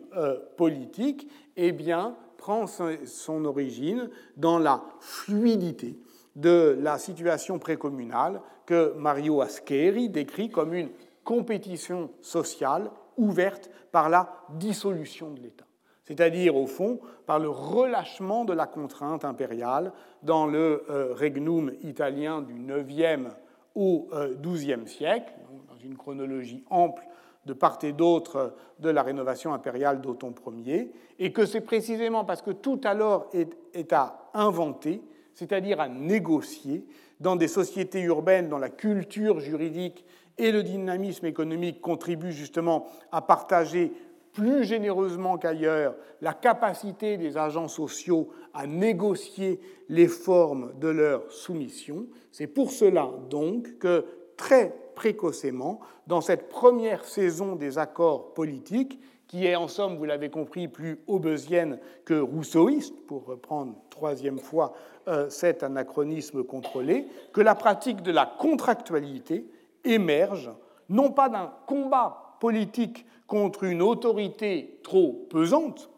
politiques, 0.57 1.29
eh 1.57 1.71
bien, 1.71 2.15
prend 2.37 2.65
son 2.67 3.45
origine 3.45 4.09
dans 4.35 4.57
la 4.57 4.83
fluidité 4.99 5.95
de 6.35 6.75
la 6.81 6.97
situation 6.97 7.59
précommunale 7.59 8.41
que 8.65 8.93
Mario 8.97 9.41
Ascheri 9.41 10.09
décrit 10.09 10.49
comme 10.49 10.73
une 10.73 10.89
compétition 11.23 12.09
sociale 12.21 12.89
ouverte 13.17 13.69
par 13.91 14.09
la 14.09 14.29
dissolution 14.49 15.31
de 15.31 15.41
l'État. 15.41 15.65
C'est-à-dire 16.03 16.55
au 16.55 16.67
fond 16.67 16.99
par 17.25 17.39
le 17.39 17.49
relâchement 17.49 18.43
de 18.43 18.53
la 18.53 18.67
contrainte 18.67 19.23
impériale 19.23 19.93
dans 20.21 20.45
le 20.45 20.83
euh, 20.89 21.13
regnum 21.13 21.71
italien 21.81 22.41
du 22.41 22.55
IXe 22.55 23.29
au 23.75 24.09
XIIe 24.41 24.73
euh, 24.73 24.85
siècle, 24.85 25.33
dans 25.69 25.77
une 25.77 25.95
chronologie 25.95 26.63
ample 26.69 27.03
de 27.45 27.53
part 27.53 27.79
et 27.83 27.91
d'autre 27.91 28.53
de 28.79 28.89
la 28.89 29.03
rénovation 29.03 29.53
impériale 29.53 30.01
d'Othon 30.01 30.33
Ier, 30.53 30.91
et 31.19 31.33
que 31.33 31.45
c'est 31.45 31.61
précisément 31.61 32.23
parce 32.23 32.41
que 32.41 32.51
tout 32.51 32.79
alors 32.83 33.29
est, 33.33 33.57
est 33.73 33.91
à 33.91 34.29
inventer, 34.33 35.01
c'est-à-dire 35.33 35.79
à 35.79 35.89
négocier, 35.89 36.85
dans 37.19 37.35
des 37.35 37.47
sociétés 37.47 38.01
urbaines 38.01 38.49
dont 38.49 38.57
la 38.57 38.69
culture 38.69 39.39
juridique 39.39 40.05
et 40.37 40.51
le 40.51 40.63
dynamisme 40.63 41.25
économique 41.25 41.81
contribuent 41.81 42.31
justement 42.31 42.87
à 43.11 43.21
partager 43.21 43.91
plus 44.33 44.63
généreusement 44.63 45.37
qu'ailleurs 45.37 45.95
la 46.21 46.33
capacité 46.33 47.17
des 47.17 47.37
agents 47.37 47.67
sociaux 47.67 48.29
à 48.53 48.65
négocier 48.65 49.59
les 49.89 50.07
formes 50.07 50.73
de 50.79 50.87
leur 50.87 51.31
soumission. 51.31 52.07
C'est 52.31 52.47
pour 52.47 52.71
cela 52.71 53.11
donc 53.29 53.77
que 53.77 54.05
très 54.35 54.75
précocement, 54.95 55.79
dans 56.07 56.21
cette 56.21 56.49
première 56.49 57.05
saison 57.05 57.55
des 57.55 57.77
accords 57.77 58.33
politiques, 58.33 58.99
qui 59.27 59.47
est 59.47 59.55
en 59.55 59.67
somme, 59.67 59.97
vous 59.97 60.05
l'avez 60.05 60.29
compris, 60.29 60.67
plus 60.67 60.99
hobbesienne 61.07 61.79
que 62.05 62.19
rousseauiste, 62.19 63.05
pour 63.07 63.25
reprendre 63.25 63.75
troisième 63.89 64.37
fois 64.37 64.73
euh, 65.07 65.27
cet 65.29 65.63
anachronisme 65.63 66.43
contrôlé, 66.43 67.07
que 67.31 67.41
la 67.41 67.55
pratique 67.55 68.03
de 68.03 68.11
la 68.11 68.25
contractualité 68.25 69.47
émerge 69.83 70.51
non 70.89 71.11
pas 71.11 71.29
d'un 71.29 71.51
combat 71.65 72.37
politique 72.39 73.05
contre 73.27 73.63
une 73.63 73.81
autorité 73.81 74.79
trop 74.83 75.27
pesante, 75.29 75.89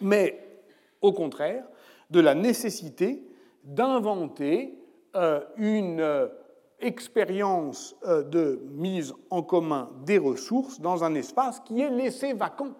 mais 0.00 0.62
au 1.00 1.12
contraire 1.12 1.64
de 2.10 2.20
la 2.20 2.34
nécessité 2.34 3.22
d'inventer 3.64 4.78
euh, 5.14 5.40
une 5.56 6.00
euh, 6.00 6.28
expérience 6.80 7.96
euh, 8.06 8.22
de 8.22 8.62
mise 8.70 9.14
en 9.30 9.42
commun 9.42 9.90
des 10.04 10.18
ressources 10.18 10.80
dans 10.80 11.04
un 11.04 11.14
espace 11.14 11.60
qui 11.60 11.80
est 11.80 11.90
laissé 11.90 12.32
vacant 12.32 12.74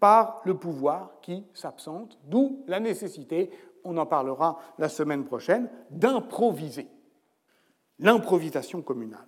par 0.00 0.42
le 0.44 0.54
pouvoir 0.54 1.12
qui 1.22 1.44
s'absente, 1.54 2.18
d'où 2.24 2.62
la 2.66 2.80
nécessité, 2.80 3.50
on 3.84 3.96
en 3.96 4.06
parlera 4.06 4.58
la 4.78 4.88
semaine 4.88 5.24
prochaine, 5.24 5.70
d'improviser. 5.90 6.88
L'improvisation 7.98 8.82
communale, 8.82 9.26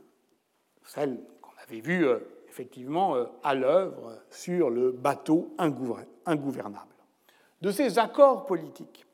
celle 0.84 1.20
qu'on 1.40 1.52
avait 1.62 1.80
vue 1.80 2.06
euh, 2.06 2.18
effectivement 2.48 3.14
euh, 3.14 3.24
à 3.42 3.54
l'œuvre 3.54 4.18
sur 4.30 4.70
le 4.70 4.92
bateau 4.92 5.54
ingouvernable. 5.58 6.86
De 7.60 7.70
ces 7.70 7.98
accords 7.98 8.46
politiques, 8.46 9.06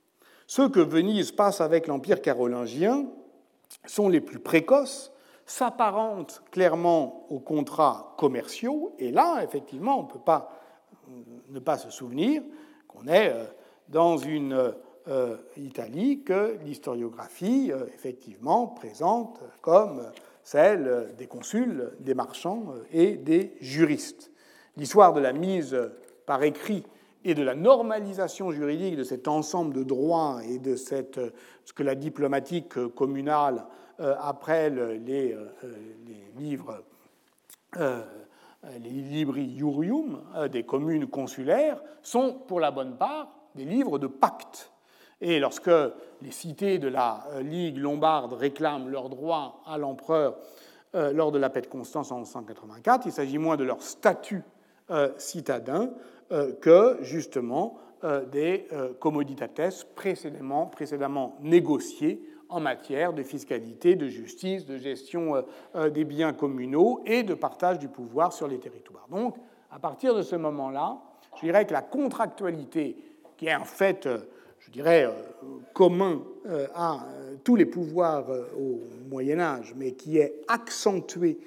ceux 0.47 0.69
que 0.69 0.81
Venise 0.81 1.33
passe 1.33 1.61
avec 1.61 1.87
l'Empire 1.87 2.21
carolingien 2.21 3.07
sont 3.87 4.09
les 4.09 4.21
plus 4.21 4.39
précoces, 4.39 5.13
s'apparentent 5.47 6.43
clairement 6.51 7.27
aux 7.31 7.41
contrats 7.41 8.15
commerciaux, 8.19 8.95
et 8.99 9.11
là, 9.11 9.43
effectivement, 9.43 10.01
on 10.01 10.03
ne 10.05 10.09
peut 10.09 10.19
pas 10.19 10.61
ne 11.49 11.59
pas 11.59 11.79
se 11.79 11.91
souvenir 11.91 12.43
qu'on 12.89 13.07
est 13.07 13.31
euh, 13.31 13.45
dans 13.89 14.17
une 14.17 14.75
euh, 15.09 15.37
Italie 15.57 16.23
que 16.23 16.57
l'historiographie, 16.65 17.71
euh, 17.73 17.87
effectivement, 17.95 18.67
présente 18.67 19.41
comme 19.61 20.03
celle 20.43 21.15
des 21.17 21.27
consuls, 21.27 21.93
des 22.01 22.15
marchands 22.15 22.67
et 22.93 23.17
des 23.17 23.57
juristes. 23.61 24.31
L'histoire 24.77 25.13
de 25.13 25.21
la 25.21 25.33
mise 25.33 25.77
par 26.27 26.43
écrit 26.43 26.85
et 27.25 27.35
de 27.35 27.43
la 27.43 27.55
normalisation 27.55 28.51
juridique 28.51 28.97
de 28.97 29.05
cet 29.05 29.29
ensemble 29.29 29.75
de 29.75 29.83
droits 29.83 30.41
et 30.47 30.59
de 30.59 30.77
cette, 30.77 31.19
ce 31.65 31.73
que 31.73 31.83
la 31.83 31.95
diplomatique 31.95 32.75
communale, 32.95 33.65
euh, 34.01 34.17
euh, 34.19 34.99
les 35.05 35.37
livres, 36.37 36.83
euh, 37.77 38.03
les 38.81 38.91
libri 38.91 39.45
iurium 39.45 40.23
des 40.51 40.65
communes 40.65 41.07
consulaires, 41.07 41.81
sont 42.03 42.41
pour 42.47 42.61
la 42.61 42.71
bonne 42.71 42.97
part 42.97 43.29
des 43.55 43.65
livres 43.65 43.99
de 43.99 44.07
pacte. 44.07 44.73
Et 45.21 45.39
lorsque 45.39 45.71
les 46.23 46.31
cités 46.31 46.79
de 46.79 46.89
la 46.89 47.25
Ligue 47.41 47.79
lombarde 47.79 48.33
réclament 48.33 48.89
leurs 48.89 49.09
droits 49.09 49.62
à 49.67 49.79
l'empereur 49.79 50.37
lors 50.93 51.33
de 51.33 51.39
la 51.39 51.51
paix 51.51 51.62
de 51.62 51.67
Constance 51.67 52.12
en 52.12 52.19
1184, 52.19 53.07
il 53.07 53.12
s'agit 53.12 53.39
moins 53.39 53.57
de 53.57 53.65
leur 53.65 53.83
statut 53.83 54.43
citadin 55.17 55.91
euh, 56.33 56.55
que 56.55 56.97
justement 57.03 57.77
euh, 58.03 58.25
des 58.25 58.67
euh, 58.73 58.95
commoditates 58.95 59.87
précédemment, 59.95 60.67
précédemment 60.67 61.37
négociées 61.43 62.27
en 62.49 62.61
matière 62.61 63.12
de 63.12 63.23
fiscalité, 63.23 63.95
de 63.95 64.09
justice, 64.09 64.65
de 64.65 64.79
gestion 64.79 65.45
des 65.93 66.05
biens 66.05 66.33
communaux 66.33 67.01
et 67.05 67.23
de 67.23 67.35
partage 67.35 67.79
du 67.79 67.89
pouvoir 67.89 68.33
sur 68.33 68.47
les 68.47 68.61
territoires. 68.61 69.09
Donc, 69.11 69.37
à 69.71 69.79
partir 69.79 70.15
de 70.15 70.23
ce 70.23 70.37
moment-là, 70.37 70.99
je 71.37 71.47
dirais 71.47 71.67
que 71.67 71.73
la 71.73 71.83
contractualité, 71.83 72.97
qui 73.37 73.47
est 73.47 73.57
en 73.57 73.65
fait, 73.65 74.09
dirais, 74.75 75.09
commun 75.72 76.22
à 76.75 77.07
tous 77.43 77.57
les 77.57 77.66
pouvoirs 77.66 78.27
au 78.59 78.81
Moyen 79.09 79.41
Âge, 79.41 79.75
mais 79.77 79.93
qui 79.93 80.18
est 80.18 80.43
accentuée 80.49 81.39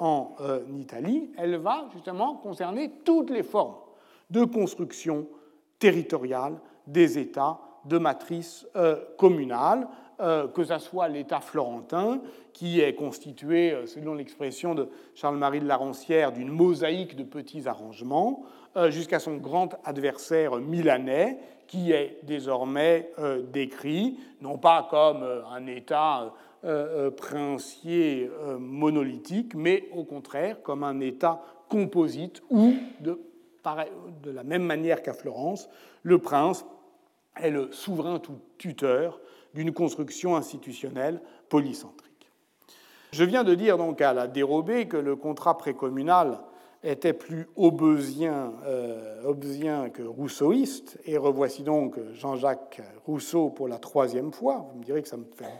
en 0.00 0.36
Italie, 0.78 1.30
elle 1.38 1.56
va 1.56 1.88
justement 1.92 2.34
concerner 2.36 2.90
toutes 3.04 3.30
les 3.30 3.42
formes 3.42 3.76
de 4.30 4.44
construction 4.44 5.26
territoriale 5.78 6.60
des 6.86 7.18
États 7.18 7.58
de 7.84 7.98
matrice 7.98 8.66
euh, 8.76 8.96
communale, 9.18 9.86
euh, 10.20 10.48
que 10.48 10.64
ce 10.64 10.78
soit 10.78 11.08
l'État 11.08 11.40
florentin, 11.40 12.20
qui 12.52 12.80
est 12.80 12.94
constitué, 12.94 13.72
euh, 13.72 13.86
selon 13.86 14.14
l'expression 14.14 14.74
de 14.74 14.88
Charles-Marie 15.14 15.60
de 15.60 15.66
la 15.66 15.76
Roncière, 15.76 16.32
d'une 16.32 16.50
mosaïque 16.50 17.16
de 17.16 17.24
petits 17.24 17.68
arrangements, 17.68 18.44
jusqu'à 18.88 19.20
son 19.20 19.36
grand 19.36 19.76
adversaire 19.84 20.56
milanais, 20.56 21.38
qui 21.66 21.92
est 21.92 22.18
désormais 22.22 23.10
décrit, 23.52 24.18
non 24.40 24.58
pas 24.58 24.86
comme 24.90 25.24
un 25.50 25.66
État 25.66 26.34
princier 27.16 28.30
monolithique, 28.58 29.54
mais 29.54 29.88
au 29.92 30.04
contraire 30.04 30.62
comme 30.62 30.82
un 30.82 31.00
État 31.00 31.42
composite 31.68 32.42
ou 32.50 32.74
de 33.00 33.20
de 34.22 34.30
la 34.30 34.44
même 34.44 34.62
manière 34.62 35.02
qu'à 35.02 35.14
Florence, 35.14 35.68
le 36.02 36.18
prince 36.18 36.66
est 37.40 37.50
le 37.50 37.72
souverain 37.72 38.20
tuteur 38.58 39.20
d'une 39.54 39.72
construction 39.72 40.36
institutionnelle 40.36 41.20
polycentrique. 41.48 42.30
Je 43.12 43.24
viens 43.24 43.44
de 43.44 43.54
dire 43.54 43.78
donc 43.78 44.00
à 44.00 44.12
la 44.12 44.26
dérobée 44.26 44.86
que 44.86 44.96
le 44.96 45.16
contrat 45.16 45.56
précommunal 45.56 46.40
était 46.84 47.12
plus 47.12 47.48
hobbesien, 47.56 48.52
euh, 48.66 49.88
que 49.88 50.02
rousseauiste, 50.02 50.98
et 51.04 51.16
revoici 51.16 51.62
donc 51.62 51.98
Jean-Jacques 52.12 52.82
Rousseau 53.06 53.50
pour 53.50 53.68
la 53.68 53.78
troisième 53.78 54.32
fois. 54.32 54.66
Vous 54.70 54.78
me 54.78 54.84
direz 54.84 55.02
que 55.02 55.08
ça 55.08 55.16
me 55.16 55.24
fait 55.34 55.50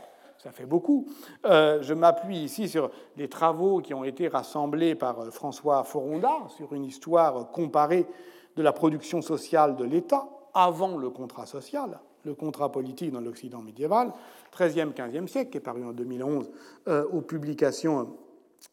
ça 0.45 0.51
fait 0.51 0.67
beaucoup. 0.67 1.07
Euh, 1.45 1.81
je 1.81 1.95
m'appuie 1.95 2.37
ici 2.37 2.69
sur 2.69 2.91
les 3.17 3.27
travaux 3.27 3.79
qui 3.79 3.95
ont 3.95 4.03
été 4.03 4.27
rassemblés 4.27 4.93
par 4.93 5.19
euh, 5.19 5.31
François 5.31 5.83
Foronda 5.83 6.37
sur 6.55 6.73
une 6.73 6.85
histoire 6.85 7.51
comparée 7.51 8.05
de 8.55 8.61
la 8.61 8.71
production 8.71 9.23
sociale 9.23 9.75
de 9.75 9.83
l'État 9.83 10.29
avant 10.53 10.97
le 10.97 11.09
contrat 11.09 11.47
social, 11.47 11.99
le 12.25 12.35
contrat 12.35 12.71
politique 12.71 13.11
dans 13.11 13.21
l'Occident 13.21 13.63
médiéval, 13.63 14.13
13e, 14.55 14.93
15e 14.93 15.27
siècle, 15.27 15.49
qui 15.49 15.57
est 15.57 15.61
paru 15.61 15.83
en 15.83 15.93
2011 15.93 16.51
euh, 16.89 17.07
aux 17.11 17.21
publications 17.21 18.15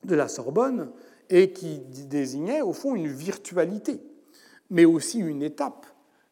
de 0.04 0.14
la 0.14 0.28
Sorbonne, 0.28 0.90
et 1.34 1.52
qui 1.52 1.78
désignait 1.78 2.60
au 2.60 2.72
fond 2.72 2.94
une 2.94 3.08
virtualité, 3.08 4.00
mais 4.70 4.84
aussi 4.84 5.18
une 5.18 5.42
étape 5.42 5.86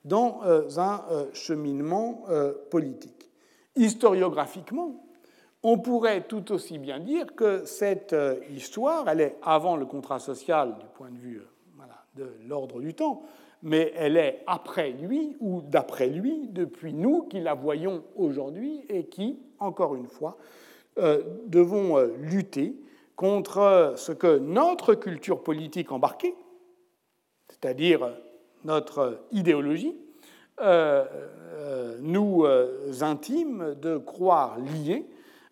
dans 0.05 0.41
un 0.79 1.05
cheminement 1.33 2.25
politique. 2.71 3.31
Historiographiquement, 3.77 5.11
on 5.63 5.79
pourrait 5.79 6.23
tout 6.23 6.53
aussi 6.53 6.79
bien 6.79 7.01
dire 7.01 7.35
que 7.35 7.65
cette 7.65 8.13
euh, 8.13 8.37
histoire, 8.55 9.09
elle 9.09 9.21
est 9.21 9.37
avant 9.43 9.77
le 9.77 9.85
contrat 9.85 10.19
social 10.19 10.77
du 10.79 10.87
point 10.95 11.11
de 11.11 11.19
vue 11.19 11.41
euh, 11.41 11.85
de 12.17 12.31
l'ordre 12.49 12.81
du 12.81 12.95
temps, 12.95 13.23
mais 13.63 13.93
elle 13.95 14.17
est 14.17 14.43
après 14.47 14.91
lui 14.91 15.37
ou 15.41 15.61
d'après 15.61 16.09
lui, 16.09 16.49
depuis 16.49 16.95
nous 16.95 17.25
qui 17.25 17.41
la 17.41 17.55
voyons 17.55 18.03
aujourd'hui 18.17 18.81
et 18.89 19.05
qui, 19.05 19.39
encore 19.59 19.95
une 19.95 20.07
fois, 20.07 20.39
euh, 20.99 21.23
devons 21.47 21.99
lutter 22.19 22.75
contre 23.21 23.93
ce 23.97 24.13
que 24.13 24.39
notre 24.39 24.95
culture 24.95 25.43
politique 25.43 25.93
embarquée, 25.93 26.35
c'est-à-dire 27.51 28.17
notre 28.65 29.21
idéologie, 29.31 29.95
nous 32.01 32.47
intime 33.03 33.75
de 33.75 33.99
croire 33.99 34.57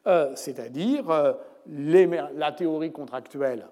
euh, 0.07 0.33
c'est-à-dire 0.35 1.11
euh, 1.11 1.35
la 1.67 2.53
théorie 2.53 2.91
contractuelle 2.91 3.67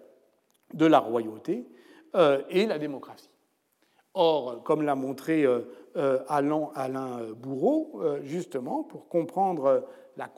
de 0.75 0.85
la 0.85 0.99
royauté 0.99 1.67
euh, 2.15 2.43
et 2.51 2.67
la 2.67 2.79
démocratie. 2.79 3.31
Or, 4.13 4.63
comme 4.63 4.83
l'a 4.83 4.95
montré 4.95 5.47
Alain 6.29 7.33
Bourreau, 7.37 8.03
justement, 8.23 8.83
pour 8.83 9.09
comprendre 9.09 9.87
la 10.17 10.31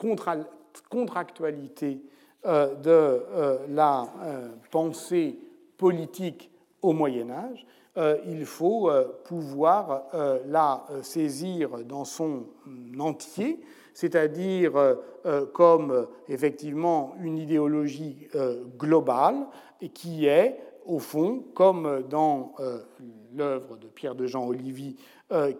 contractualité 0.89 2.01
de 2.45 3.21
la 3.69 4.07
pensée 4.71 5.37
politique 5.77 6.51
au 6.81 6.93
Moyen 6.93 7.29
Âge, 7.29 7.65
il 8.27 8.45
faut 8.45 8.89
pouvoir 9.25 10.03
la 10.45 10.85
saisir 11.01 11.79
dans 11.85 12.05
son 12.05 12.45
entier, 12.99 13.59
c'est-à-dire 13.99 14.77
euh, 14.77 14.95
euh, 15.25 15.45
comme 15.47 15.91
euh, 15.91 16.05
effectivement 16.29 17.15
une 17.21 17.37
idéologie 17.37 18.29
globale 18.77 19.45
qui 19.93 20.25
est 20.25 20.57
au 20.85 20.99
fond, 20.99 21.43
comme 21.53 22.03
dans 22.09 22.53
l'œuvre 23.35 23.77
de 23.77 23.87
Pierre 23.87 24.15
de 24.15 24.27
Jean 24.27 24.47
Olivier 24.47 24.95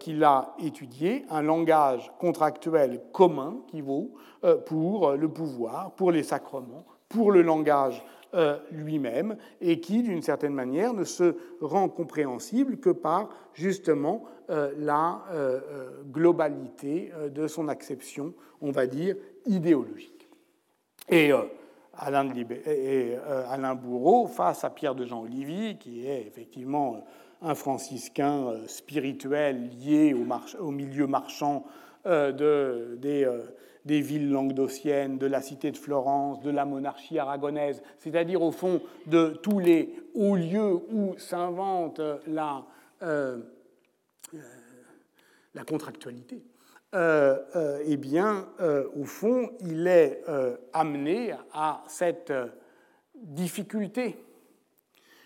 qu'il 0.00 0.24
a 0.24 0.54
étudié, 0.58 1.24
un 1.30 1.42
langage 1.42 2.10
contractuel 2.18 3.00
commun 3.12 3.58
qui 3.68 3.80
vaut 3.80 4.14
pour 4.66 5.12
le 5.12 5.28
pouvoir, 5.28 5.92
pour 5.92 6.10
les 6.10 6.24
sacrements, 6.24 6.84
pour 7.08 7.30
le 7.30 7.42
langage 7.42 8.02
euh, 8.32 8.58
lui-même 8.70 9.36
et 9.60 9.80
qui, 9.80 10.04
d'une 10.04 10.22
certaine 10.22 10.54
manière, 10.54 10.94
ne 10.94 11.02
se 11.02 11.34
rend 11.60 11.88
compréhensible 11.88 12.76
que 12.76 12.90
par 12.90 13.28
justement 13.54 14.22
euh, 14.50 14.72
la 14.78 15.24
euh, 15.32 16.04
globalité 16.12 17.10
de 17.28 17.48
son 17.48 17.66
acception, 17.66 18.32
on 18.60 18.70
va 18.70 18.86
dire, 18.86 19.16
idéologique. 19.46 20.28
Et 21.08 21.32
Alain 21.92 23.74
Bourreau, 23.74 24.28
face 24.28 24.62
à 24.62 24.70
Pierre 24.70 24.94
de 24.94 25.04
Jean 25.06 25.22
Olivier, 25.22 25.76
qui 25.76 26.06
est 26.06 26.24
effectivement 26.24 27.04
un 27.42 27.54
franciscain 27.54 28.54
spirituel 28.66 29.70
lié 29.78 30.14
au, 30.14 30.26
au 30.62 30.70
milieu 30.70 31.06
marchand 31.06 31.64
de, 32.04 32.96
des 33.00 33.26
des 33.84 34.00
villes 34.00 34.30
languedociennes, 34.30 35.18
de 35.18 35.26
la 35.26 35.40
cité 35.40 35.70
de 35.70 35.76
Florence, 35.76 36.40
de 36.42 36.50
la 36.50 36.64
monarchie 36.64 37.18
aragonaise, 37.18 37.82
c'est-à-dire 37.98 38.42
au 38.42 38.52
fond 38.52 38.80
de 39.06 39.38
tous 39.42 39.58
les 39.58 39.94
hauts 40.14 40.36
lieux 40.36 40.80
où 40.90 41.14
s'invente 41.18 42.00
la, 42.26 42.64
euh, 43.02 43.38
euh, 44.34 44.38
la 45.54 45.64
contractualité, 45.64 46.42
euh, 46.94 47.80
eh 47.84 47.96
bien, 47.96 48.48
au 48.96 49.04
fond, 49.04 49.50
il 49.60 49.86
est 49.86 50.24
amené 50.72 51.32
à 51.52 51.82
cette 51.86 52.32
difficulté, 53.14 54.16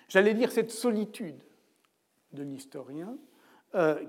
j'allais 0.09 0.35
dire 0.35 0.53
cette 0.53 0.71
solitude 0.71 1.37
de 2.35 2.43
l'historien, 2.43 3.17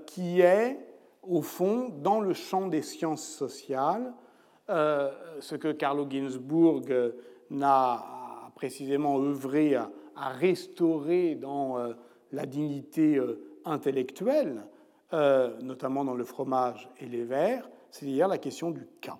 qui 0.06 0.40
est, 0.40 0.78
au 1.22 1.42
fond, 1.42 1.88
dans 1.88 2.20
le 2.20 2.34
champ 2.34 2.68
des 2.68 2.82
sciences 2.82 3.26
sociales, 3.26 4.12
euh, 4.68 5.12
ce 5.40 5.54
que 5.54 5.70
Carlo 5.70 6.08
Ginzburg 6.10 6.90
euh, 6.90 7.12
n'a 7.50 8.50
précisément 8.56 9.20
œuvré 9.20 9.76
à, 9.76 9.90
restaurer 10.16 11.36
dans 11.36 11.78
euh, 11.78 11.92
la 12.32 12.46
dignité 12.46 13.20
intellectuelle, 13.64 14.66
notamment 15.12 16.04
dans 16.04 16.14
le 16.14 16.24
fromage 16.24 16.90
et 16.98 17.06
les 17.06 17.24
verres, 17.24 17.68
c'est-à-dire 17.90 18.26
la 18.26 18.38
question 18.38 18.70
du 18.70 18.86
cas. 19.00 19.18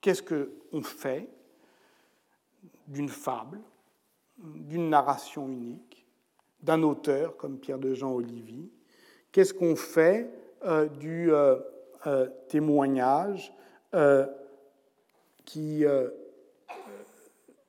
Qu'est-ce 0.00 0.22
qu'on 0.22 0.82
fait 0.82 1.28
d'une 2.88 3.08
fable, 3.08 3.60
d'une 4.38 4.88
narration 4.90 5.48
unique, 5.48 5.95
d'un 6.66 6.82
auteur 6.82 7.36
comme 7.36 7.58
Pierre 7.58 7.78
de 7.78 7.94
Jean 7.94 8.12
Olivier. 8.12 8.68
Qu'est-ce 9.32 9.54
qu'on 9.54 9.76
fait 9.76 10.30
du 11.00 11.30
témoignage 12.48 13.52
euh, 13.94 14.26
qui 15.44 15.84
euh, 15.84 16.08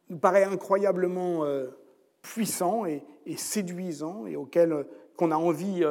nous 0.09 0.17
paraît 0.17 0.45
incroyablement 0.45 1.45
euh, 1.45 1.67
puissant 2.23 2.85
et, 2.87 3.03
séduisant 3.37 4.25
et 4.25 4.35
auquel 4.35 4.85
qu'on 5.15 5.29
a 5.29 5.35
envie 5.35 5.83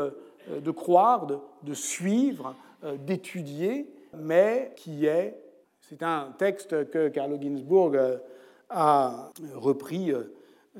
de 0.48 0.70
croire, 0.72 1.26
de, 1.62 1.74
suivre, 1.74 2.57
d'étudier, 2.98 3.88
mais 4.16 4.72
qui 4.74 5.07
est, 5.07 5.38
c'est 5.80 6.02
un 6.02 6.34
texte 6.38 6.90
que 6.90 7.09
Carlo 7.09 7.40
Ginzburg 7.40 7.96
a 8.68 9.30
repris 9.54 10.12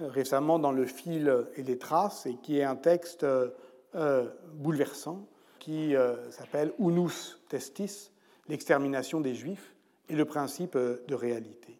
récemment 0.01 0.59
dans 0.59 0.73
Le 0.73 0.87
fil 0.87 1.47
et 1.57 1.63
les 1.63 1.79
traces, 1.79 2.27
et 2.27 2.37
qui 2.37 2.59
est 2.59 2.65
un 2.65 2.77
texte 2.77 3.27
bouleversant, 4.55 5.27
qui 5.59 5.95
s'appelle 6.31 6.73
Unus 6.79 7.41
Testis, 7.49 8.11
l'extermination 8.49 9.21
des 9.21 9.35
Juifs 9.35 9.75
et 10.09 10.15
le 10.15 10.25
principe 10.25 10.77
de 10.77 11.15
réalité, 11.15 11.79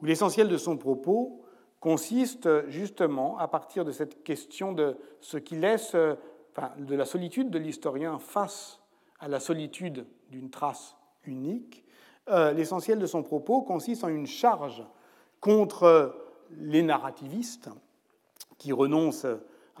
où 0.00 0.06
l'essentiel 0.06 0.48
de 0.48 0.56
son 0.56 0.76
propos 0.76 1.42
consiste 1.80 2.68
justement 2.68 3.38
à 3.38 3.48
partir 3.48 3.84
de 3.84 3.92
cette 3.92 4.22
question 4.22 4.72
de 4.72 4.96
ce 5.20 5.38
qui 5.38 5.56
laisse, 5.56 5.94
de 5.94 6.94
la 6.94 7.04
solitude 7.04 7.50
de 7.50 7.58
l'historien 7.58 8.18
face 8.18 8.80
à 9.18 9.28
la 9.28 9.40
solitude 9.40 10.06
d'une 10.30 10.50
trace 10.50 10.96
unique. 11.24 11.84
Euh, 12.28 12.52
l'essentiel 12.52 12.98
de 12.98 13.06
son 13.06 13.22
propos 13.22 13.62
consiste 13.62 14.04
en 14.04 14.08
une 14.08 14.26
charge 14.26 14.84
contre 15.40 16.14
les 16.58 16.82
narrativistes 16.82 17.70
qui 18.58 18.72
renoncent 18.72 19.26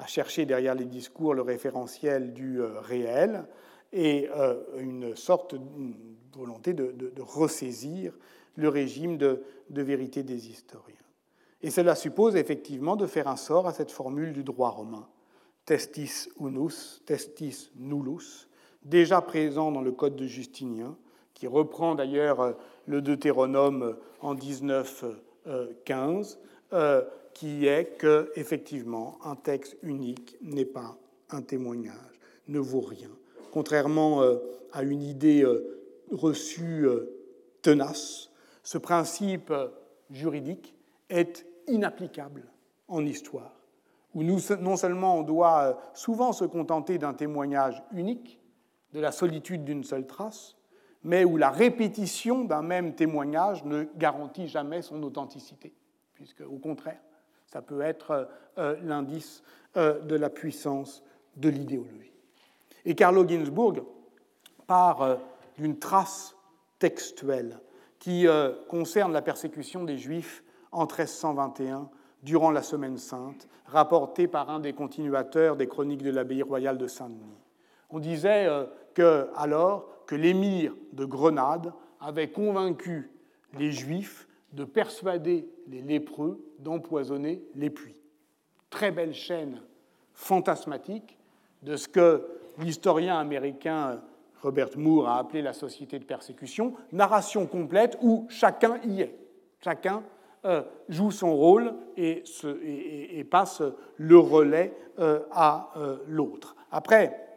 à 0.00 0.06
chercher 0.06 0.46
derrière 0.46 0.74
les 0.74 0.86
discours 0.86 1.34
le 1.34 1.42
référentiel 1.42 2.32
du 2.32 2.60
euh, 2.60 2.80
réel 2.80 3.44
et 3.92 4.28
euh, 4.34 4.62
une 4.78 5.14
sorte 5.14 5.54
de 5.54 5.60
volonté 6.32 6.72
de, 6.72 7.12
ressaisir 7.20 8.16
le 8.56 8.68
régime 8.68 9.18
de, 9.18 9.42
vérité 9.68 10.22
des 10.22 10.48
historiens. 10.48 10.96
Et 11.62 11.70
cela 11.70 11.94
suppose 11.94 12.36
effectivement 12.36 12.96
de 12.96 13.06
faire 13.06 13.28
un 13.28 13.36
sort 13.36 13.66
à 13.66 13.74
cette 13.74 13.90
formule 13.90 14.32
du 14.32 14.42
droit 14.42 14.70
romain, 14.70 15.06
testis 15.66 16.30
unus, 16.40 17.02
testis 17.04 17.70
nullus, 17.76 18.48
déjà 18.82 19.20
présent 19.20 19.70
dans 19.70 19.82
le 19.82 19.92
Code 19.92 20.16
de 20.16 20.26
Justinien, 20.26 20.96
qui 21.34 21.46
reprend 21.46 21.94
d'ailleurs 21.94 22.40
euh, 22.40 22.52
le 22.86 23.02
Deutéronome 23.02 23.98
en 24.20 24.34
1915, 24.34 26.38
euh, 26.72 27.02
qui 27.34 27.66
est 27.66 27.96
que 27.96 28.30
effectivement 28.34 29.18
un 29.24 29.36
texte 29.36 29.76
unique 29.82 30.36
n'est 30.42 30.64
pas 30.64 30.96
un 31.30 31.42
témoignage, 31.42 32.20
ne 32.48 32.58
vaut 32.58 32.80
rien. 32.80 33.10
Contrairement 33.52 34.22
euh, 34.22 34.36
à 34.72 34.82
une 34.82 35.02
idée 35.02 35.42
euh, 35.42 35.80
reçue 36.10 36.86
tenace, 37.62 38.30
ce 38.62 38.78
principe 38.78 39.52
juridique 40.10 40.74
est 41.08 41.46
inapplicable 41.68 42.44
en 42.88 43.04
histoire, 43.04 43.54
où 44.14 44.22
nous, 44.22 44.38
non 44.60 44.76
seulement 44.76 45.18
on 45.18 45.22
doit 45.22 45.80
souvent 45.94 46.32
se 46.32 46.44
contenter 46.44 46.98
d'un 46.98 47.14
témoignage 47.14 47.82
unique 47.92 48.40
de 48.92 49.00
la 49.00 49.12
solitude 49.12 49.64
d'une 49.64 49.84
seule 49.84 50.06
trace, 50.06 50.56
mais 51.02 51.24
où 51.24 51.36
la 51.36 51.50
répétition 51.50 52.44
d'un 52.44 52.62
même 52.62 52.94
témoignage 52.94 53.64
ne 53.64 53.84
garantit 53.96 54.48
jamais 54.48 54.82
son 54.82 55.02
authenticité, 55.02 55.72
puisque 56.20 56.42
au 56.42 56.58
contraire, 56.58 57.00
ça 57.46 57.62
peut 57.62 57.80
être 57.80 58.28
l'indice 58.82 59.42
de 59.74 60.14
la 60.14 60.30
puissance 60.30 61.02
de 61.36 61.48
l'idéologie. 61.48 62.12
Et 62.84 62.94
Carlo 62.94 63.26
Ginzburg 63.26 63.82
part 64.66 65.02
euh, 65.02 65.16
d'une 65.58 65.78
trace 65.78 66.36
textuelle 66.78 67.58
qui 67.98 68.26
euh, 68.26 68.52
concerne 68.68 69.12
la 69.12 69.22
persécution 69.22 69.84
des 69.84 69.98
Juifs 69.98 70.42
en 70.72 70.82
1321 70.82 71.90
durant 72.22 72.50
la 72.50 72.62
Semaine 72.62 72.98
sainte, 72.98 73.48
rapportée 73.66 74.28
par 74.28 74.50
un 74.50 74.60
des 74.60 74.72
continuateurs 74.72 75.56
des 75.56 75.66
chroniques 75.66 76.02
de 76.02 76.10
l'abbaye 76.10 76.42
royale 76.42 76.78
de 76.78 76.86
Saint-Denis. 76.86 77.40
On 77.90 77.98
disait 77.98 78.46
euh, 78.46 78.66
que, 78.94 79.28
alors 79.34 80.06
que 80.06 80.14
l'émir 80.14 80.74
de 80.92 81.04
Grenade 81.04 81.72
avait 82.00 82.30
convaincu 82.30 83.10
les 83.58 83.72
Juifs 83.72 84.28
de 84.52 84.64
persuader 84.64 85.48
les 85.68 85.82
lépreux 85.82 86.40
d'empoisonner 86.58 87.42
les 87.54 87.70
puits. 87.70 88.00
Très 88.68 88.90
belle 88.90 89.14
chaîne 89.14 89.62
fantasmatique 90.14 91.18
de 91.62 91.76
ce 91.76 91.88
que 91.88 92.26
l'historien 92.58 93.18
américain 93.18 94.00
Robert 94.42 94.76
Moore 94.76 95.08
a 95.08 95.18
appelé 95.18 95.42
la 95.42 95.52
société 95.52 95.98
de 95.98 96.04
persécution, 96.04 96.74
narration 96.92 97.46
complète 97.46 97.98
où 98.02 98.26
chacun 98.28 98.80
y 98.84 99.02
est. 99.02 99.14
Chacun 99.62 100.02
euh, 100.46 100.62
joue 100.88 101.10
son 101.10 101.36
rôle 101.36 101.74
et, 101.96 102.24
passe 103.30 103.62
le 103.96 104.18
relais 104.18 104.74
euh, 104.98 105.20
à 105.30 105.70
euh, 105.76 105.98
l'autre. 106.08 106.56
Après 106.72 107.28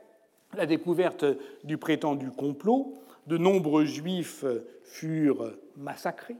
la 0.55 0.65
découverte 0.65 1.25
du 1.63 1.77
prétendu 1.77 2.31
complot, 2.31 2.93
de 3.27 3.37
nombreux 3.37 3.85
juifs 3.85 4.45
furent 4.83 5.51
massacrés, 5.75 6.37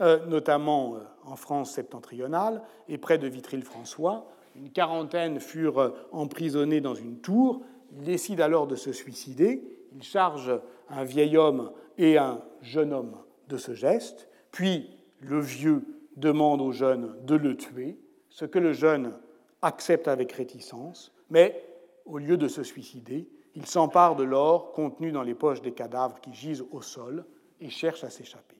notamment 0.00 0.96
en 1.24 1.36
France 1.36 1.72
septentrionale 1.72 2.62
et 2.88 2.98
près 2.98 3.18
de 3.18 3.28
Vitry-le-François. 3.28 4.26
Une 4.56 4.70
quarantaine 4.70 5.38
furent 5.38 5.92
emprisonnés 6.12 6.80
dans 6.80 6.94
une 6.94 7.18
tour 7.18 7.62
il 7.94 8.04
décide 8.04 8.40
alors 8.40 8.66
de 8.66 8.76
se 8.76 8.92
suicider. 8.92 9.62
Il 9.94 10.02
charge 10.02 10.52
un 10.88 11.04
vieil 11.04 11.36
homme 11.36 11.72
et 11.98 12.16
un 12.18 12.42
jeune 12.62 12.92
homme 12.92 13.16
de 13.48 13.56
ce 13.56 13.74
geste. 13.74 14.28
Puis 14.50 14.90
le 15.20 15.40
vieux 15.40 15.84
demande 16.16 16.60
au 16.60 16.72
jeune 16.72 17.14
de 17.24 17.34
le 17.34 17.56
tuer, 17.56 17.98
ce 18.28 18.44
que 18.44 18.58
le 18.58 18.72
jeune 18.72 19.12
accepte 19.60 20.08
avec 20.08 20.32
réticence. 20.32 21.12
Mais 21.30 21.64
au 22.06 22.18
lieu 22.18 22.36
de 22.36 22.48
se 22.48 22.62
suicider, 22.62 23.28
il 23.54 23.66
s'empare 23.66 24.16
de 24.16 24.24
l'or 24.24 24.72
contenu 24.72 25.12
dans 25.12 25.22
les 25.22 25.34
poches 25.34 25.62
des 25.62 25.72
cadavres 25.72 26.20
qui 26.20 26.32
gisent 26.32 26.64
au 26.70 26.80
sol 26.80 27.24
et 27.60 27.68
cherche 27.68 28.04
à 28.04 28.10
s'échapper. 28.10 28.56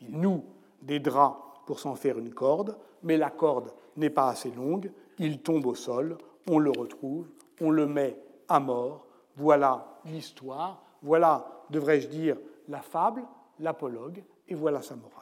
Il 0.00 0.18
noue 0.18 0.44
des 0.82 1.00
draps 1.00 1.38
pour 1.66 1.78
s'en 1.78 1.94
faire 1.94 2.18
une 2.18 2.34
corde, 2.34 2.76
mais 3.02 3.16
la 3.16 3.30
corde 3.30 3.72
n'est 3.96 4.10
pas 4.10 4.28
assez 4.28 4.50
longue, 4.50 4.90
il 5.18 5.40
tombe 5.40 5.66
au 5.66 5.74
sol, 5.74 6.18
on 6.48 6.58
le 6.58 6.70
retrouve, 6.70 7.28
on 7.60 7.70
le 7.70 7.86
met 7.86 8.16
à 8.48 8.60
mort. 8.60 9.06
Voilà 9.36 10.00
l'histoire, 10.06 10.82
voilà, 11.02 11.64
devrais-je 11.70 12.08
dire, 12.08 12.36
la 12.68 12.80
fable, 12.80 13.22
l'apologue, 13.58 14.22
et 14.48 14.54
voilà 14.54 14.82
sa 14.82 14.96
morale. 14.96 15.14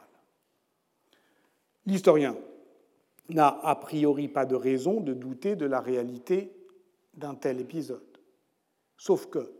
L'historien 1.85 2.35
n'a 3.29 3.59
a 3.63 3.75
priori 3.75 4.27
pas 4.27 4.45
de 4.45 4.55
raison 4.55 5.01
de 5.01 5.13
douter 5.13 5.55
de 5.55 5.65
la 5.65 5.79
réalité 5.79 6.55
d'un 7.13 7.35
tel 7.35 7.59
épisode. 7.59 8.17
Sauf 8.97 9.27
que, 9.27 9.51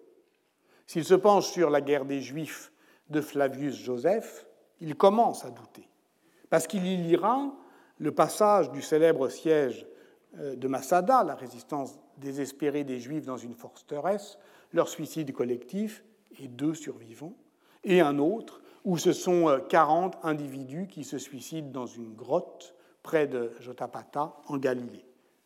s'il 0.85 1.05
se 1.05 1.13
penche 1.13 1.47
sur 1.47 1.69
la 1.69 1.81
guerre 1.81 2.05
des 2.05 2.21
Juifs 2.21 2.71
de 3.09 3.21
Flavius 3.21 3.75
Joseph, 3.75 4.47
il 4.79 4.95
commence 4.95 5.45
à 5.45 5.51
douter, 5.51 5.87
parce 6.49 6.67
qu'il 6.67 6.85
y 6.85 6.97
lira 6.97 7.53
le 7.97 8.11
passage 8.11 8.71
du 8.71 8.81
célèbre 8.81 9.29
siège 9.29 9.85
euh, 10.37 10.55
de 10.55 10.67
Massada, 10.67 11.23
la 11.23 11.35
résistance 11.35 11.99
désespérée 12.17 12.83
des 12.83 12.99
Juifs 12.99 13.25
dans 13.25 13.37
une 13.37 13.55
forteresse, 13.55 14.37
leur 14.73 14.89
suicide 14.89 15.31
collectif 15.33 16.03
et 16.39 16.47
deux 16.47 16.73
survivants, 16.73 17.35
et 17.83 18.01
un 18.01 18.19
autre 18.19 18.61
où 18.85 18.97
ce 18.97 19.13
sont 19.13 19.59
40 19.69 20.15
euh, 20.15 20.27
individus 20.27 20.87
qui 20.87 21.03
se 21.03 21.17
suicident 21.17 21.69
dans 21.69 21.85
une 21.85 22.13
grotte 22.13 22.75
près 23.03 23.27
de 23.27 23.51
Jotapata, 23.59 24.35
en 24.47 24.57
Galilée. 24.57 25.05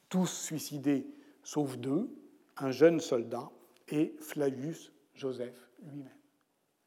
Tous 0.09 0.27
suicidés 0.27 1.07
sauf 1.43 1.77
deux, 1.77 2.09
un 2.57 2.71
jeune 2.71 2.99
soldat 2.99 3.49
et 3.89 4.15
Flavius 4.19 4.91
Joseph 5.13 5.69
lui-même. 5.83 6.09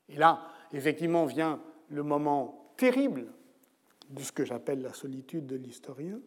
Et 0.09 0.17
là, 0.17 0.41
effectivement, 0.73 1.27
vient 1.27 1.61
le 1.89 2.03
moment 2.03 2.73
terrible 2.77 3.27
de 4.11 4.23
ce 4.23 4.33
que 4.33 4.45
j'appelle 4.45 4.83
la 4.83 4.93
solitude 4.93 5.47
de 5.47 5.57
l'historien, 5.57 6.21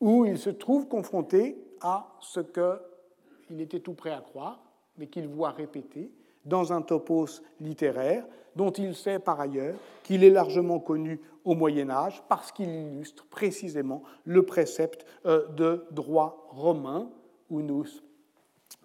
où 0.00 0.24
il 0.24 0.38
se 0.38 0.50
trouve 0.50 0.88
confronté 0.88 1.58
à 1.80 2.16
ce 2.20 2.40
qu'il 2.40 3.60
était 3.60 3.80
tout 3.80 3.94
prêt 3.94 4.12
à 4.12 4.20
croire, 4.20 4.62
mais 4.96 5.06
qu'il 5.06 5.28
voit 5.28 5.50
répété 5.50 6.12
dans 6.44 6.72
un 6.72 6.82
topos 6.82 7.42
littéraire 7.60 8.26
dont 8.56 8.70
il 8.70 8.94
sait 8.94 9.18
par 9.18 9.40
ailleurs 9.40 9.76
qu'il 10.02 10.24
est 10.24 10.30
largement 10.30 10.80
connu 10.80 11.20
au 11.44 11.54
Moyen 11.54 11.90
Âge 11.90 12.22
parce 12.28 12.50
qu'il 12.50 12.68
illustre 12.68 13.26
précisément 13.26 14.02
le 14.24 14.44
précepte 14.44 15.06
euh, 15.26 15.46
de 15.48 15.84
droit 15.90 16.48
romain, 16.50 17.10
unus 17.50 18.02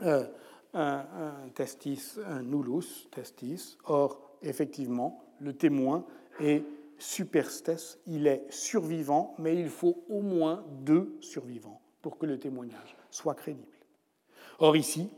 euh, 0.01 0.25
testis, 1.53 2.19
nullus 2.43 3.07
testis. 3.11 3.77
Or, 3.85 4.37
effectivement, 4.41 5.23
le 5.39 5.53
témoin 5.53 6.05
est 6.39 6.63
superstes, 6.97 7.99
il 8.05 8.27
est 8.27 8.45
survivant, 8.49 9.35
mais 9.37 9.55
il 9.55 9.69
faut 9.69 10.03
au 10.09 10.21
moins 10.21 10.65
deux 10.81 11.17
survivants 11.21 11.81
pour 12.01 12.17
que 12.17 12.25
le 12.25 12.39
témoignage 12.39 12.95
soit 13.09 13.35
crédible. 13.35 13.67
Or 14.59 14.75
ici, 14.75 15.09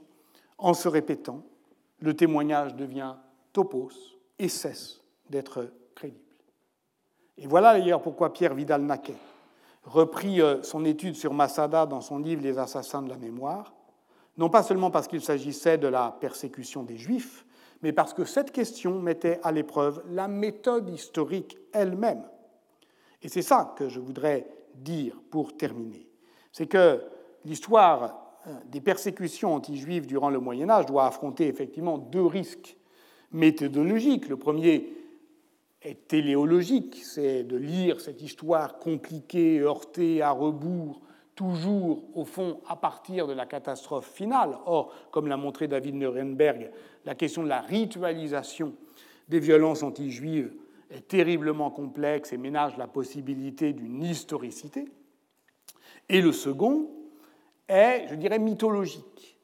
en 0.58 0.74
se 0.74 0.88
répétant, 0.88 1.44
le 2.00 2.16
témoignage 2.16 2.76
devient 2.76 3.16
topos 3.54 3.92
et 4.40 4.50
cesse 4.50 5.02
d'être 5.30 5.72
crédible. 5.96 6.22
Et 7.38 7.48
voilà 7.48 7.74
d'ailleurs 7.74 8.02
pourquoi 8.02 8.34
Pierre 8.34 8.54
Vidal-Naquet 8.54 9.18
reprit 9.84 10.42
euh, 10.42 10.64
son 10.64 10.86
étude 10.86 11.16
sur 11.16 11.34
Massada 11.34 11.86
dans 11.86 12.02
son 12.02 12.20
livre 12.20 12.42
Les 12.42 12.58
assassins 12.58 13.02
de 13.02 13.10
la 13.10 13.18
mémoire, 13.18 13.74
non 14.38 14.50
pas 14.50 14.64
seulement 14.64 14.92
parce 14.92 15.08
qu'il 15.08 15.22
s'agissait 15.22 15.78
de 15.78 15.88
la 15.88 16.16
persécution 16.20 16.84
des 16.84 16.98
Juifs, 16.98 17.45
mais 17.86 17.94
parce 17.94 18.16
que 18.16 18.26
cette 18.26 18.52
question 18.52 19.00
mettait 19.00 19.40
à 19.44 19.52
l'épreuve 19.52 20.02
la 20.10 20.28
méthode 20.28 20.90
historique 20.90 21.56
elle-même. 21.72 22.24
Et 23.22 23.30
c'est 23.30 23.44
ça 23.44 23.76
que 23.78 23.90
je 23.90 24.00
voudrais 24.00 24.48
dire 24.74 25.22
pour 25.30 25.56
terminer. 25.56 26.08
C'est 26.52 26.66
que 26.66 27.04
l'histoire 27.46 28.40
euh, 28.48 28.56
des 28.72 28.82
persécutions 28.82 29.54
anti-juives 29.54 30.08
durant 30.08 30.32
le 30.32 30.40
Moyen 30.40 30.68
Âge 30.68 30.88
doit 30.88 31.06
affronter 31.06 31.48
effectivement 31.48 32.00
deux 32.00 32.26
risques 32.26 32.76
méthodologiques. 33.32 34.30
Le 34.30 34.38
premier 34.38 34.92
est 35.84 36.08
téléologique, 36.08 37.04
c'est 37.04 37.44
de 37.44 37.56
lire 37.56 38.02
cette 38.02 38.24
histoire 38.24 38.80
compliquée, 38.80 39.60
heurtée, 39.60 40.24
à 40.24 40.32
rebours, 40.32 41.02
toujours 41.36 42.04
au 42.16 42.24
fond 42.24 42.62
à 42.68 42.76
partir 42.76 43.28
de 43.28 43.34
la 43.34 43.46
catastrophe 43.46 44.10
finale. 44.12 44.58
Or, 44.66 44.94
comme 45.12 45.28
l'a 45.28 45.38
montré 45.38 45.68
David 45.68 45.96
Nuremberg, 45.96 46.72
la 47.04 47.14
question 47.14 47.44
de 47.44 47.50
la 47.50 47.62
ritualisation 47.62 48.74
des 49.28 49.40
violences 49.40 49.84
anti-juives 49.84 50.54
est 50.90 51.08
terriblement 51.08 51.72
complexe 51.72 52.32
et 52.32 52.38
ménage 52.38 52.78
la 52.78 52.88
possibilité 52.88 53.74
d'une 53.74 54.04
historicité. 54.04 54.86
Et 56.08 56.22
le 56.22 56.32
second 56.32 56.90
est, 57.68 58.08
je 58.10 58.16
dirais, 58.16 58.40
mythologique. 58.40 59.38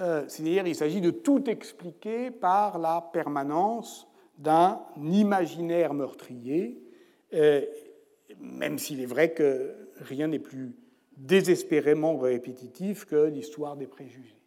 Euh, 0.00 0.24
c'est-à-dire 0.26 0.66
il 0.66 0.74
s'agit 0.74 1.00
de 1.00 1.10
tout 1.10 1.48
expliquer 1.48 2.32
par 2.32 2.78
la 2.78 3.00
permanence 3.12 4.08
d'un 4.36 4.80
imaginaire 4.96 5.94
meurtrier, 5.94 6.82
euh, 7.32 7.64
même 8.40 8.78
s'il 8.78 9.00
est 9.00 9.06
vrai 9.06 9.32
que 9.32 9.72
rien 10.00 10.26
n'est 10.26 10.40
plus 10.40 10.74
désespérément 11.16 12.16
répétitif 12.16 13.04
que 13.04 13.26
l'histoire 13.26 13.76
des 13.76 13.86
préjugés. 13.86 14.44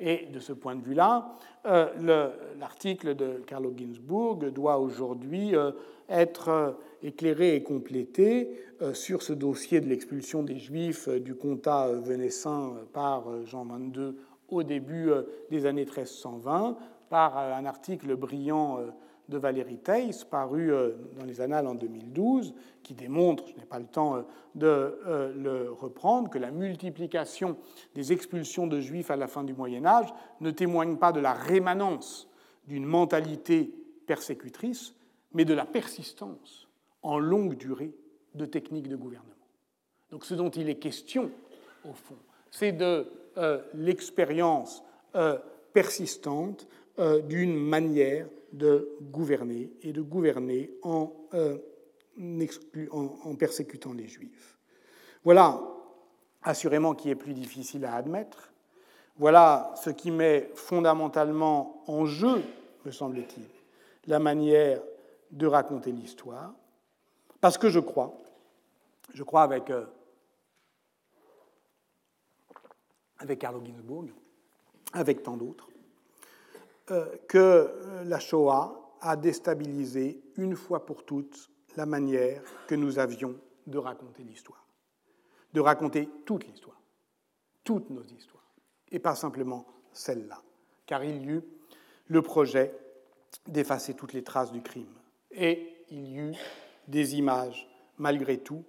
Et 0.00 0.26
de 0.32 0.40
ce 0.40 0.52
point 0.52 0.74
de 0.74 0.82
vue-là, 0.82 1.36
euh, 1.66 2.30
l'article 2.58 3.14
de 3.14 3.42
Carlo 3.46 3.72
Ginzburg 3.76 4.50
doit 4.50 4.78
aujourd'hui 4.78 5.54
euh, 5.54 5.70
être 6.08 6.48
euh, 6.48 6.72
éclairé 7.02 7.54
et 7.54 7.62
complété 7.62 8.50
sur 8.92 9.22
ce 9.22 9.32
dossier 9.32 9.80
de 9.80 9.86
l'expulsion 9.86 10.42
des 10.42 10.58
Juifs 10.58 11.08
du 11.08 11.34
comtat 11.36 11.88
venessin 11.92 12.74
par 12.92 13.46
Jean 13.46 13.64
XXII 13.64 14.14
au 14.48 14.62
début 14.62 15.10
des 15.50 15.64
années 15.64 15.84
1320, 15.84 16.76
par 17.08 17.38
un 17.38 17.64
article 17.66 18.16
brillant 18.16 18.80
de 19.28 19.38
Valérie 19.38 19.78
Theiss, 19.78 20.24
paru 20.24 20.72
euh, 20.72 20.92
dans 21.18 21.24
les 21.24 21.40
Annales 21.40 21.66
en 21.66 21.74
2012, 21.74 22.54
qui 22.82 22.94
démontre, 22.94 23.44
je 23.48 23.54
n'ai 23.56 23.64
pas 23.64 23.78
le 23.78 23.86
temps 23.86 24.16
euh, 24.16 24.22
de 24.54 24.66
euh, 24.66 25.32
le 25.34 25.72
reprendre, 25.72 26.28
que 26.28 26.38
la 26.38 26.50
multiplication 26.50 27.56
des 27.94 28.12
expulsions 28.12 28.66
de 28.66 28.80
juifs 28.80 29.10
à 29.10 29.16
la 29.16 29.26
fin 29.26 29.42
du 29.42 29.54
Moyen 29.54 29.86
Âge 29.86 30.08
ne 30.40 30.50
témoigne 30.50 30.96
pas 30.96 31.12
de 31.12 31.20
la 31.20 31.32
rémanence 31.32 32.28
d'une 32.66 32.84
mentalité 32.84 33.74
persécutrice, 34.06 34.94
mais 35.32 35.44
de 35.44 35.54
la 35.54 35.64
persistance 35.64 36.68
en 37.02 37.18
longue 37.18 37.56
durée 37.56 37.94
de 38.34 38.44
techniques 38.46 38.88
de 38.88 38.96
gouvernement. 38.96 39.30
Donc 40.10 40.24
ce 40.24 40.34
dont 40.34 40.50
il 40.50 40.68
est 40.68 40.76
question, 40.76 41.30
au 41.84 41.92
fond, 41.92 42.16
c'est 42.50 42.72
de 42.72 43.06
l'expérience 43.74 44.84
persistante 45.72 46.68
d'une 47.26 47.56
manière 47.56 48.26
de 48.54 48.96
gouverner 49.02 49.72
et 49.82 49.92
de 49.92 50.00
gouverner 50.00 50.70
en, 50.82 51.12
euh, 51.34 51.58
en, 52.92 53.34
persécutant 53.34 53.92
les 53.92 54.06
juifs. 54.06 54.56
Voilà 55.24 55.60
assurément 56.42 56.94
qui 56.94 57.10
est 57.10 57.16
plus 57.16 57.34
difficile 57.34 57.84
à 57.84 57.96
admettre. 57.96 58.52
Voilà 59.16 59.74
ce 59.82 59.90
qui 59.90 60.10
met 60.10 60.50
fondamentalement 60.54 61.82
en 61.88 62.06
jeu, 62.06 62.42
me 62.84 62.92
semble-t-il, 62.92 63.46
la 64.06 64.20
manière 64.20 64.80
de 65.32 65.46
raconter 65.46 65.90
l'histoire. 65.90 66.52
Parce 67.40 67.58
que 67.58 67.68
je 67.68 67.80
crois, 67.80 68.22
je 69.12 69.24
crois 69.24 69.42
avec, 69.42 69.68
euh, 69.70 69.84
avec 73.18 73.40
Carlo 73.40 73.64
Ginzburg, 73.64 74.06
avec 74.92 75.24
tant 75.24 75.36
d'autres, 75.36 75.68
que 76.86 77.38
euh, 77.38 78.04
la 78.04 78.18
Shoah 78.18 78.96
a 79.00 79.16
déstabilisé 79.16 80.22
une 80.36 80.56
fois 80.56 80.84
pour 80.84 81.04
toutes 81.04 81.50
la 81.76 81.86
manière 81.86 82.42
que 82.66 82.74
nous 82.74 82.98
avions 82.98 83.34
de 83.66 83.78
raconter 83.78 84.22
l'histoire, 84.22 84.66
de 85.52 85.60
raconter 85.60 86.08
toute 86.24 86.46
l'histoire, 86.46 86.80
toutes 87.64 87.90
nos 87.90 88.02
histoires, 88.02 88.52
et 88.90 88.98
pas 88.98 89.14
simplement 89.14 89.66
celle-là, 89.92 90.40
car 90.86 91.04
il 91.04 91.22
y 91.22 91.26
eut 91.26 91.44
le 92.06 92.22
projet 92.22 92.74
d'effacer 93.46 93.94
toutes 93.94 94.12
les 94.12 94.22
traces 94.22 94.52
du 94.52 94.62
crime, 94.62 94.94
et 95.30 95.84
il 95.90 96.08
y 96.08 96.18
eut 96.18 96.34
des 96.88 97.16
images 97.16 97.68
malgré 97.98 98.38
tout, 98.38 98.64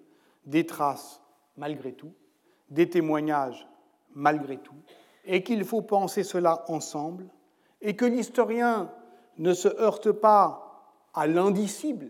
des 0.46 0.66
traces 0.66 1.22
malgré 1.58 1.94
tout, 1.94 2.14
des 2.70 2.90
témoignages 2.90 3.68
malgré 4.14 4.58
tout, 4.58 4.76
et 5.26 5.44
qu'il 5.44 5.64
faut 5.66 5.82
penser 5.82 6.24
cela 6.24 6.64
ensemble 6.68 7.28
et 7.86 7.96
que 7.96 8.04
l'historien 8.04 8.92
ne 9.38 9.54
se 9.54 9.68
heurte 9.68 10.12
pas 10.12 10.92
à 11.14 11.28
l'indicible, 11.28 12.10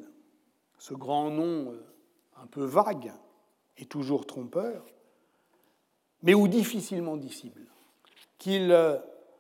ce 0.78 0.94
grand 0.94 1.30
nom 1.30 1.74
euh, 1.74 1.86
un 2.42 2.48
peu 2.48 2.64
vague 2.64 3.12
et 3.78 3.86
toujours 3.86 4.26
trompeur, 4.26 4.86
mais 6.24 6.34
ou 6.34 6.48
difficilement 6.48 7.18
dissible, 7.18 7.68
qu'il 8.38 8.72
euh, 8.72 8.98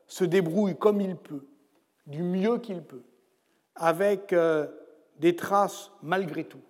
se 0.07 0.25
débrouille 0.25 0.77
comme 0.77 0.99
il 0.99 1.15
peut, 1.15 1.47
du 2.05 2.21
mieux 2.21 2.57
qu'il 2.57 2.83
peut, 2.83 3.03
avec 3.73 4.33
euh, 4.33 4.67
des 5.19 5.37
traces 5.37 5.89
malgré 6.03 6.43
tout, 6.43 6.61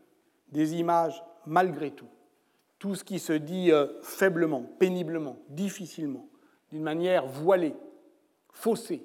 des 0.49 0.75
images 0.75 1.23
malgré 1.47 1.89
tout, 1.89 2.07
tout 2.77 2.93
ce 2.93 3.03
qui 3.03 3.17
se 3.17 3.33
dit 3.33 3.71
faiblement, 4.03 4.61
péniblement, 4.77 5.37
difficilement, 5.49 6.27
d'une 6.69 6.83
manière 6.83 7.25
voilée, 7.25 7.75
faussée, 8.51 9.03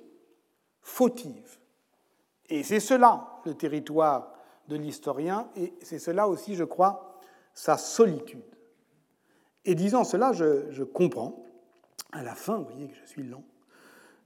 fautive. 0.83 1.59
Et 2.49 2.63
c'est 2.63 2.81
cela 2.81 3.41
le 3.45 3.55
territoire 3.55 4.33
de 4.69 4.77
l'historien, 4.77 5.49
et 5.57 5.75
c'est 5.83 5.99
cela 5.99 6.29
aussi, 6.29 6.55
je 6.55 6.65
crois, 6.65 7.19
sa 7.55 7.77
solitude. 7.77 8.43
Et 9.65 9.75
disant 9.75 10.05
cela, 10.05 10.33
je, 10.33 10.83
comprends, 10.83 11.45
à 12.13 12.23
la 12.23 12.35
fin, 12.35 12.59
vous 12.59 12.65
voyez 12.65 12.89
que 12.89 12.97
je 12.97 13.07
suis 13.07 13.23
lent, 13.23 13.45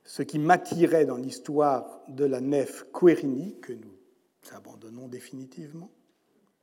ce 0.05 0.23
qui 0.23 0.39
m'attirait 0.39 1.07
dans 1.07 1.17
l'histoire 1.17 2.01
de 2.09 2.25
la 2.25 2.41
nef 2.41 2.87
Querini, 2.93 3.59
que 3.61 3.73
nous 3.73 3.95
abandonnons 4.53 5.09
définitivement. 5.09 5.91